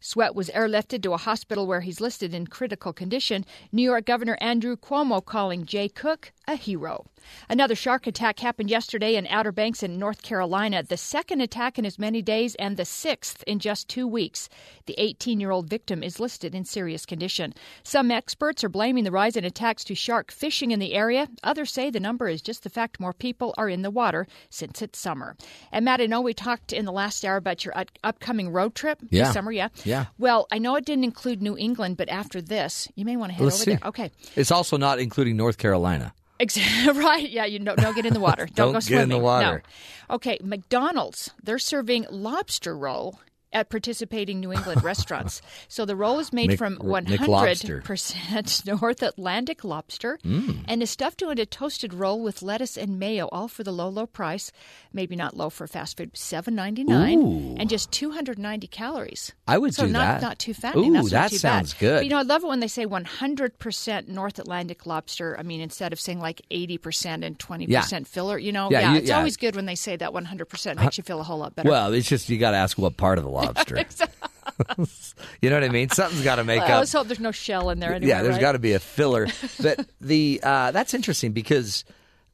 [0.00, 3.44] Sweat was airlifted to a hospital where he's listed in critical condition.
[3.70, 7.04] New York Governor Andrew Cuomo calling Jay Cook a hero.
[7.48, 11.86] Another shark attack happened yesterday in Outer Banks in North Carolina, the second attack in
[11.86, 14.48] as many days and the sixth in just two weeks.
[14.86, 17.54] The 18 year old victim is listed in serious condition.
[17.84, 21.28] Some experts are blaming the rise in attacks to shark fishing in the area.
[21.44, 24.82] Others say the number is just the fact more people are in the water since
[24.82, 25.36] it's summer.
[25.70, 28.98] And Matt, I know we talked in the last hour about your upcoming road trip
[29.10, 29.24] Yeah.
[29.24, 29.68] this summer, yeah?
[29.84, 30.06] Yeah.
[30.18, 33.34] Well, I know it didn't include New England, but after this, you may want to
[33.36, 33.70] head Let's over see.
[33.76, 33.88] there.
[33.88, 34.10] Okay.
[34.34, 36.12] It's also not including North Carolina.
[36.94, 37.28] Right.
[37.30, 38.46] Yeah, you don't, don't get in the water.
[38.54, 39.08] Don't Don't, go get in swimming.
[39.08, 39.62] the water.
[40.08, 40.14] No.
[40.16, 43.18] Okay, McDonald's, they're serving lobster roll
[43.52, 45.42] at participating New England restaurants.
[45.68, 50.64] So the roll is made Mc- from 100% North Atlantic lobster Mm.
[50.68, 53.88] and is stuffed into a toasted roll with lettuce and mayo, all for the low,
[53.88, 54.52] low price.
[54.92, 59.32] Maybe not low for fast food, seven ninety nine, and just 290 calories.
[59.48, 60.22] I would so do not, that.
[60.22, 60.90] Not too fattening.
[60.96, 61.80] Ooh, That's that too sounds bad.
[61.80, 61.96] good.
[61.98, 65.36] But, you know, I love it when they say 100% North Atlantic lobster.
[65.38, 67.82] I mean, instead of saying like 80% and 20% Yeah.
[68.04, 69.18] filler, you know, Yeah, yeah, you- it's yeah.
[69.18, 71.68] always good when they say that 100% makes you feel a whole lot better.
[71.68, 73.41] Well, it's just you got to ask what part of the lobster.
[75.40, 75.88] you know what I mean?
[75.90, 76.78] Something's got to make I up.
[76.80, 78.08] let's hope there's no shell in there anyway.
[78.10, 78.40] yeah, there's right?
[78.40, 79.26] got to be a filler.
[79.62, 81.84] but the uh, that's interesting because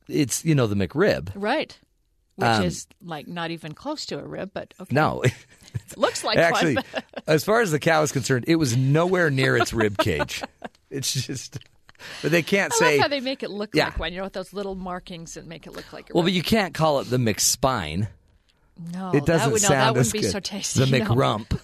[0.08, 1.30] it's you know the McRib.
[1.34, 1.76] Right.
[2.36, 4.94] Which Um, is like not even close to a rib, but okay.
[4.94, 5.32] No, It
[5.98, 6.84] Looks like actually, one.
[7.26, 10.42] as far as the cow is concerned, it was nowhere near its rib cage.
[10.90, 11.58] It's just,
[12.22, 12.92] but they can't I say.
[12.92, 13.86] love how they make it look Yeah.
[13.86, 14.12] like one.
[14.12, 16.28] You know, with those little markings that make it look like a well, rib.
[16.28, 18.08] but you can't call it the McSpine.
[18.92, 20.30] No, it doesn't that would, no, sound that as wouldn't be good.
[20.32, 20.84] so tasty.
[20.84, 21.04] The no.
[21.06, 21.60] McRump.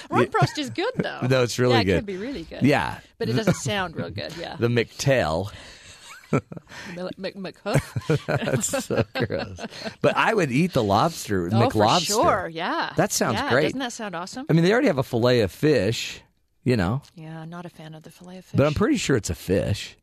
[0.10, 1.20] Rump roast is good though.
[1.28, 1.92] No, it's really yeah, good.
[1.92, 2.62] It could be really good.
[2.62, 2.98] Yeah.
[3.18, 4.34] but it doesn't sound real good.
[4.36, 5.50] Yeah, The McTail.
[6.32, 8.26] Mc, Mc, McHoof.
[8.26, 9.60] That's so gross.
[10.02, 12.06] But I would eat the lobster, Oh, for McLobster.
[12.06, 12.50] sure.
[12.52, 13.62] Yeah, That sounds Yeah, great.
[13.62, 14.44] Doesn't that sound awesome?
[14.48, 16.20] I mean, they already have a fillet of fish,
[16.64, 18.56] you know, yeah, not a fan of the fillet of fish.
[18.58, 19.96] but I'm pretty sure it's a fish.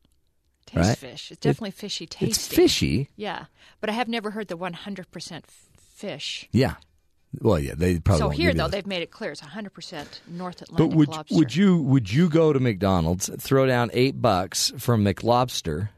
[0.66, 0.96] Tastes right?
[0.98, 1.30] fish.
[1.30, 2.28] It's definitely fishy tasting.
[2.28, 3.10] It's fishy.
[3.16, 3.44] Yeah,
[3.82, 5.68] but I have never heard the 100% f-
[6.08, 6.48] fish.
[6.52, 6.74] Yeah.
[7.40, 8.20] Well, yeah, they probably.
[8.20, 11.34] so here though they've made it clear it's 100% North But Atlantic would lobster.
[11.34, 15.88] would you would you go to McDonald's, throw down eight bucks for McLobster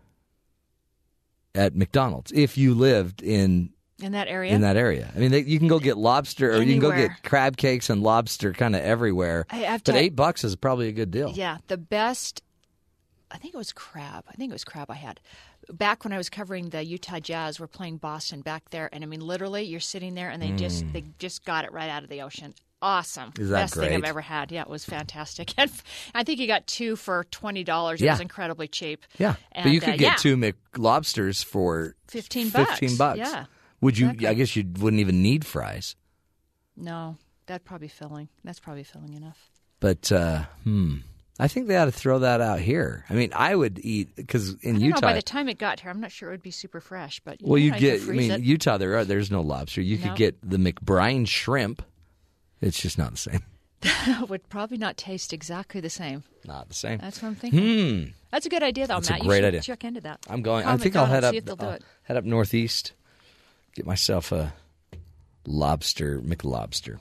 [1.54, 3.70] at McDonald's if you lived in
[4.02, 4.54] in that area?
[4.54, 5.10] in that area?
[5.14, 7.90] I mean, they, you can go get lobster, or you can go get crab cakes
[7.90, 9.46] and lobster kind of everywhere.
[9.50, 11.30] I but to- eight bucks is probably a good deal.
[11.34, 12.42] Yeah, the best.
[13.30, 14.24] I think it was crab.
[14.28, 15.20] I think it was crab I had
[15.72, 17.59] back when I was covering the Utah Jazz.
[17.60, 20.84] We're playing Boston back there, and I mean, literally, you're sitting there, and they just
[20.93, 22.55] they just got it right out of the ocean.
[22.82, 23.51] Awesome, Mm.
[23.51, 24.52] Best thing I've ever had.
[24.52, 25.55] Yeah, it was fantastic.
[25.59, 25.70] And
[26.14, 28.01] I think you got two for twenty dollars.
[28.01, 28.10] Yeah.
[28.10, 29.05] It was incredibly cheap.
[29.18, 32.70] Yeah, And, but you could uh, get yeah, two McLobsters for 15 bucks.
[32.78, 33.18] Fifteen bucks.
[33.18, 33.47] Yeah.
[33.80, 34.06] Would you?
[34.09, 34.26] Exactly.
[34.28, 35.97] I guess you wouldn't even need fries.
[36.76, 37.16] No,
[37.47, 38.28] that'd probably filling.
[38.44, 39.51] That's probably filling enough.
[39.80, 40.97] But uh, hmm,
[41.38, 43.04] I think they ought to throw that out here.
[43.10, 44.96] I mean, I would eat because in Utah.
[44.96, 47.20] know, by the time it got here, I'm not sure it would be super fresh.
[47.20, 48.02] But well, you you get.
[48.02, 48.40] I mean, it.
[48.40, 49.82] Utah there are there's no lobster.
[49.82, 51.82] You could get the McBride shrimp.
[52.60, 53.42] It's just not the same.
[54.06, 56.24] That would probably not taste exactly the same.
[56.46, 56.98] Not the same.
[56.98, 57.60] That's what I'm thinking.
[57.60, 58.04] Hmm.
[58.30, 59.22] That's a good idea, though, That's a Matt.
[59.22, 59.60] great you should idea.
[59.60, 60.18] check into that.
[60.28, 60.64] I'm going.
[60.64, 61.32] Call I think I'll head up.
[61.32, 62.92] See if they'll do uh, head up northeast.
[63.74, 64.54] Get myself a
[65.46, 66.98] lobster McLobster.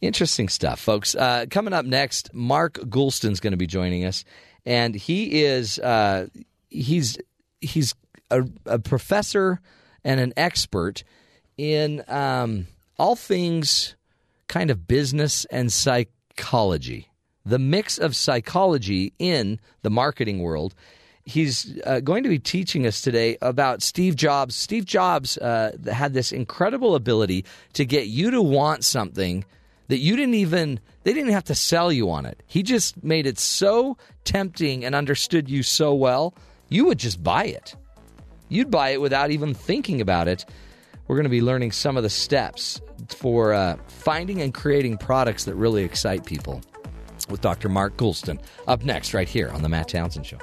[0.00, 1.14] Interesting stuff, folks.
[1.14, 4.24] Uh, coming up next, Mark Goulston's going to be joining us,
[4.64, 6.28] and he is uh,
[6.68, 7.18] he's
[7.60, 7.94] he's
[8.30, 9.60] a, a professor
[10.04, 11.02] and an expert
[11.56, 13.96] in um, all things
[14.46, 17.10] kind of business and psychology,
[17.44, 20.76] the mix of psychology in the marketing world.
[21.24, 24.54] He's uh, going to be teaching us today about Steve Jobs.
[24.54, 27.44] Steve Jobs uh, had this incredible ability
[27.74, 29.44] to get you to want something
[29.88, 32.42] that you didn't even they didn't have to sell you on it.
[32.46, 36.34] He just made it so tempting and understood you so well,
[36.68, 37.74] you would just buy it.
[38.48, 40.44] You'd buy it without even thinking about it.
[41.06, 45.44] We're going to be learning some of the steps for uh, finding and creating products
[45.44, 46.60] that really excite people
[47.30, 47.68] with Dr.
[47.68, 50.38] Mark Goulston up next, right here on The Matt Townsend Show.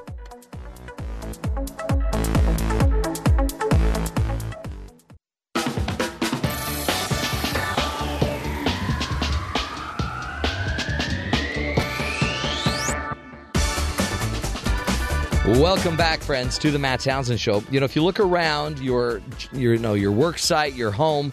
[15.46, 17.64] Welcome back, friends, to the Matt Townsend Show.
[17.70, 19.22] You know, if you look around your,
[19.54, 21.32] your, you know, your work site, your home,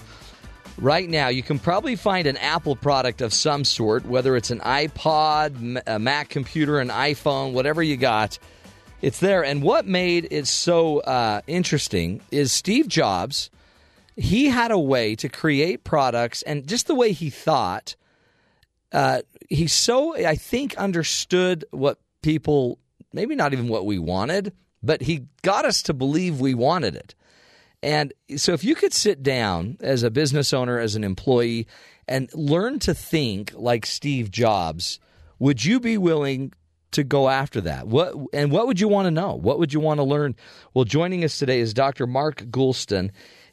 [0.77, 4.61] right now, you can probably find an Apple product of some sort, whether it's an
[4.61, 8.39] iPod, a Mac computer, an iPhone, whatever you got.
[9.01, 9.43] It's there.
[9.43, 13.49] And what made it so uh, interesting is Steve Jobs.
[14.15, 17.97] He had a way to create products, and just the way he thought,
[18.93, 22.79] uh, he so I think understood what people
[23.13, 24.53] maybe not even what we wanted,
[24.83, 27.15] but he got us to believe we wanted it.
[27.83, 31.67] And so if you could sit down as a business owner, as an employee,
[32.07, 35.01] and learn to think like Steve Jobs,
[35.39, 36.53] would you be willing
[36.93, 37.89] to go after that?
[37.89, 39.35] What and what would you want to know?
[39.35, 40.37] What would you want to learn?
[40.75, 42.07] Well, joining us today is Dr.
[42.07, 43.11] Mark Goulston,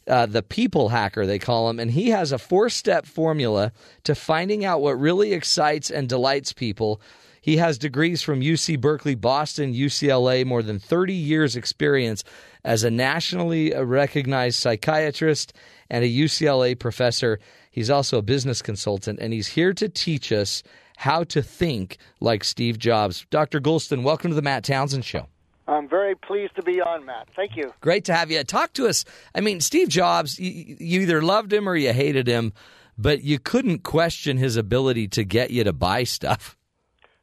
[0.08, 3.72] uh, the people hacker they call him, and he has a four-step formula
[4.04, 7.02] to finding out what really excites and delights people.
[7.42, 12.24] He has degrees from UC Berkeley, Boston, UCLA, more than 30 years experience
[12.64, 15.54] as a nationally recognized psychiatrist
[15.90, 17.40] and a UCLA professor.
[17.72, 20.64] He's also a business consultant and he's here to teach us
[20.98, 23.26] how to think like Steve Jobs.
[23.30, 23.62] Dr.
[23.62, 25.28] Goulston, welcome to the Matt Townsend show.
[25.70, 27.28] I'm very pleased to be on, Matt.
[27.36, 27.72] Thank you.
[27.80, 28.44] Great to have you.
[28.44, 29.06] Talk to us.
[29.36, 32.54] I mean, Steve Jobs, you, you either loved him or you hated him,
[32.98, 36.58] but you couldn't question his ability to get you to buy stuff.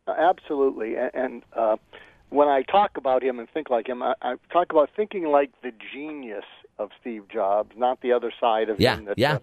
[0.07, 0.97] Uh, absolutely.
[0.97, 1.77] And, and uh,
[2.31, 5.51] when I talk about him and think like him, I, I talk about thinking like
[5.63, 6.45] the genius
[6.79, 9.35] of Steve Jobs, not the other side of Yeah, him that yeah.
[9.35, 9.39] uh,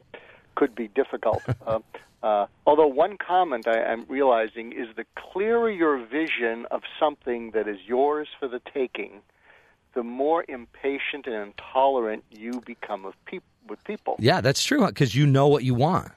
[0.55, 1.43] could be difficult.
[1.67, 1.79] uh,
[2.21, 7.67] uh, although one comment I, I'm realizing is the clearer your vision of something that
[7.67, 9.21] is yours for the taking,
[9.93, 14.15] the more impatient and intolerant you become of peop- with people.
[14.19, 16.11] Yeah, that's true because you know what you want.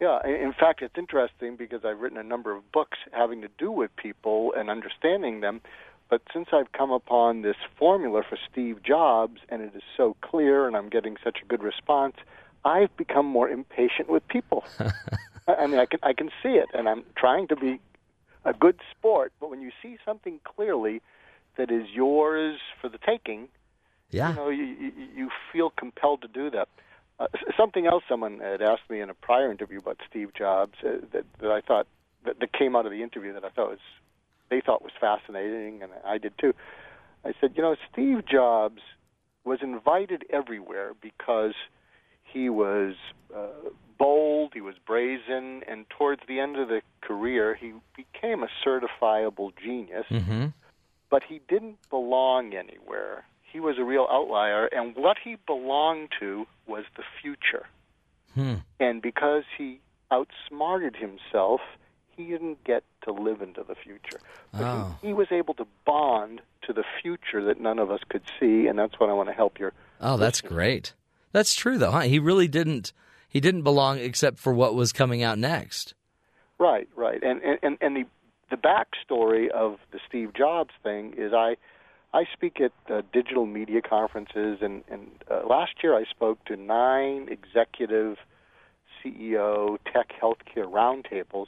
[0.00, 3.70] Yeah, in fact, it's interesting because I've written a number of books having to do
[3.70, 5.60] with people and understanding them.
[6.08, 10.66] But since I've come upon this formula for Steve Jobs and it is so clear
[10.66, 12.16] and I'm getting such a good response,
[12.64, 14.64] I've become more impatient with people.
[15.46, 17.80] I I mean, I can I can see it, and I'm trying to be
[18.44, 19.32] a good sport.
[19.40, 21.00] But when you see something clearly
[21.56, 23.48] that is yours for the taking,
[24.10, 24.30] Yeah.
[24.30, 26.68] you know, you, you, you feel compelled to do that.
[27.20, 27.26] Uh,
[27.56, 31.24] something else someone had asked me in a prior interview about Steve Jobs uh, that,
[31.40, 31.86] that I thought
[32.24, 33.78] that, that came out of the interview that I thought was
[34.48, 36.54] they thought was fascinating, and I did too.
[37.24, 38.80] I said, you know, Steve Jobs
[39.44, 41.54] was invited everywhere because
[42.24, 42.94] he was
[43.34, 48.48] uh, bold, he was brazen, and towards the end of the career, he became a
[48.66, 50.06] certifiable genius.
[50.10, 50.46] Mm-hmm.
[51.10, 53.24] But he didn't belong anywhere.
[53.52, 57.66] He was a real outlier, and what he belonged to was the future.
[58.34, 58.56] Hmm.
[58.78, 59.80] And because he
[60.12, 61.60] outsmarted himself,
[62.16, 64.20] he didn't get to live into the future.
[64.52, 64.96] But Oh.
[65.00, 68.66] he, he was able to bond to the future that none of us could see,
[68.66, 70.94] and that's what I want to help your Oh, that's great.
[71.32, 72.00] That's true though, huh?
[72.00, 72.92] He really didn't
[73.28, 75.94] he didn't belong except for what was coming out next.
[76.58, 77.22] Right, right.
[77.22, 78.04] And and and the
[78.50, 81.56] the backstory of the Steve Jobs thing is I
[82.12, 86.56] I speak at uh, digital media conferences and and uh, last year I spoke to
[86.56, 88.16] nine executive
[89.02, 91.46] CEO tech healthcare roundtables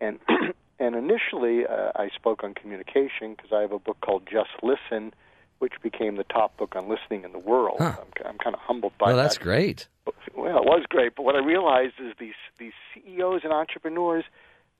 [0.00, 0.18] and
[0.78, 5.12] and initially uh, I spoke on communication because I have a book called Just Listen
[5.58, 7.78] which became the top book on listening in the world.
[7.78, 7.94] Huh.
[7.98, 9.22] I'm, I'm kind of humbled by Well, that.
[9.22, 9.88] that's great.
[10.36, 14.24] Well, it was great, but what I realized is these these CEOs and entrepreneurs,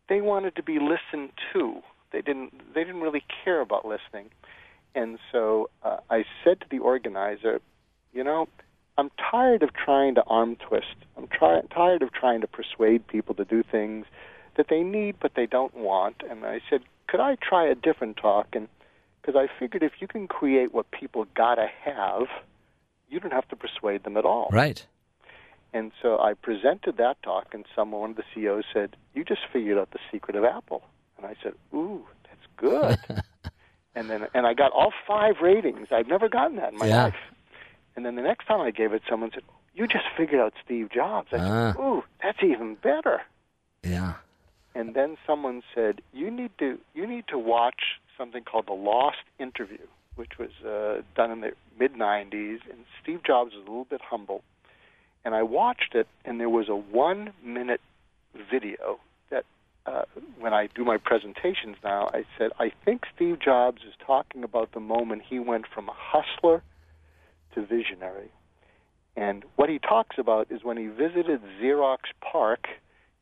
[0.08, 1.80] they wanted to be listened to.
[2.12, 4.30] They didn't they didn't really care about listening,
[4.96, 7.60] and so uh, I said to the organizer,
[8.12, 8.48] you know,
[8.98, 10.96] I'm tired of trying to arm twist.
[11.16, 14.06] I'm try- tired of trying to persuade people to do things
[14.56, 16.22] that they need but they don't want.
[16.28, 18.48] And I said, could I try a different talk?
[18.54, 18.68] And
[19.20, 22.28] because I figured if you can create what people gotta have,
[23.10, 24.48] you don't have to persuade them at all.
[24.50, 24.86] Right.
[25.74, 29.42] And so I presented that talk, and someone, one of the CEOs said, "You just
[29.52, 30.82] figured out the secret of Apple."
[31.18, 32.98] And I said, "Ooh, that's good."
[33.96, 35.88] and then, and I got all five ratings.
[35.90, 37.04] I've never gotten that in my Yeah.
[37.04, 37.16] life.
[37.96, 39.42] And then the next time I gave it, someone said,
[39.74, 41.72] "You just figured out Steve Jobs." I Ah.
[41.72, 43.22] said, "Ooh, that's even better."
[43.82, 44.14] Yeah.
[44.74, 49.24] And then someone said, "You need to you need to watch something called The Lost
[49.38, 49.86] Interview,
[50.16, 54.02] which was uh, done in the mid '90s." And Steve Jobs was a little bit
[54.02, 54.44] humble,
[55.24, 57.80] and I watched it, and there was a one minute
[58.34, 59.00] video
[59.86, 60.02] uh,
[60.38, 64.72] when I do my presentations now, I said, "I think Steve Jobs is talking about
[64.72, 66.62] the moment he went from a hustler
[67.54, 68.30] to visionary."
[69.16, 72.68] And what he talks about is when he visited Xerox PARC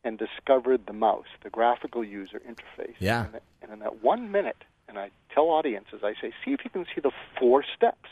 [0.03, 2.95] and discovered the mouse, the graphical user interface.
[2.99, 3.25] Yeah.
[3.25, 6.69] And, and in that one minute, and I tell audiences, I say, see if you
[6.69, 8.09] can see the four steps.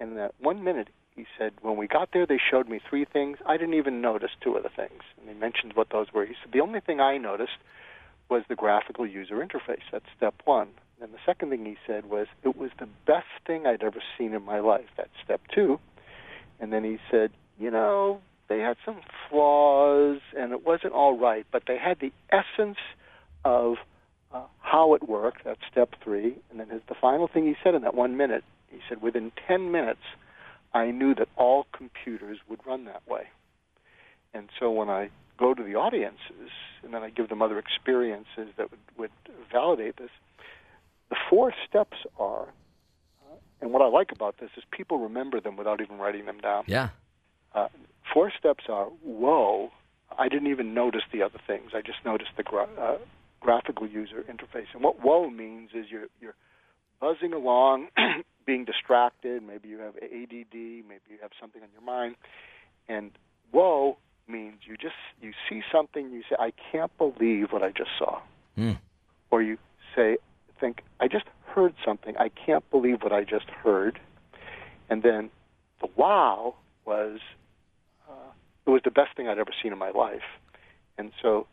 [0.00, 3.04] And in that one minute, he said, when we got there, they showed me three
[3.04, 3.38] things.
[3.46, 5.02] I didn't even notice two of the things.
[5.20, 6.24] And he mentioned what those were.
[6.24, 7.58] He said, the only thing I noticed
[8.30, 9.82] was the graphical user interface.
[9.90, 10.68] That's step one.
[11.02, 14.32] And the second thing he said was, it was the best thing I'd ever seen
[14.32, 14.86] in my life.
[14.96, 15.78] That's step two.
[16.60, 21.44] And then he said, you know, they had some flaws and it wasn't all right,
[21.52, 22.78] but they had the essence
[23.44, 23.76] of
[24.32, 25.44] uh, how it worked.
[25.44, 26.36] That's step three.
[26.50, 29.32] And then his, the final thing he said in that one minute, he said, within
[29.46, 30.00] 10 minutes,
[30.74, 33.28] I knew that all computers would run that way.
[34.34, 36.50] And so when I go to the audiences
[36.82, 39.10] and then I give them other experiences that would, would
[39.50, 40.10] validate this,
[41.10, 45.56] the four steps are, uh, and what I like about this is people remember them
[45.56, 46.64] without even writing them down.
[46.66, 46.88] Yeah.
[47.54, 47.68] Uh,
[48.12, 49.70] four steps are, whoa,
[50.16, 51.72] I didn't even notice the other things.
[51.74, 52.96] I just noticed the gra- uh,
[53.40, 54.66] graphical user interface.
[54.72, 56.34] And what whoa means is you're, you're
[57.02, 57.88] buzzing along,
[58.46, 59.42] being distracted.
[59.42, 60.54] Maybe you have ADD.
[60.54, 62.14] Maybe you have something on your mind.
[62.88, 63.10] And
[63.50, 63.98] whoa
[64.28, 66.10] means you just you see something.
[66.12, 68.20] You say, I can't believe what I just saw.
[68.54, 68.72] Hmm.
[69.30, 69.58] Or you
[69.96, 70.16] say,
[70.60, 72.16] think, I just heard something.
[72.16, 73.98] I can't believe what I just heard.
[74.88, 75.30] And then
[75.80, 76.54] the wow
[76.86, 77.18] was
[78.08, 78.30] uh,
[78.66, 80.22] it was the best thing I'd ever seen in my life.
[80.96, 81.46] And so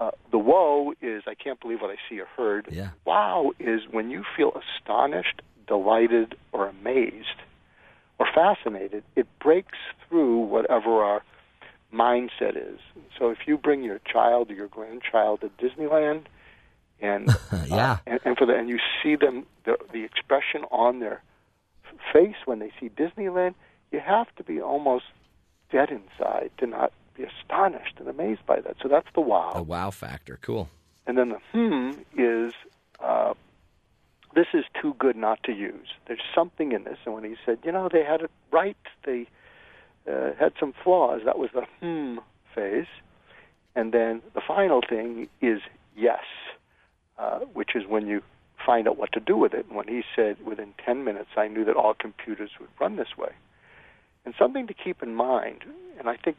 [0.00, 2.68] uh, the whoa is I can't believe what I see or heard.
[2.70, 2.90] Yeah.
[3.04, 7.36] Wow is when you feel astonished, delighted, or amazed
[8.18, 9.04] or fascinated.
[9.14, 9.78] It breaks
[10.08, 11.22] through whatever our
[11.92, 12.80] mindset is.
[13.18, 16.22] So if you bring your child or your grandchild to Disneyland,
[17.00, 17.28] and
[17.66, 17.98] Yeah.
[18.06, 21.22] and, and for the and you see them the the expression on their
[22.12, 23.54] face when they see Disneyland,
[23.90, 25.04] you have to be almost
[25.70, 28.76] dead inside to not be astonished and amazed by that.
[28.82, 29.52] So that's the wow.
[29.54, 30.38] The wow factor.
[30.42, 30.68] Cool.
[31.06, 32.52] And then the hmm is
[33.00, 33.34] uh,
[34.34, 35.88] this is too good not to use.
[36.06, 36.98] There's something in this.
[37.04, 39.26] And when he said, you know, they had it right, they
[40.10, 42.18] uh, had some flaws, that was the hmm
[42.54, 42.86] phase.
[43.74, 45.60] And then the final thing is
[45.96, 46.24] yes,
[47.18, 48.22] uh, which is when you
[48.64, 49.66] find out what to do with it.
[49.66, 53.16] And when he said, within 10 minutes, I knew that all computers would run this
[53.16, 53.30] way.
[54.24, 55.64] And something to keep in mind,
[55.98, 56.36] and I think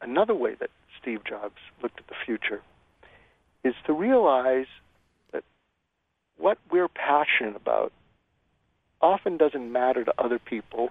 [0.00, 0.70] another way that
[1.00, 2.62] Steve Jobs looked at the future
[3.64, 4.66] is to realize
[5.32, 5.44] that
[6.36, 7.92] what we're passionate about
[9.00, 10.90] often doesn't matter to other people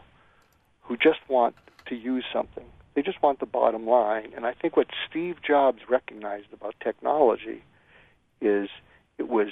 [0.82, 1.56] who just want
[1.88, 2.65] to use something.
[2.94, 4.32] They just want the bottom line.
[4.36, 7.64] And I think what Steve Jobs recognized about technology
[8.41, 8.69] is
[9.18, 9.49] it was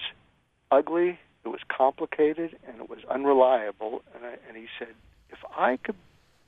[0.71, 4.01] ugly, it was complicated, and it was unreliable.
[4.15, 4.93] And, I, and he said,
[5.30, 5.95] if I could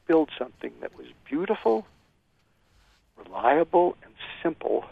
[0.08, 1.86] build something that was beautiful,
[3.18, 4.14] reliable, and
[4.44, 4.86] simple,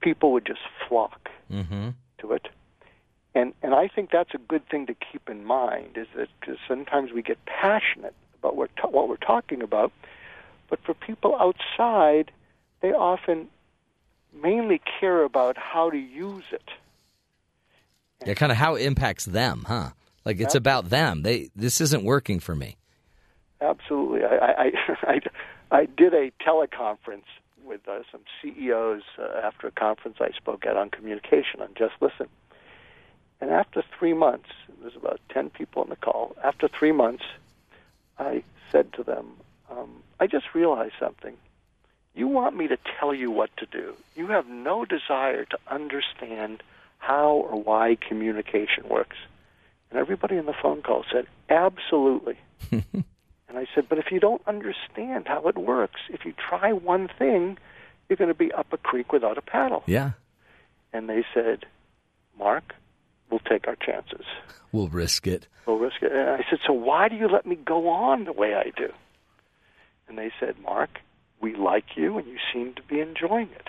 [0.00, 1.88] people would just flock Mm-hmm.
[2.20, 2.46] to it.
[3.34, 6.58] And and I think that's a good thing to keep in mind is that because
[6.68, 9.92] sometimes we get passionate about what ta- what we're talking about,
[10.68, 12.30] but for people outside,
[12.82, 13.48] they often
[14.32, 16.70] mainly care about how to use it.
[18.24, 19.90] Yeah, kind of how it impacts them, huh?
[20.24, 21.22] Like it's about them.
[21.22, 22.76] They this isn't working for me.
[23.60, 24.24] Absolutely.
[24.24, 24.70] I I
[25.02, 25.20] I,
[25.70, 27.24] I did a teleconference
[27.64, 31.94] with uh, some CEOs uh, after a conference I spoke at on communication on Just
[32.00, 32.26] Listen.
[33.40, 34.48] And after three months,
[34.80, 36.36] there's about 10 people on the call.
[36.42, 37.24] After three months,
[38.18, 39.32] I said to them,
[39.70, 41.36] um, I just realized something.
[42.14, 43.94] You want me to tell you what to do.
[44.16, 46.62] You have no desire to understand
[46.98, 49.16] how or why communication works.
[49.90, 52.36] And everybody in the phone call said, Absolutely.
[53.50, 57.08] and I said, But if you don't understand how it works, if you try one
[57.18, 57.58] thing,
[58.08, 59.82] you're going to be up a creek without a paddle.
[59.86, 60.12] Yeah,
[60.92, 61.66] And they said,
[62.38, 62.74] Mark,
[63.28, 64.24] we'll take our chances.
[64.72, 65.48] we'll risk it.
[65.66, 66.12] We'll risk it.
[66.12, 68.92] And I said, So why do you let me go on the way I do?
[70.08, 71.00] And they said, Mark,
[71.40, 73.68] we like you and you seem to be enjoying it.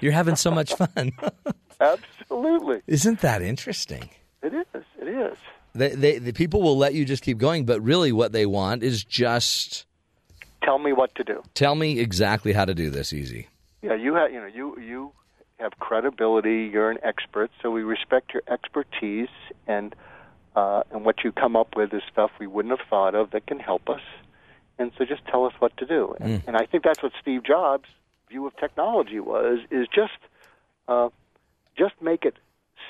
[0.00, 1.12] You're having so much fun.
[1.80, 2.80] Absolutely.
[2.86, 4.08] Isn't that interesting?
[4.42, 4.84] It is.
[4.98, 5.36] It is.
[5.74, 8.82] They, they, the people will let you just keep going, but really what they want
[8.82, 9.86] is just
[10.62, 11.42] Tell me what to do.
[11.54, 13.48] tell me exactly how to do this easy.
[13.82, 15.12] Yeah, you have you know you you
[15.58, 16.68] have credibility.
[16.72, 19.28] You're an expert, so we respect your expertise
[19.66, 19.94] and
[20.56, 23.46] uh, and what you come up with is stuff we wouldn't have thought of that
[23.46, 24.02] can help us.
[24.78, 26.14] And so just tell us what to do.
[26.20, 27.84] And, and I think that's what Steve Jobs'
[28.28, 30.18] view of technology was: is just
[30.88, 31.08] uh,
[31.78, 32.34] just make it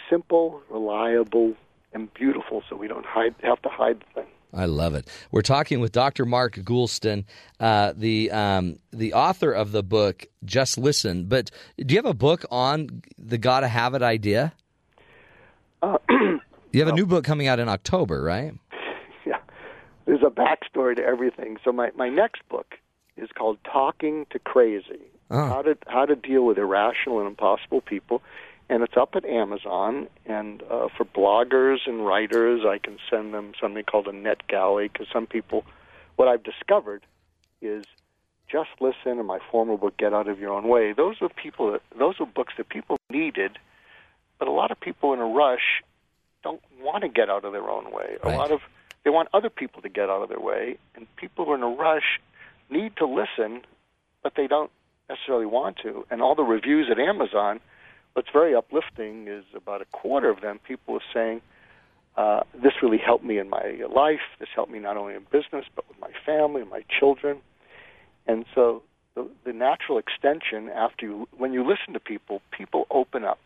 [0.08, 1.54] simple, reliable,
[1.92, 4.30] and beautiful, so we don't hide have to hide the thing.
[4.52, 5.06] I love it.
[5.30, 6.24] We're talking with Dr.
[6.26, 7.24] Mark Goulston,
[7.60, 11.26] uh, the um, the author of the book Just Listen.
[11.26, 14.52] But do you have a book on the gotta have it idea?
[15.82, 15.98] Uh,
[16.72, 18.54] You have a new book coming out in October, right?
[19.26, 19.38] yeah,
[20.04, 21.56] there's a backstory to everything.
[21.64, 22.76] So my, my next book
[23.16, 25.00] is called Talking to Crazy:
[25.30, 25.46] Oh.
[25.48, 28.22] How to How to Deal with Irrational and Impossible People,
[28.70, 30.08] and it's up at Amazon.
[30.24, 35.08] And uh, for bloggers and writers, I can send them something called a NetGalley because
[35.12, 35.64] some people,
[36.16, 37.02] what I've discovered
[37.60, 37.84] is
[38.50, 41.70] just listen and my former book get out of your own way those are people
[41.70, 43.58] that those are books that people needed
[44.40, 45.84] but a lot of people in a rush
[46.42, 48.16] don't want to get out of their own way.
[48.24, 48.60] A lot of
[49.04, 51.62] they want other people to get out of their way, and people who are in
[51.62, 52.20] a rush
[52.68, 53.62] need to listen,
[54.22, 54.70] but they don't
[55.08, 56.04] necessarily want to.
[56.10, 57.60] And all the reviews at Amazon,
[58.14, 61.40] what's very uplifting is about a quarter of them people are saying,
[62.16, 64.20] uh, "This really helped me in my life.
[64.38, 67.38] This helped me not only in business but with my family and my children."
[68.26, 68.82] And so
[69.14, 73.40] the, the natural extension after you, when you listen to people, people open up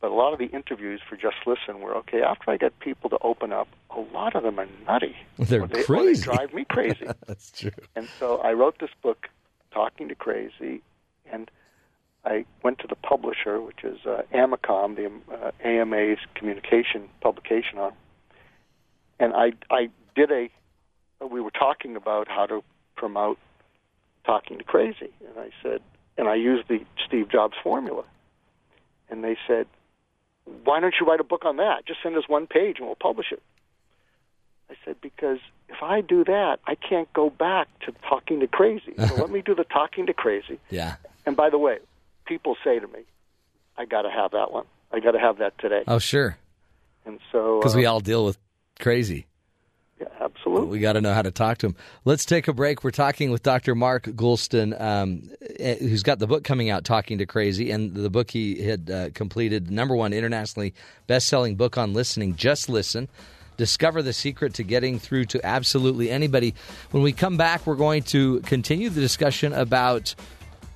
[0.00, 2.22] but a lot of the interviews for Just Listen were okay.
[2.22, 5.16] After I get people to open up, a lot of them are nutty.
[5.38, 6.22] They're they, Or they crazy.
[6.22, 7.04] drive me crazy.
[7.26, 7.72] That's true.
[7.96, 9.28] and so I wrote this book,
[9.72, 10.82] Talking to Crazy,
[11.32, 11.50] and
[12.28, 17.94] I went to the publisher, which is uh, Amacom, the uh, AMA's communication publication arm,
[19.18, 20.50] and I I did a.
[21.26, 22.62] We were talking about how to
[22.96, 23.38] promote
[24.24, 25.80] Talking to Crazy, and I said,
[26.16, 28.04] and I used the Steve Jobs formula,
[29.10, 29.66] and they said,
[30.64, 31.86] why don't you write a book on that?
[31.86, 33.42] Just send us one page and we'll publish it.
[34.70, 35.38] I said, because
[35.68, 38.92] if I do that, I can't go back to talking to crazy.
[38.98, 40.58] So let me do the talking to crazy.
[40.70, 40.96] Yeah.
[41.24, 41.78] And by the way,
[42.28, 43.00] people say to me,
[43.76, 44.66] I got to have that one.
[44.92, 45.82] I got to have that today.
[45.88, 46.36] Oh, sure.
[47.06, 48.38] And so, Because uh, we all deal with
[48.78, 49.26] crazy.
[50.00, 50.68] yeah, absolutely.
[50.68, 51.76] We got to know how to talk to him.
[52.04, 52.84] Let's take a break.
[52.84, 53.74] We're talking with Dr.
[53.74, 58.10] Mark Goulston, um, eh, who's got the book coming out, Talking to Crazy, and the
[58.10, 60.74] book he had uh, completed, number one internationally
[61.06, 62.36] best-selling book on listening.
[62.36, 63.08] Just listen.
[63.56, 66.54] Discover the secret to getting through to absolutely anybody.
[66.92, 70.14] When we come back, we're going to continue the discussion about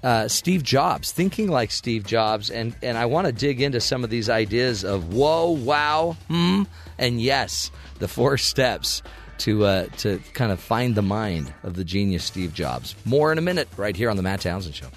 [0.03, 4.05] uh, Steve Jobs, thinking like Steve Jobs, and and I want to dig into some
[4.05, 6.65] of these ideas of whoa, wow, hmm,
[6.99, 9.03] and yes, the four steps
[9.39, 12.95] to uh, to kind of find the mind of the genius Steve Jobs.
[13.05, 14.89] More in a minute, right here on the Matt Townsend Show.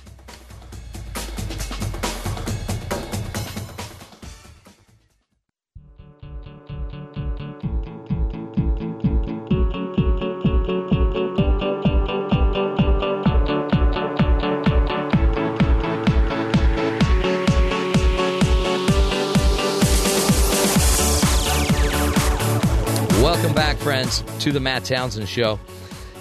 [24.39, 25.59] To the Matt Townsend Show.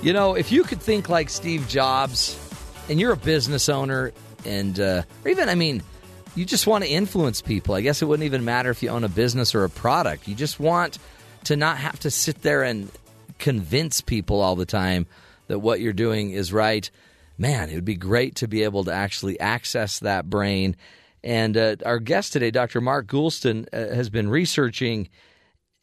[0.03, 2.39] You know, if you could think like Steve Jobs,
[2.89, 4.13] and you're a business owner,
[4.45, 5.83] and uh, or even, I mean,
[6.35, 7.75] you just want to influence people.
[7.75, 10.29] I guess it wouldn't even matter if you own a business or a product.
[10.29, 10.99] You just want
[11.45, 12.91] to not have to sit there and
[13.39, 15.07] convince people all the time
[15.47, 16.91] that what you're doing is right.
[17.37, 20.77] Man, it would be great to be able to actually access that brain.
[21.23, 22.81] And uh, our guest today, Dr.
[22.81, 25.09] Mark Goulston, uh, has been researching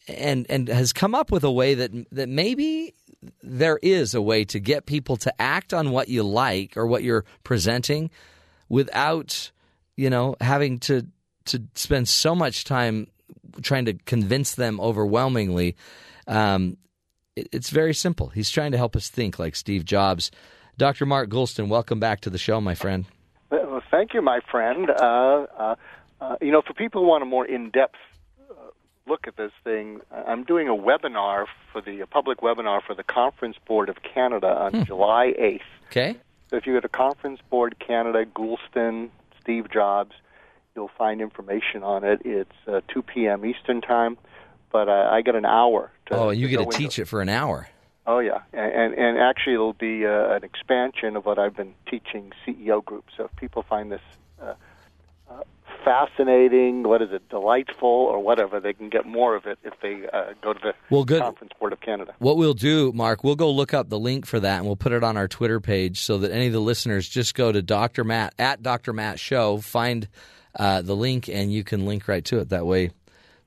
[0.07, 2.93] and and has come up with a way that that maybe
[3.43, 7.03] there is a way to get people to act on what you like or what
[7.03, 8.09] you're presenting
[8.69, 9.51] without
[9.95, 11.05] you know having to
[11.45, 13.07] to spend so much time
[13.61, 15.75] trying to convince them overwhelmingly.
[16.27, 16.77] Um,
[17.35, 18.29] it, it's very simple.
[18.29, 20.31] He's trying to help us think like steve jobs.
[20.77, 23.05] Dr mark Goulston welcome back to the show my friend.
[23.51, 24.89] Well, thank you my friend.
[24.89, 25.75] Uh, uh,
[26.21, 27.95] uh, you know for people who want a more in-depth
[29.11, 29.99] look at this thing.
[30.25, 34.47] I'm doing a webinar for the a public webinar for the Conference Board of Canada
[34.47, 34.83] on Hmm.
[34.83, 35.69] July 8th.
[35.89, 36.15] okay
[36.49, 39.09] So if you go to Conference Board Canada, Goulston,
[39.41, 40.13] Steve Jobs,
[40.73, 42.21] you'll find information on it.
[42.23, 43.45] It's uh, 2 p.m.
[43.45, 44.17] Eastern Time,
[44.71, 45.91] but uh, I get an hour.
[46.07, 47.67] To, oh you to get to teach it for an hour
[48.07, 51.73] Oh yeah, and and, and actually it'll be uh, an expansion of what I've been
[51.91, 53.11] teaching CEO groups.
[53.17, 54.01] So if people find this
[54.41, 54.53] uh,
[55.83, 60.07] fascinating, what is it, delightful, or whatever, they can get more of it if they
[60.13, 61.21] uh, go to the Well, good.
[61.21, 62.13] Conference Board of Canada.
[62.19, 64.91] What we'll do, Mark, we'll go look up the link for that and we'll put
[64.91, 68.03] it on our Twitter page so that any of the listeners just go to Dr.
[68.03, 68.93] Matt at Dr.
[68.93, 70.07] Matt Show, find
[70.55, 72.49] uh, the link, and you can link right to it.
[72.49, 72.91] That way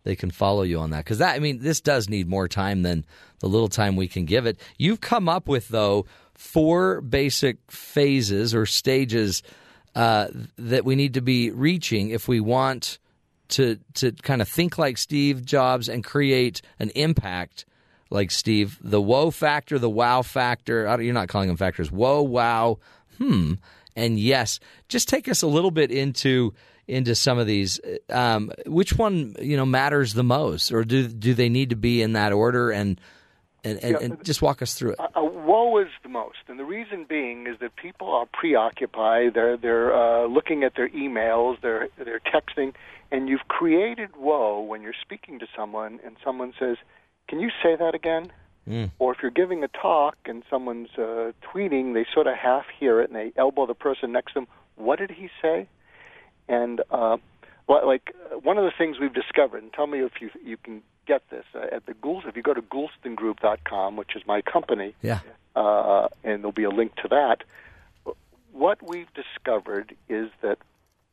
[0.05, 1.05] they can follow you on that.
[1.05, 3.05] Because that, I mean, this does need more time than
[3.40, 4.59] the little time we can give it.
[4.78, 9.43] You've come up with, though, four basic phases or stages
[9.95, 12.99] uh, that we need to be reaching if we want
[13.49, 17.65] to to kind of think like Steve Jobs and create an impact
[18.11, 18.79] like Steve.
[18.83, 21.01] The whoa factor, the wow factor.
[21.01, 21.91] You're not calling them factors.
[21.93, 22.79] Whoa, wow,
[23.19, 23.55] hmm,
[23.95, 24.61] and yes.
[24.89, 26.55] Just take us a little bit into
[26.87, 27.81] into some of these.
[28.11, 32.03] Um, which one you know matters the most, or do do they need to be
[32.03, 32.71] in that order?
[32.71, 33.01] And
[33.65, 33.99] and, and, Yeah.
[34.03, 35.01] and just walk us through it.
[35.01, 39.35] Uh, whoa is the most, and the reason being is that people are preoccupied.
[39.35, 41.61] They're they're uh, looking at their emails.
[41.61, 42.74] They're they're texting,
[43.11, 46.77] and you've created whoa when you're speaking to someone, and someone says,
[47.28, 48.31] "Can you say that again?"
[48.69, 48.91] Mm.
[48.99, 53.03] Or if you're giving a talk and someone's uh, tweeting, they sort of half hear
[53.03, 54.49] it and they elbow the person next to them.
[54.77, 55.69] What did he say?
[56.49, 57.19] And uh,
[57.69, 60.82] like uh, one of the things we've discovered, and tell me if you you can
[61.07, 62.27] get this uh, at the Goulst.
[62.27, 65.21] If you go to GoulstonGroup.com, which is my company, Yeah.
[65.57, 67.45] uh, and there'll be a link to that.
[68.53, 70.59] What we've discovered is that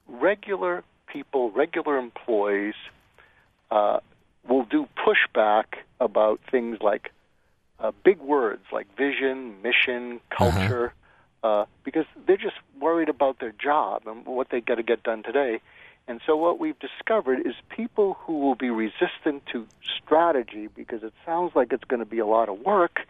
[0.08, 2.76] regular people, regular employees,
[3.70, 4.00] uh,
[4.48, 5.66] will do pushback
[6.00, 7.12] about things like
[7.80, 10.94] uh, big words like vision, mission, culture,
[11.44, 15.24] uh because they're just worried about their job and what they got to get done
[15.24, 15.60] today.
[16.07, 19.68] And so, what we've discovered is people who will be resistant to
[20.03, 23.02] strategy because it sounds like it's going to be a lot of work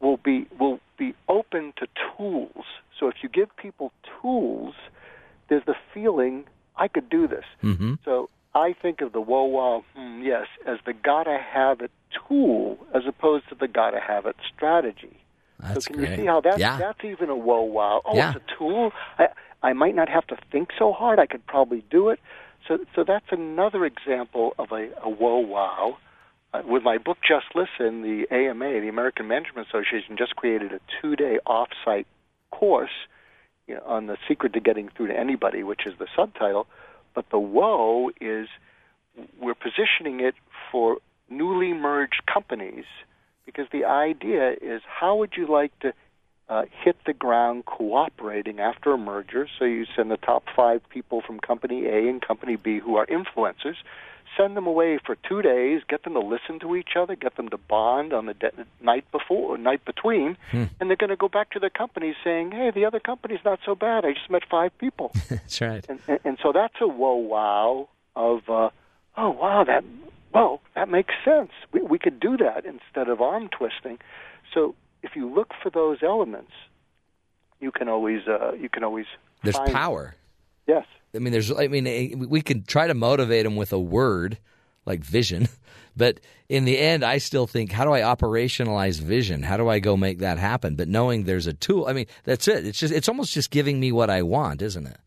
[0.00, 1.86] will be will be open to
[2.16, 2.64] tools.
[2.98, 4.74] So, if you give people tools,
[5.48, 6.44] there's the feeling
[6.76, 7.44] I could do this.
[7.62, 7.94] Mm-hmm.
[8.04, 11.90] So I think of the whoa wow hmm, yes as the gotta have it
[12.28, 15.16] tool as opposed to the gotta have it strategy.
[15.62, 16.10] That's so can great.
[16.10, 16.78] you see how that's Yeah.
[16.78, 18.02] that's even a whoa wow?
[18.04, 18.32] Oh, Yeah.
[18.34, 18.92] it's a tool.
[19.18, 19.28] I
[19.62, 21.18] I might not have to think so hard.
[21.18, 22.20] I could probably do it.
[22.68, 25.98] So so that's another example of a, a whoa wow.
[26.54, 30.80] Uh, with my book Just Listen, the AMA, the American Management Association, just created a
[31.00, 32.06] two-day off-site
[32.50, 32.90] course
[33.66, 36.66] you know, on the secret to getting through to anybody, which is the subtitle.
[37.14, 38.48] But the whoa is
[39.40, 40.34] we're positioning it
[40.70, 40.98] for
[41.30, 42.84] newly merged companies
[43.46, 45.92] because the idea is how would you like to
[46.48, 49.48] uh, hit the ground cooperating after a merger?
[49.58, 53.06] So you send the top five people from company A and company B who are
[53.06, 53.76] influencers,
[54.36, 57.48] send them away for two days, get them to listen to each other, get them
[57.50, 58.50] to bond on the de-
[58.80, 60.64] night before or night between, Hmm.
[60.80, 63.60] and they're going to go back to their companies saying, "Hey, the other company's not
[63.64, 64.04] so bad.
[64.04, 65.84] I just met five people." That's right.
[65.88, 68.70] and, and, and so that's a whoa wow of uh,
[69.16, 69.84] oh wow that
[70.32, 73.98] well that makes sense we, we could do that instead of arm twisting
[74.52, 76.52] so if you look for those elements
[77.60, 79.06] you can always uh, you can always
[79.42, 80.14] There's find power.
[80.66, 80.84] yes
[81.14, 81.52] I mean, there's.
[81.52, 84.38] I mean, eh, we can try to motivate them with a word
[84.86, 85.48] like vision,
[85.96, 89.42] but in the end, I still think, how do I operationalize vision?
[89.42, 90.74] How do I go make that happen?
[90.74, 92.66] But knowing there's a tool, I mean, that's it.
[92.66, 94.98] It's just, it's almost just giving me what I want, isn't it?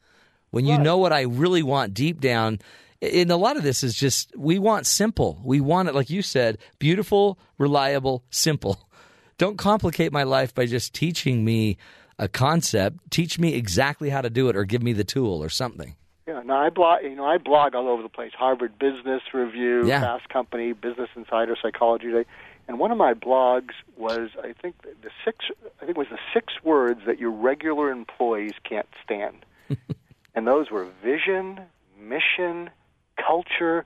[0.52, 2.60] When you know what I really want deep down,
[3.02, 5.40] And a lot of this is just we want simple.
[5.44, 8.88] We want it, like you said, beautiful, reliable, simple.
[9.38, 11.78] Don't complicate my life by just teaching me
[12.18, 13.12] a concept.
[13.12, 15.96] Teach me exactly how to do it, or give me the tool or something.
[16.26, 17.04] Yeah, now I blog.
[17.04, 18.32] You know, I blog all over the place.
[18.38, 20.00] Harvard Business Review, Yeah.
[20.02, 22.26] Fast Company, Business Insider, Psychology Today,
[22.68, 25.46] and one of my blogs was, I think, the six.
[25.82, 29.46] I think it was the six words that your regular employees can't stand,
[30.34, 31.60] and those were vision,
[32.00, 32.70] mission,
[33.18, 33.86] culture,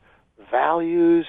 [0.51, 1.25] values,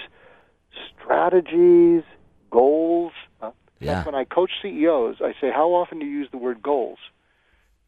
[1.03, 2.03] strategies,
[2.51, 3.13] goals.
[3.41, 3.51] Uh,
[3.81, 4.05] Yeah.
[4.05, 6.99] When I coach CEOs, I say, "How often do you use the word goals?"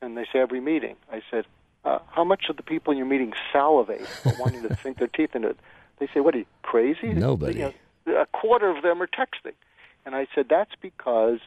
[0.01, 0.97] And they say every meeting.
[1.13, 1.45] I said,
[1.85, 5.09] uh, "How much of the people in your meeting salivate for wanting to sink their
[5.09, 5.59] teeth into it?"
[5.99, 7.59] They say, "What are you crazy?" Nobody.
[7.59, 7.75] You
[8.07, 9.53] know, a quarter of them are texting,
[10.07, 11.41] and I said that's because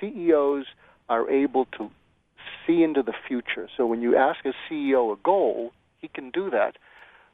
[0.00, 0.66] CEOs
[1.08, 1.90] are able to
[2.66, 3.68] see into the future.
[3.76, 6.76] So when you ask a CEO a goal, he can do that.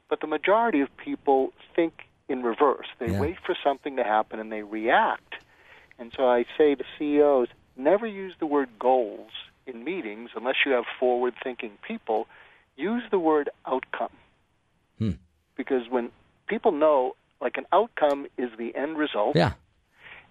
[0.09, 2.87] But the majority of people think in reverse.
[2.99, 3.19] They Yeah.
[3.21, 5.35] wait for something to happen and they react.
[5.97, 9.31] And so I say to CEOs, never use the word goals
[9.65, 12.27] in meetings unless you have forward thinking people.
[12.75, 14.11] Use the word outcome.
[14.97, 15.11] Hmm.
[15.55, 16.11] Because when
[16.47, 19.53] people know, like an outcome is the end result, Yeah.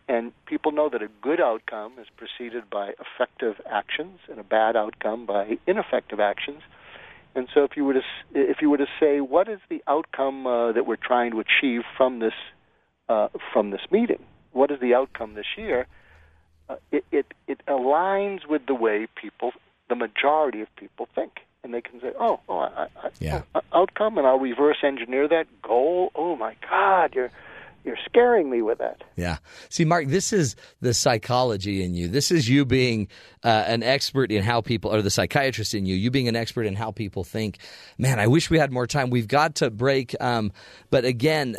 [0.09, 4.77] and people know that a good outcome is preceded by effective actions and a bad
[4.77, 6.63] outcome by ineffective actions.
[7.39, 8.03] And so, if you were to
[8.35, 11.83] if you were to say, what is the outcome uh, that we're trying to achieve
[11.97, 12.35] from this
[13.09, 14.23] uh, from this meeting?
[14.53, 15.87] What is the outcome this year?
[16.69, 19.53] Uh, it, it it aligns with the way people,
[19.89, 21.33] the majority of people think,
[21.63, 23.43] and they can say, oh, oh I, I, Yeah.
[23.55, 26.11] oh, outcome, and I'll reverse engineer that goal.
[26.17, 27.31] Oh my God, you're
[27.85, 29.03] you're scaring me with that.
[29.17, 29.39] Yeah.
[29.69, 32.09] See, Mark, this is the psychology in you.
[32.09, 33.09] This is you being
[33.43, 36.65] uh, an expert in how people, or the psychiatrist in you, you being an expert
[36.67, 37.59] in how people think.
[37.97, 39.11] Man, I wish we had more time.
[39.11, 40.15] We've got to break.
[40.21, 40.53] Um,
[40.91, 41.57] but again,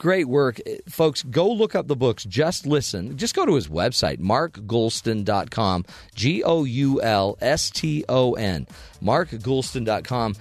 [0.00, 0.60] great work.
[0.88, 2.24] Folks, go look up the books.
[2.24, 3.16] Just listen.
[3.16, 5.84] Just go to his website, markgoulston.com.
[6.14, 8.66] G O U L S T O N.
[9.02, 10.34] Markgoulston.com.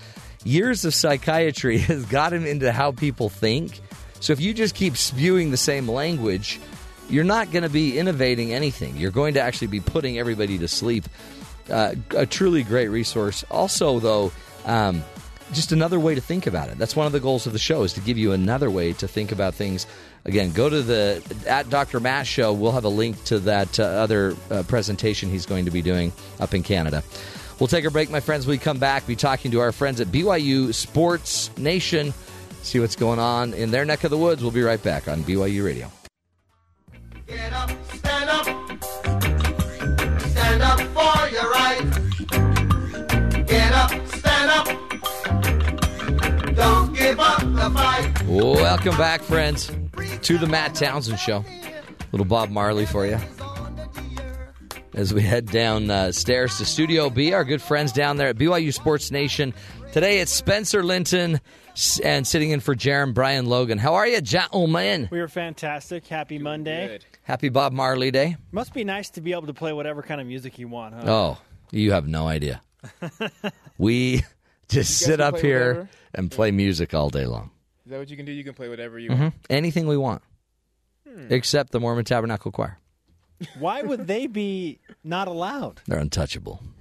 [0.45, 3.81] Years of psychiatry has got him into how people think.
[4.19, 6.59] So if you just keep spewing the same language,
[7.09, 8.95] you're not going to be innovating anything.
[8.97, 11.05] You're going to actually be putting everybody to sleep.
[11.69, 13.43] Uh, a truly great resource.
[13.51, 14.31] Also, though,
[14.65, 15.03] um,
[15.51, 16.77] just another way to think about it.
[16.77, 19.07] That's one of the goals of the show is to give you another way to
[19.07, 19.87] think about things.
[20.25, 21.99] Again, go to the at Dr.
[21.99, 22.53] Matt show.
[22.53, 26.11] We'll have a link to that uh, other uh, presentation he's going to be doing
[26.39, 27.03] up in Canada.
[27.59, 28.47] We'll take a break, my friends.
[28.47, 32.13] We come back, be talking to our friends at BYU Sports Nation.
[32.61, 34.41] See what's going on in their neck of the woods.
[34.41, 35.91] We'll be right back on BYU Radio.
[37.26, 38.45] Get up, stand up.
[40.22, 41.81] Stand up for your right.
[43.48, 44.68] Get up, stand up.
[46.56, 48.23] Don't give up the fight.
[48.27, 49.72] Welcome back, friends,
[50.22, 51.44] to the Matt Townsend Show.
[52.11, 53.18] Little Bob Marley for you.
[54.94, 58.38] As we head down uh, stairs to Studio B, our good friends down there at
[58.38, 59.53] BYU Sports Nation.
[59.94, 61.40] Today it's Spencer Linton
[62.03, 63.77] and sitting in for Jarom Brian Logan.
[63.77, 65.07] How are you, gentlemen?
[65.11, 66.07] We are fantastic.
[66.07, 66.99] Happy Monday.
[67.23, 68.38] Happy Bob Marley Day.
[68.51, 71.01] Must be nice to be able to play whatever kind of music you want, huh?
[71.07, 71.38] Oh,
[71.72, 72.61] you have no idea.
[73.77, 74.23] we
[74.69, 75.89] just sit up here whatever?
[76.15, 77.51] and play music all day long.
[77.85, 78.31] Is that what you can do?
[78.31, 79.34] You can play whatever you hmm want.
[79.49, 80.22] Anything we want,
[81.30, 82.77] except the Mormon Tabernacle Choir.
[83.57, 85.81] Why would they be not allowed?
[85.88, 86.61] They're untouchable.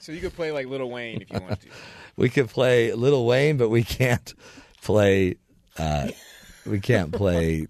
[0.00, 1.68] So you could play like Little Wayne if you want to.
[2.16, 4.34] We could play Little Wayne, but we can't
[4.82, 5.36] play.
[5.78, 6.08] Uh,
[6.66, 7.66] we can't play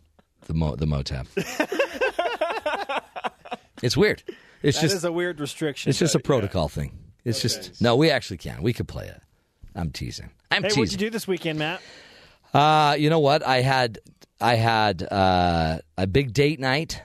[0.47, 1.27] the Mo, the Motab.
[3.83, 4.23] it's weird.
[4.63, 5.91] It's That just is a weird restriction.
[5.91, 6.99] it's just a protocol thing.
[7.25, 7.97] It's just no.
[7.97, 8.63] We actually can.
[8.63, 9.21] We could play it.
[9.75, 10.31] I'm teasing.
[10.51, 10.81] I'm hey, teasing.
[10.81, 11.81] what'd you do this weekend, Matt?
[12.53, 13.47] Uh, you know what?
[13.47, 13.99] I had
[14.41, 17.01] I had uh, a big date night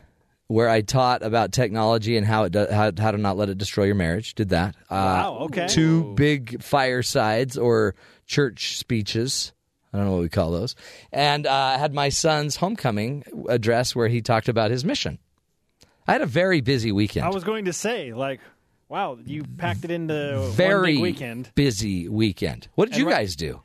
[0.47, 3.57] where I taught about technology and how it do, how, how to not let it
[3.57, 4.33] destroy your marriage.
[4.35, 4.75] Did that?
[4.89, 5.67] Uh, Wow, okay.
[5.67, 7.95] Two big firesides or
[8.25, 9.51] church speeches.
[9.93, 10.75] I don't know what we call those.
[11.11, 15.17] And uh, I had my son's homecoming address where he talked about his mission.
[16.07, 17.25] I had a very busy weekend.
[17.25, 18.39] I was going to say, like,
[18.89, 21.51] wow, you packed it into one very big weekend.
[21.55, 22.67] busy weekend.
[22.75, 23.61] What did And you right- guys do?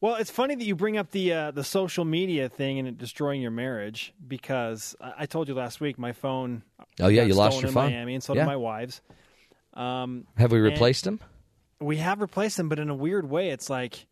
[0.00, 2.96] Well, it's funny that you bring up the uh, the social media thing and it
[2.96, 6.62] destroying your marriage because I, I told you last week my phone.
[7.00, 7.92] Oh, yeah, you lost your in phone.
[7.92, 8.42] Miami, and so Yeah.
[8.42, 9.00] did my wife's.
[9.74, 11.20] Um, Have we replaced them?
[11.80, 14.06] We have replaced them, but in a weird way, it's like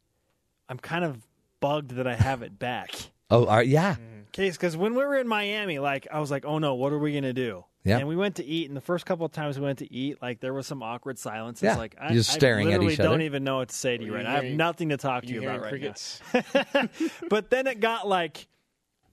[0.69, 1.27] I'm kind of
[1.61, 2.91] bugged that I have it back.
[3.31, 3.97] Oh, yeah.
[4.33, 6.99] Case because when we were in Miami, like I was like, oh no, what are
[6.99, 7.65] we gonna do?
[7.89, 7.99] Yeah.
[7.99, 10.21] And we went to eat, and the first couple of times we went to eat,
[10.21, 11.63] like there was some awkward silence.
[11.63, 11.77] Yeah.
[11.77, 13.97] Like I, You're just I staring at literally each don't even know what to say
[13.97, 14.33] to you Were right you now.
[14.33, 16.21] I have hearing- nothing to talk to you you about right crickets?
[16.35, 16.89] now.
[17.31, 18.47] but then it got like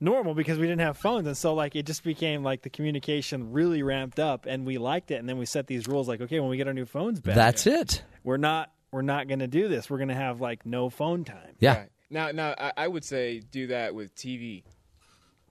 [0.00, 3.52] normal because we didn't have phones, and so like it just became like the communication
[3.52, 5.16] really ramped up, and we liked it.
[5.16, 7.34] And then we set these rules, like okay, when we get our new phones back,
[7.34, 8.02] That's it.
[8.24, 9.90] we're not we're not going to do this.
[9.90, 11.56] We're going to have like no phone time.
[11.60, 11.78] Yeah.
[11.78, 11.88] Right.
[12.08, 14.62] Now, now I, I would say do that with TV.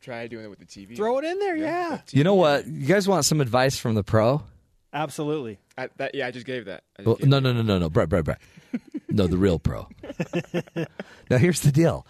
[0.06, 0.96] Try doing it with the TV.
[0.96, 2.02] Throw it in there, yeah.
[2.12, 2.68] You know what?
[2.68, 4.44] You guys want some advice from the pro?
[4.94, 5.58] Absolutely.
[5.80, 6.84] I, that, yeah, I just gave that.
[6.96, 8.40] I just Well, gave no, no, no, no, no, Brett, Brett, Brett.
[9.10, 9.88] No, the real pro.
[11.30, 12.06] now, here's the deal.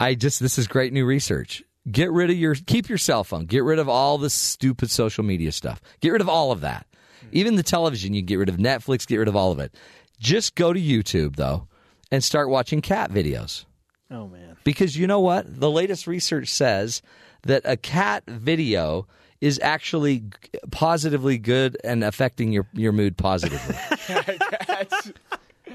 [0.00, 1.62] I just this is great new research.
[1.88, 3.44] Get rid of your keep your cell phone.
[3.44, 5.80] Get rid of all the stupid social media stuff.
[6.00, 6.86] Get rid of all of that.
[7.20, 7.26] Hmm.
[7.32, 9.06] Even the television, you can get rid of Netflix.
[9.06, 9.74] Get rid of all of it.
[10.18, 11.68] Just go to YouTube though
[12.10, 13.66] and start watching cat videos.
[14.10, 14.56] Oh man.
[14.64, 15.60] Because you know what?
[15.60, 17.02] The latest research says
[17.46, 19.06] that a cat video
[19.40, 20.30] is actually g-
[20.70, 23.76] positively good and affecting your, your mood positively.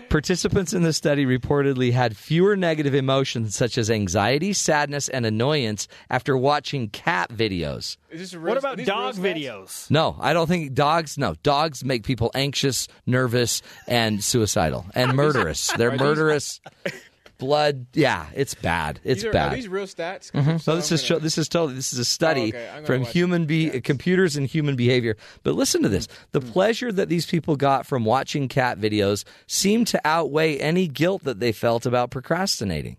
[0.09, 5.87] Participants in the study reportedly had fewer negative emotions such as anxiety, sadness, and annoyance
[6.09, 7.95] after watching cat videos.
[8.09, 9.89] Is this a What about dog videos?
[9.89, 11.17] No, I don't think dogs.
[11.17, 15.71] No, dogs make people anxious, nervous, and suicidal and murderous.
[15.77, 16.61] They're are these- murderous.
[17.41, 17.87] Blood.
[17.93, 19.01] Yeah, it's bad.
[19.03, 19.51] It's These are, bad.
[19.51, 20.31] Are these real stats?
[20.31, 20.61] Mhm.
[20.61, 22.85] So I'm this is gonna- show, this is totally this is a study Oh, okay.
[22.85, 25.17] From human be computers and human behavior.
[25.43, 26.51] But listen to this: the Hmm.
[26.51, 31.39] pleasure that these people got from watching cat videos seemed to outweigh any guilt that
[31.41, 32.97] they felt about procrastinating.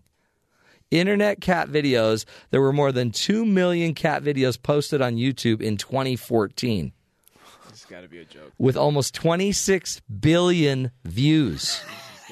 [0.91, 2.25] Internet cat videos.
[2.51, 6.91] There were more than two million cat videos posted on YouTube in 2014,
[7.69, 8.51] It's got to be a joke.
[8.59, 11.81] with almost 26 billion views.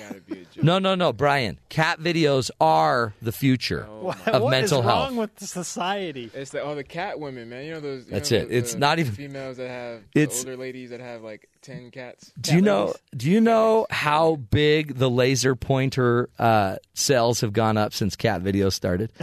[0.02, 0.64] It's got to be a joke.
[0.64, 1.60] No, no, no, Brian.
[1.70, 5.10] Cat videos are the future What, of what mental is health.
[5.10, 6.30] wrong with the society?
[6.34, 7.66] It's the oh the cat women, man.
[7.66, 8.06] You know those.
[8.06, 8.50] You That's know it.
[8.50, 10.02] the- It's the not even- females that have.
[10.16, 12.32] It's- the older ladies that have like ten cats.
[12.40, 12.94] Do you know?
[13.16, 18.42] Do you know how big the laser pointer uh, sales have gone up since cat
[18.42, 19.12] videos started?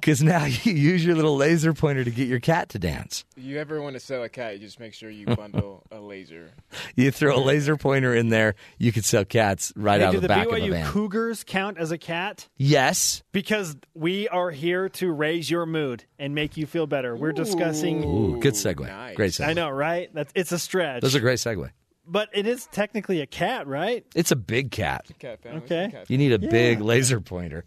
[0.00, 3.24] Because now you use your little laser pointer to get your cat to dance.
[3.36, 4.54] You ever want to sell a cat?
[4.54, 6.52] You just make sure you bundle a laser.
[6.94, 10.20] You throw a laser pointer in there, you could sell cats right Hey, out of
[10.22, 10.86] the the back of a BYU van.
[10.86, 12.48] Cougars count as a cat?
[12.56, 13.22] yes.
[13.32, 17.14] Because we are here to raise your mood and make you feel better.
[17.16, 18.04] We're discussing.
[18.04, 18.86] Ooh, good segue.
[18.86, 19.16] nice.
[19.16, 19.46] Great segue.
[19.48, 20.10] I know, right?
[20.14, 21.02] That's it's a stretch.
[21.02, 21.70] That's a great segue.
[22.08, 24.04] But it is technically a cat, right?
[24.14, 25.06] It's a big cat.
[25.18, 25.60] Cat family.
[25.62, 25.88] Okay.
[25.92, 27.64] Cat You need a big laser pointer.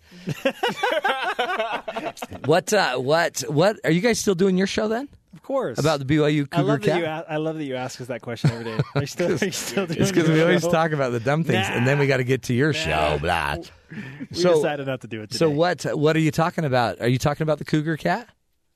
[2.46, 2.74] what?
[2.74, 3.42] Uh, what?
[3.48, 3.78] What?
[3.84, 5.08] Are you guys still doing your show then?
[5.34, 5.80] Of course.
[5.80, 7.00] About the BYU I Cougar love that cat?
[7.00, 7.06] you.
[7.06, 8.78] a- I love that you ask us that question every day.
[8.96, 11.20] Are you still, are you still doing It's because your we always talk about the
[11.22, 13.18] dumb things, and then we got to get to your show.
[13.22, 13.58] Blah.
[13.90, 15.38] We So- decided not to do it today.
[15.38, 15.84] So what?
[15.84, 17.00] What are you talking about?
[17.00, 18.28] Are you talking about the cougar cat?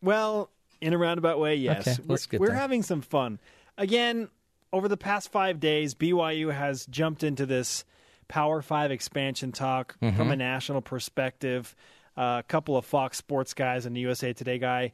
[0.02, 0.50] Well,
[0.82, 1.88] in a roundabout way, yes.
[1.88, 3.40] Okay, let's we're, get we're having some fun.
[3.78, 4.30] Again,
[4.76, 7.86] over the past five days, BYU has jumped into this
[8.28, 10.18] Power Five expansion talk Mm-hmm.
[10.18, 11.76] from a national perspective.
[12.18, 14.92] Uh, a couple of Fox Sports guys and the USA Today guy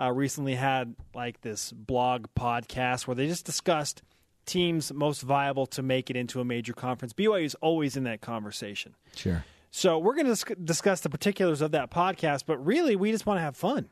[0.00, 4.02] uh, recently had like this blog podcast where they just discussed
[4.46, 7.12] teams most viable to make it into a major conference.
[7.12, 8.94] BYU is always in that conversation.
[9.16, 9.44] Sure.
[9.72, 13.38] So we're going to discuss the particulars of that podcast, but really, we just want
[13.38, 13.88] to have fun.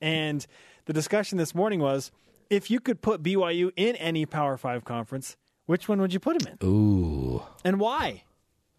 [0.00, 0.46] And
[0.86, 2.10] the discussion this morning was
[2.50, 6.38] if you could put BYU in any Power Five conference, which one would you put
[6.38, 7.42] them in, Ooh.
[7.64, 8.22] and why?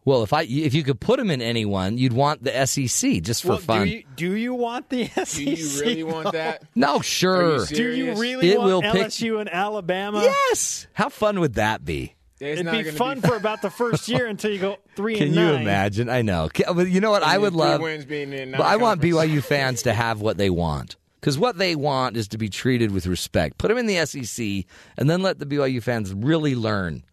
[0.06, 3.22] Well, if I if you could put them in any one, you'd want the SEC
[3.22, 3.86] just for well, fun.
[3.86, 5.36] Do you, do you want the SEC?
[5.36, 6.64] Do you really want that?
[6.76, 7.58] no, sure.
[7.58, 10.22] Are you Do you really It want will pick- LSU and Alabama?
[10.24, 10.88] Yes.
[10.94, 12.16] How fun would that be?
[12.40, 15.28] It's It'd be fun be for about the first year until you go three Can
[15.28, 15.62] and you nine.
[15.62, 16.10] imagine?
[16.10, 16.50] I know.
[16.56, 17.22] Ca- But you know what?
[17.22, 17.82] I would love.
[17.82, 19.02] wins being in But I want.
[19.02, 20.96] BYU fans to have what they want.
[21.20, 23.58] Because what they want is to be treated with respect.
[23.58, 24.66] Put them in the SEC,
[24.98, 27.04] and then let the BYU fans really learn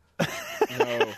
[0.79, 1.13] No.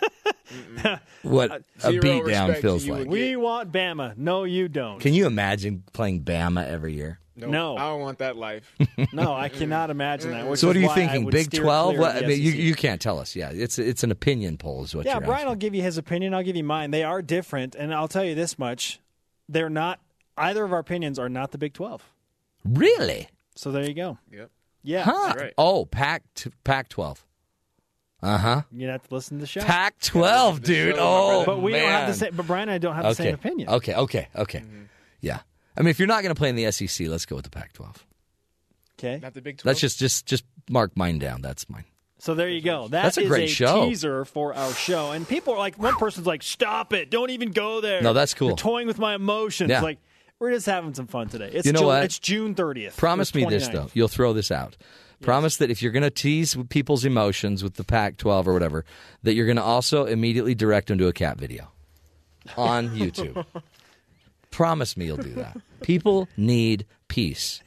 [1.23, 3.06] what uh, a beatdown feels like.
[3.09, 4.16] We want Bama.
[4.16, 5.01] No, you don't.
[5.01, 7.20] Can you imagine playing Bama every year?
[7.36, 7.51] Nope.
[7.51, 7.77] No.
[7.77, 8.74] I don't want that life.
[9.12, 10.59] no, I cannot imagine that.
[10.59, 11.31] So what are you thinking?
[11.31, 11.90] Big Twelve?
[11.90, 13.36] clear What, of I mean, you, you can't tell us.
[13.36, 15.06] Yeah, it's it's an opinion poll, is what.
[15.06, 15.48] Yeah, you're Brian asking.
[15.48, 16.35] will give you his opinion.
[16.35, 16.90] I'll give you mine.
[16.90, 19.01] They are different, and I'll tell you this much:
[19.48, 20.01] they're not.
[20.36, 22.02] Either of our opinions are not the Big Twelve.
[22.64, 23.28] Really?
[23.55, 24.18] So there you go.
[24.30, 24.51] Yep.
[24.82, 25.35] Yeah, Huh?
[25.36, 25.52] right.
[25.59, 26.22] Oh, Pac
[26.64, 27.24] Pac twelve.
[28.22, 28.62] Uh huh.
[28.72, 29.60] you have to listen to the show.
[29.60, 30.97] Pac twelve, dude.
[30.97, 31.82] show, Oh, but we man.
[31.82, 32.35] don't have the same.
[32.36, 33.68] But Brian and I don't have the same opinion.
[33.68, 34.62] Okay, okay, okay.
[35.20, 35.40] Yeah.
[35.76, 37.51] I mean, if you're not going to play in the SEC, let's go with the
[37.51, 38.05] Pac twelve.
[38.98, 39.66] Okay, Not the Big 12.
[39.66, 41.40] Let's just just just mark mine down.
[41.43, 41.85] That's mine.
[42.18, 42.89] so there you go.
[42.89, 43.86] That That's a is great show.
[43.89, 45.12] teaser for our show.
[45.12, 47.10] And people are like, one person's like, "Stop it!
[47.10, 48.48] Don't even go there." No, that's cool.
[48.48, 49.70] You're toying with my emotions.
[49.70, 49.82] Yeah.
[49.82, 49.98] Like,
[50.40, 51.51] We're just having some fun today.
[51.52, 52.05] It's You know Ju- what?
[52.05, 52.97] It's June 30th.
[52.97, 53.89] Promise me this though.
[53.94, 54.77] You'll throw this out.
[55.20, 58.85] Promise that if you're going to tease people's emotions with the Pac-12 or whatever,
[59.24, 61.73] that you're going to also immediately direct them to a cat video
[62.56, 63.44] on YouTube.
[64.52, 65.56] Promise me you'll do that.
[65.82, 67.60] People need peace,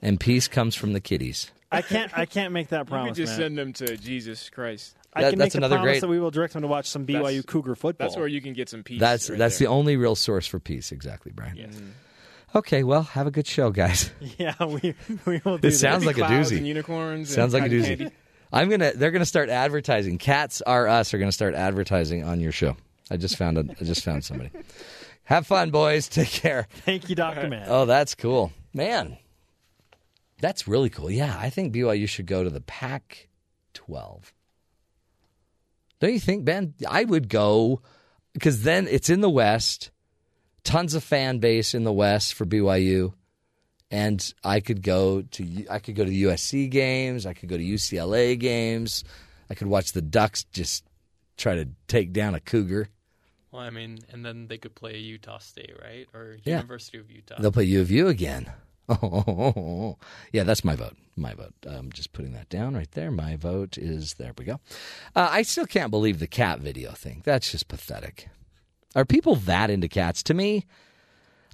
[0.00, 1.50] and peace comes from the kitties.
[1.72, 2.16] I can't.
[2.16, 3.08] I can't make that You promise.
[3.10, 3.40] could just man.
[3.40, 4.94] send them to Jesus Christ.
[5.14, 6.68] I That- can that's make the another promise great- that we will direct them to
[6.68, 8.06] watch some BYU That's- Cougar football.
[8.08, 9.00] That's where you can get some peace.
[9.00, 9.66] That's right that's there.
[9.68, 10.92] the only real source for peace.
[10.92, 11.56] Exactly, Brian.
[11.56, 11.74] Yes.
[11.74, 12.56] Mm-hmm.
[12.58, 14.10] Okay, well, have a good show, guys.
[14.38, 14.94] Yeah, we
[15.26, 16.58] we will do It sounds like a Clouds doozy.
[16.58, 17.28] and unicorns.
[17.34, 17.98] Sounds and like a doozy.
[17.98, 18.10] candy.
[18.52, 18.92] I'm gonna.
[18.94, 20.16] They're gonna start advertising.
[20.18, 21.12] Cats are us.
[21.12, 22.76] Are gonna start advertising on your show.
[23.10, 23.58] I just found.
[23.58, 24.50] A, I just found somebody.
[25.24, 26.08] Have fun, boys.
[26.08, 26.66] Take care.
[26.86, 27.66] Thank you, Doctor Man.
[27.68, 29.18] Oh, that's cool, man.
[30.40, 31.10] That's really cool.
[31.10, 34.22] Yeah, I think BYU should go to the Pac-12.
[36.00, 36.74] Don't you think, Ben?
[36.88, 37.82] I would go
[38.32, 39.90] because then it's in the West.
[40.64, 43.14] Tons of fan base in the West for BYU,
[43.90, 47.24] and I could go to I could go to USC games.
[47.26, 49.02] I could go to UCLA games.
[49.48, 50.84] I could watch the Ducks just
[51.38, 52.88] try to take down a Cougar.
[53.50, 56.06] Well, I mean, and then they could play Utah State, right?
[56.12, 56.56] Or Yeah.
[56.56, 57.36] University of Utah.
[57.40, 58.52] They'll play U of U again.
[58.88, 59.96] Oh,
[60.32, 60.96] yeah, that's my vote.
[61.16, 61.54] My vote.
[61.66, 63.10] I'm just putting that down right there.
[63.10, 64.32] My vote is there.
[64.38, 64.60] We go.
[65.14, 67.22] Uh, I still can't believe the cat video thing.
[67.24, 68.28] That's just pathetic.
[68.94, 70.22] Are people that into cats?
[70.24, 70.64] To me,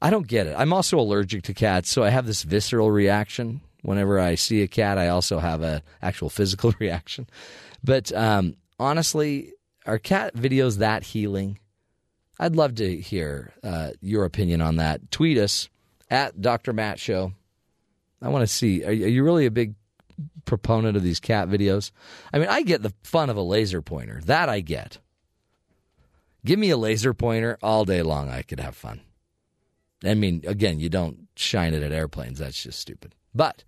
[0.00, 0.54] I don't get it.
[0.56, 4.68] I'm also allergic to cats, so I have this visceral reaction whenever I see a
[4.68, 4.98] cat.
[4.98, 7.26] I also have a actual physical reaction.
[7.82, 9.52] But um, honestly,
[9.86, 11.58] are cat videos that healing?
[12.38, 15.10] I'd love to hear uh, your opinion on that.
[15.10, 15.68] Tweet us
[16.10, 16.72] at Dr.
[16.72, 17.32] Matt Show.
[18.22, 18.84] I want to see.
[18.84, 19.74] Are, you really a big
[20.44, 21.90] proponent of these cat videos?
[22.32, 24.20] I mean, I get the fun of a laser pointer.
[24.24, 24.98] That I get.
[26.44, 28.28] Give me a laser pointer all day long.
[28.28, 29.00] I could have fun.
[30.04, 32.38] I mean, again, you don't shine it at airplanes.
[32.38, 33.14] That's just stupid.
[33.34, 33.64] But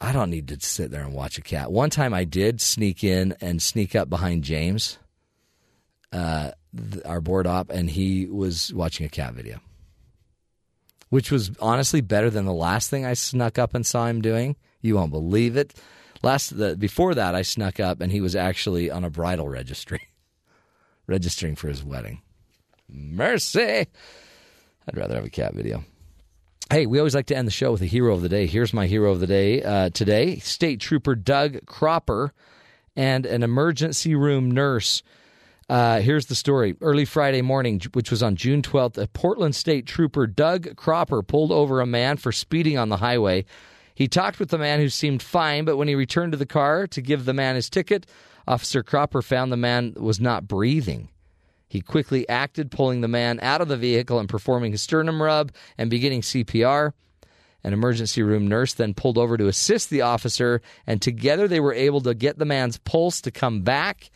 [0.00, 1.72] I don't need to sit there and watch a cat.
[1.72, 4.98] One time I did sneak in and sneak up behind James,
[6.12, 6.52] uh,
[7.04, 9.60] our board op, and he was watching a cat video,
[11.10, 14.56] which was honestly better than the last thing I snuck up and saw him doing.
[14.80, 15.74] You won't believe it.
[16.22, 20.08] Last the, before that, I snuck up and he was actually on a bridal registry,
[21.06, 22.22] registering for his wedding.
[22.88, 23.86] Mercy.
[24.88, 25.84] I'd rather have a cat video.
[26.70, 28.46] Hey, we always like to end the show with a hero of the day.
[28.46, 32.32] Here's my hero of the day uh, today State Trooper Doug Cropper
[32.94, 35.02] and an emergency room nurse.
[35.68, 36.74] Uh, here's the story.
[36.80, 41.52] Early Friday morning, which was on June 12th, a Portland State Trooper Doug Cropper pulled
[41.52, 43.44] over a man for speeding on the highway.
[43.94, 46.86] He talked with the man who seemed fine, but when he returned to the car
[46.86, 48.06] to give the man his ticket,
[48.46, 51.10] Officer Cropper found the man was not breathing.
[51.68, 55.52] He quickly acted, pulling the man out of the vehicle and performing a sternum rub
[55.76, 56.92] and beginning CPR.
[57.62, 61.74] An emergency room nurse then pulled over to assist the officer, and together they were
[61.74, 64.10] able to get the man's pulse to come back.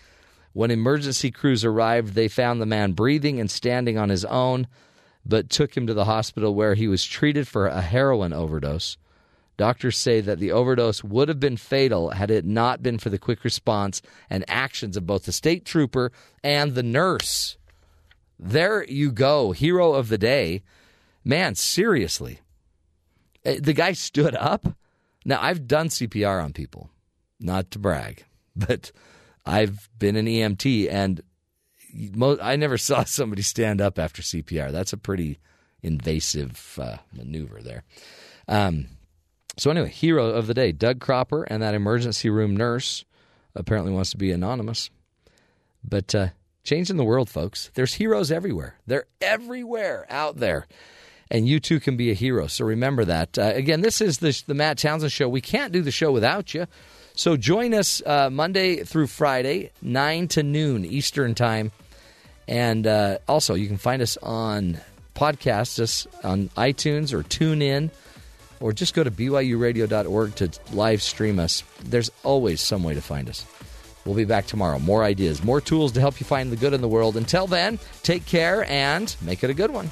[0.52, 4.66] When emergency crews arrived, they found the man breathing and standing on his own,
[5.24, 8.96] but took him to the hospital where he was treated for a heroin overdose.
[9.56, 13.18] Doctors say that the overdose would have been fatal had it not been for the
[13.18, 16.10] quick response and actions of both the state trooper
[16.42, 17.56] and the nurse.
[18.38, 20.62] There you go, hero of the day.
[21.24, 22.40] Man, seriously.
[23.44, 24.66] Eh, The guy stood up.
[25.24, 26.90] Now, I've done CPR on people,
[27.38, 28.24] not to brag,
[28.56, 28.90] but
[29.44, 31.22] I've been an EMT and
[32.40, 34.72] I never saw somebody stand up after CPR.
[34.72, 35.38] That's a pretty
[35.82, 37.84] invasive uh, maneuver there.
[38.48, 38.86] Um,
[39.56, 43.04] so anyway, hero of the day, Doug Cropper, and that emergency room nurse
[43.54, 44.90] apparently wants to be anonymous.
[45.84, 46.28] But uh,
[46.64, 47.70] changing the world, folks.
[47.74, 48.76] There's heroes everywhere.
[48.86, 50.66] They're everywhere out there.
[51.30, 52.46] And you too can be a hero.
[52.46, 53.38] So remember that.
[53.38, 55.28] Uh, again, this is the, the Matt Townsend Show.
[55.28, 56.66] We can't do the show without you.
[57.14, 61.72] So join us uh, Monday through Friday, 9 to noon Eastern Time.
[62.48, 64.78] And uh, also, you can find us on
[65.14, 67.90] podcasts, us on iTunes or tune in
[68.60, 71.62] or just go to byuradio.org to live stream us.
[71.84, 73.44] There's always some way to find us.
[74.04, 74.78] We'll be back tomorrow.
[74.78, 77.16] More ideas, more tools to help you find the good in the world.
[77.16, 79.90] Until then, take care and make it a good one.